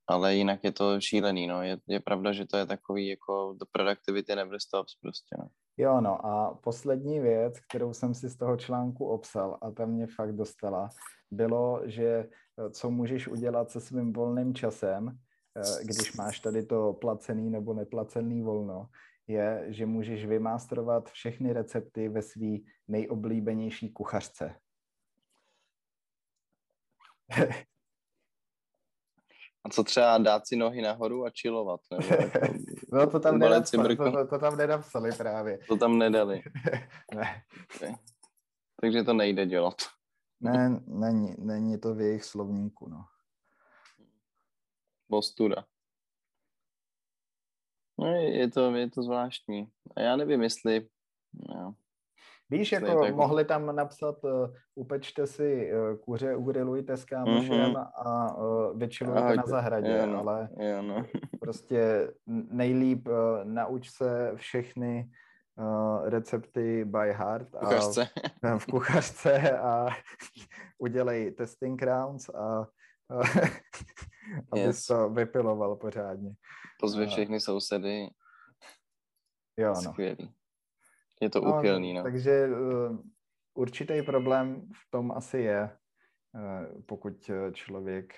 ale 0.07 0.35
jinak 0.35 0.63
je 0.63 0.71
to 0.71 1.01
šílený, 1.01 1.47
no. 1.47 1.63
Je, 1.63 1.77
je 1.87 1.99
pravda, 1.99 2.31
že 2.31 2.45
to 2.45 2.57
je 2.57 2.65
takový 2.65 3.07
jako 3.07 3.55
do 3.59 3.65
productivity 3.71 4.35
never 4.35 4.59
stops 4.59 4.95
prostě, 5.01 5.35
no. 5.39 5.47
Jo, 5.77 6.01
no 6.01 6.25
a 6.25 6.59
poslední 6.63 7.19
věc, 7.19 7.59
kterou 7.59 7.93
jsem 7.93 8.13
si 8.13 8.29
z 8.29 8.37
toho 8.37 8.57
článku 8.57 9.05
obsal 9.05 9.57
a 9.61 9.71
tam 9.71 9.89
mě 9.89 10.07
fakt 10.07 10.35
dostala, 10.35 10.89
bylo, 11.31 11.81
že 11.85 12.29
co 12.71 12.91
můžeš 12.91 13.27
udělat 13.27 13.71
se 13.71 13.81
svým 13.81 14.13
volným 14.13 14.53
časem, 14.53 15.17
když 15.83 16.13
máš 16.13 16.39
tady 16.39 16.63
to 16.63 16.93
placený 16.93 17.49
nebo 17.49 17.73
neplacený 17.73 18.41
volno, 18.41 18.89
je, 19.27 19.65
že 19.67 19.85
můžeš 19.85 20.25
vymástrovat 20.25 21.09
všechny 21.09 21.53
recepty 21.53 22.09
ve 22.09 22.21
své 22.21 22.57
nejoblíbenější 22.87 23.93
kuchařce. 23.93 24.55
A 29.65 29.69
co 29.69 29.83
třeba 29.83 30.17
dát 30.17 30.47
si 30.47 30.55
nohy 30.55 30.81
nahoru 30.81 31.25
a 31.25 31.29
chillovat? 31.41 31.79
Nebo 31.91 32.07
no 32.91 33.07
to 33.07 33.19
tam, 33.19 33.39
nenapsali, 33.39 33.95
to, 33.95 34.11
to, 34.11 34.27
to 34.27 34.39
tam 34.39 34.57
nenapsali 34.57 35.11
právě. 35.17 35.59
To 35.67 35.77
tam 35.77 35.97
nedali. 35.97 36.43
ne. 37.15 37.43
Okay. 37.75 37.95
Takže 38.81 39.03
to 39.03 39.13
nejde 39.13 39.45
dělat. 39.45 39.75
Ne, 40.41 40.81
není, 40.87 41.35
není 41.37 41.79
to 41.79 41.95
v 41.95 42.01
jejich 42.01 42.23
slovníku, 42.23 42.89
no. 42.89 43.05
Bostuda. 45.09 45.65
No, 47.99 48.07
je 48.07 48.49
to, 48.51 48.75
je 48.75 48.89
to 48.89 49.03
zvláštní. 49.03 49.67
A 49.95 50.01
já 50.01 50.15
nevím, 50.15 50.41
jestli... 50.41 50.87
No. 51.49 51.75
Víš, 52.49 52.71
jako 52.71 53.01
tak... 53.03 53.15
mohli 53.15 53.45
tam 53.45 53.75
napsat, 53.75 54.23
uh, 54.23 54.49
upečte 54.75 55.27
si 55.27 55.71
uh, 55.73 55.97
kuře, 55.97 56.35
ugrilujte 56.35 56.97
s 56.97 57.05
kámošem 57.05 57.73
mm-hmm. 57.73 57.91
a 57.95 58.37
uh, 58.37 58.77
vyčilujte 58.77 59.35
na 59.35 59.43
zahradě, 59.45 59.89
je, 59.89 60.07
no, 60.07 60.19
ale 60.19 60.49
je, 60.59 60.81
no. 60.81 61.05
prostě 61.39 62.11
nejlíp 62.27 63.07
uh, 63.07 63.15
nauč 63.43 63.89
se 63.89 64.31
všechny 64.35 65.09
uh, 65.57 66.09
recepty 66.09 66.85
by 66.85 67.13
heart 67.13 67.55
a 67.55 67.59
kuchařce. 67.59 68.07
v 68.57 68.65
kuchařce 68.65 69.57
a 69.59 69.87
udělej 70.77 71.31
testing 71.31 71.81
rounds 71.81 72.29
a 72.29 72.67
abys 74.51 74.65
yes. 74.65 74.85
to 74.85 75.09
vypiloval 75.09 75.75
pořádně. 75.75 76.35
Pozve 76.79 77.07
všechny 77.07 77.39
sousedy. 77.39 78.07
Jo, 79.57 79.73
no. 79.75 79.81
Skvělý. 79.81 80.35
Je 81.21 81.29
to 81.29 81.41
no, 81.41 81.57
úchylný, 81.57 81.93
no. 81.93 82.03
Takže 82.03 82.47
uh, 82.47 82.99
určitý 83.53 84.01
problém 84.01 84.69
v 84.73 84.91
tom 84.91 85.11
asi 85.11 85.37
je, 85.37 85.77
uh, 86.33 86.81
pokud 86.81 87.29
člověk 87.53 88.13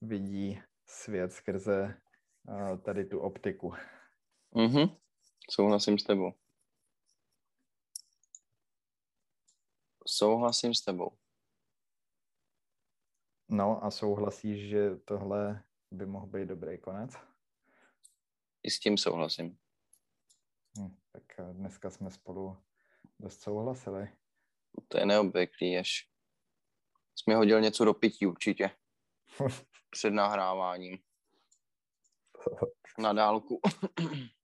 vidí 0.00 0.62
svět 0.86 1.32
skrze 1.32 1.94
uh, 2.48 2.78
tady 2.78 3.04
tu 3.04 3.20
optiku. 3.20 3.72
Mhm, 4.54 4.88
souhlasím 5.50 5.98
s 5.98 6.04
tebou. 6.04 6.32
Souhlasím 10.06 10.74
s 10.74 10.80
tebou. 10.80 11.10
No 13.48 13.84
a 13.84 13.90
souhlasíš, 13.90 14.68
že 14.68 14.96
tohle 14.96 15.62
by 15.90 16.06
mohl 16.06 16.26
být 16.26 16.48
dobrý 16.48 16.78
konec? 16.78 17.14
I 18.62 18.70
s 18.70 18.80
tím 18.80 18.98
souhlasím. 18.98 19.58
Hm, 20.78 20.96
tak 21.12 21.22
dneska 21.52 21.90
jsme 21.90 22.10
spolu 22.10 22.56
dost 23.18 23.40
souhlasili. 23.40 24.08
To 24.88 24.98
je 24.98 25.06
neobvyklý, 25.06 25.78
až 25.78 26.08
jsi 27.16 27.30
mi 27.30 27.34
hodil 27.34 27.60
něco 27.60 27.84
do 27.84 27.94
pití 27.94 28.26
určitě. 28.26 28.70
Před 29.90 30.10
nahráváním. 30.10 30.98
Na 32.98 33.12
dálku. 33.12 33.60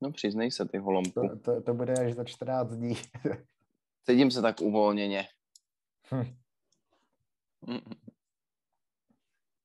No 0.00 0.12
přiznej 0.12 0.50
se, 0.50 0.68
ty 0.68 0.78
holomku. 0.78 1.28
To, 1.28 1.38
to, 1.38 1.62
to 1.62 1.74
bude 1.74 1.92
až 1.92 2.14
za 2.14 2.24
14 2.24 2.70
dní. 2.70 2.94
Cítím 4.06 4.30
se 4.30 4.42
tak 4.42 4.60
uvolněně. 4.60 5.28
Hm. 6.14 6.38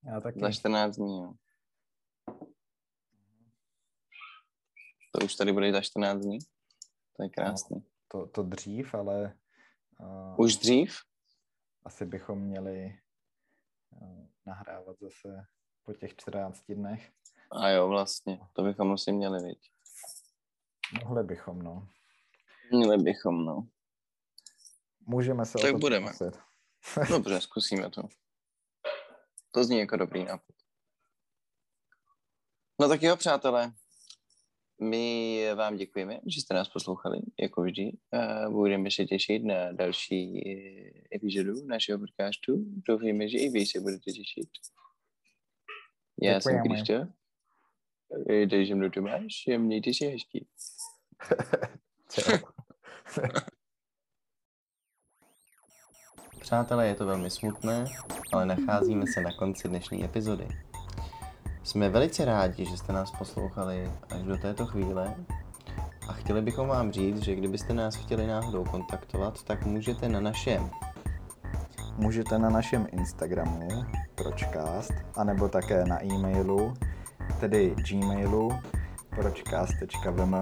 Já 0.04 0.20
taky. 0.20 0.40
Za 0.40 0.52
14 0.52 0.96
dní, 0.96 1.22
jo. 1.22 1.32
To 5.12 5.24
už 5.24 5.34
tady 5.34 5.52
bude 5.52 5.72
za 5.72 5.80
14 5.80 6.20
dní? 6.20 6.38
To 7.16 7.22
je 7.22 7.28
krásný. 7.28 7.76
No, 7.76 7.82
to, 8.08 8.26
to 8.26 8.42
dřív, 8.42 8.94
ale... 8.94 9.34
Uh, 10.00 10.40
už 10.40 10.56
dřív? 10.56 10.96
Asi 11.84 12.06
bychom 12.06 12.38
měli 12.38 12.98
uh, 13.90 14.26
nahrávat 14.46 14.96
zase 15.00 15.46
po 15.82 15.92
těch 15.92 16.16
14 16.16 16.64
dnech. 16.68 17.12
A 17.52 17.68
jo, 17.68 17.88
vlastně. 17.88 18.40
To 18.52 18.62
bychom 18.62 18.92
asi 18.92 19.12
měli, 19.12 19.42
vidět. 19.42 19.58
Mohli 21.02 21.24
bychom, 21.24 21.62
no. 21.62 21.88
Měli 22.72 22.98
bychom, 22.98 23.44
no. 23.44 23.68
Můžeme 25.00 25.46
se 25.46 25.58
tak 25.58 25.70
o 25.70 25.72
to 25.72 25.78
budeme. 25.78 26.12
Dobře, 27.08 27.40
zkusíme 27.40 27.90
to. 27.90 28.02
To 29.50 29.64
zní 29.64 29.78
jako 29.78 29.96
dobrý 29.96 30.24
nápad. 30.24 30.56
No 32.80 32.88
tak 32.88 33.02
jo, 33.02 33.16
přátelé. 33.16 33.72
My 34.80 35.46
vám 35.54 35.76
děkujeme, 35.76 36.20
že 36.26 36.40
jste 36.40 36.54
nás 36.54 36.68
poslouchali, 36.68 37.18
jako 37.40 37.62
vždy. 37.62 37.92
Budeme 38.48 38.90
se 38.90 39.04
těšit 39.04 39.44
na 39.44 39.72
další 39.72 40.42
epizodu 41.14 41.66
našeho 41.66 41.98
podcastu. 41.98 42.64
Doufíme, 42.88 43.28
že 43.28 43.38
i 43.38 43.48
vy 43.48 43.66
se 43.66 43.80
budete 43.80 44.12
těšit. 44.12 44.48
Já 46.22 46.38
Děkujeme. 46.38 46.62
jsem 46.62 46.72
Krištof. 46.72 47.08
Takže 48.50 48.74
mnou 48.74 48.90
Tomáš. 48.90 49.44
Mějte 49.58 49.94
se 49.94 50.06
hezky. 50.06 50.46
Přátelé, 56.44 56.86
je 56.86 56.94
to 56.94 57.06
velmi 57.06 57.30
smutné, 57.30 57.84
ale 58.32 58.46
nacházíme 58.46 59.06
se 59.06 59.20
na 59.20 59.30
konci 59.32 59.68
dnešní 59.68 60.04
epizody. 60.04 60.48
Jsme 61.62 61.88
velice 61.88 62.24
rádi, 62.24 62.64
že 62.64 62.76
jste 62.76 62.92
nás 62.92 63.10
poslouchali 63.10 63.90
až 64.10 64.22
do 64.22 64.38
této 64.38 64.66
chvíle 64.66 65.14
a 66.08 66.12
chtěli 66.12 66.42
bychom 66.42 66.68
vám 66.68 66.92
říct, 66.92 67.22
že 67.22 67.34
kdybyste 67.34 67.74
nás 67.74 67.94
chtěli 67.94 68.26
náhodou 68.26 68.64
kontaktovat, 68.64 69.42
tak 69.42 69.66
můžete 69.66 70.08
na 70.08 70.20
našem 70.20 70.70
Můžete 71.96 72.38
na 72.38 72.50
našem 72.50 72.86
Instagramu 72.92 73.68
pročcast, 74.14 74.92
anebo 75.16 75.48
také 75.48 75.84
na 75.84 76.04
e-mailu, 76.04 76.74
tedy 77.40 77.74
gmailu 77.90 78.52
pročcast.vm 79.10 80.34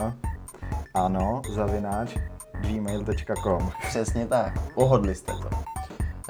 ano, 0.94 1.42
zavináč 1.54 2.16
gmail.com 2.60 3.70
Přesně 3.88 4.26
tak, 4.26 4.74
pohodli 4.74 5.14
jste 5.14 5.32
to. 5.32 5.71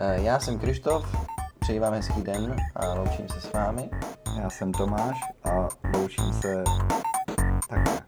Eh, 0.05 0.23
já 0.23 0.41
jsem 0.41 0.59
Krištof, 0.59 1.17
přeji 1.59 1.79
vám 1.79 1.93
hezký 1.93 2.23
den 2.23 2.57
a 2.77 2.95
loučím 2.95 3.29
se 3.29 3.41
s 3.41 3.53
vámi. 3.53 3.91
Já 4.41 4.51
jsem 4.51 4.73
Tomáš 4.73 5.21
a 5.45 5.69
loučím 5.95 6.33
se 6.33 6.65
také. 7.69 8.02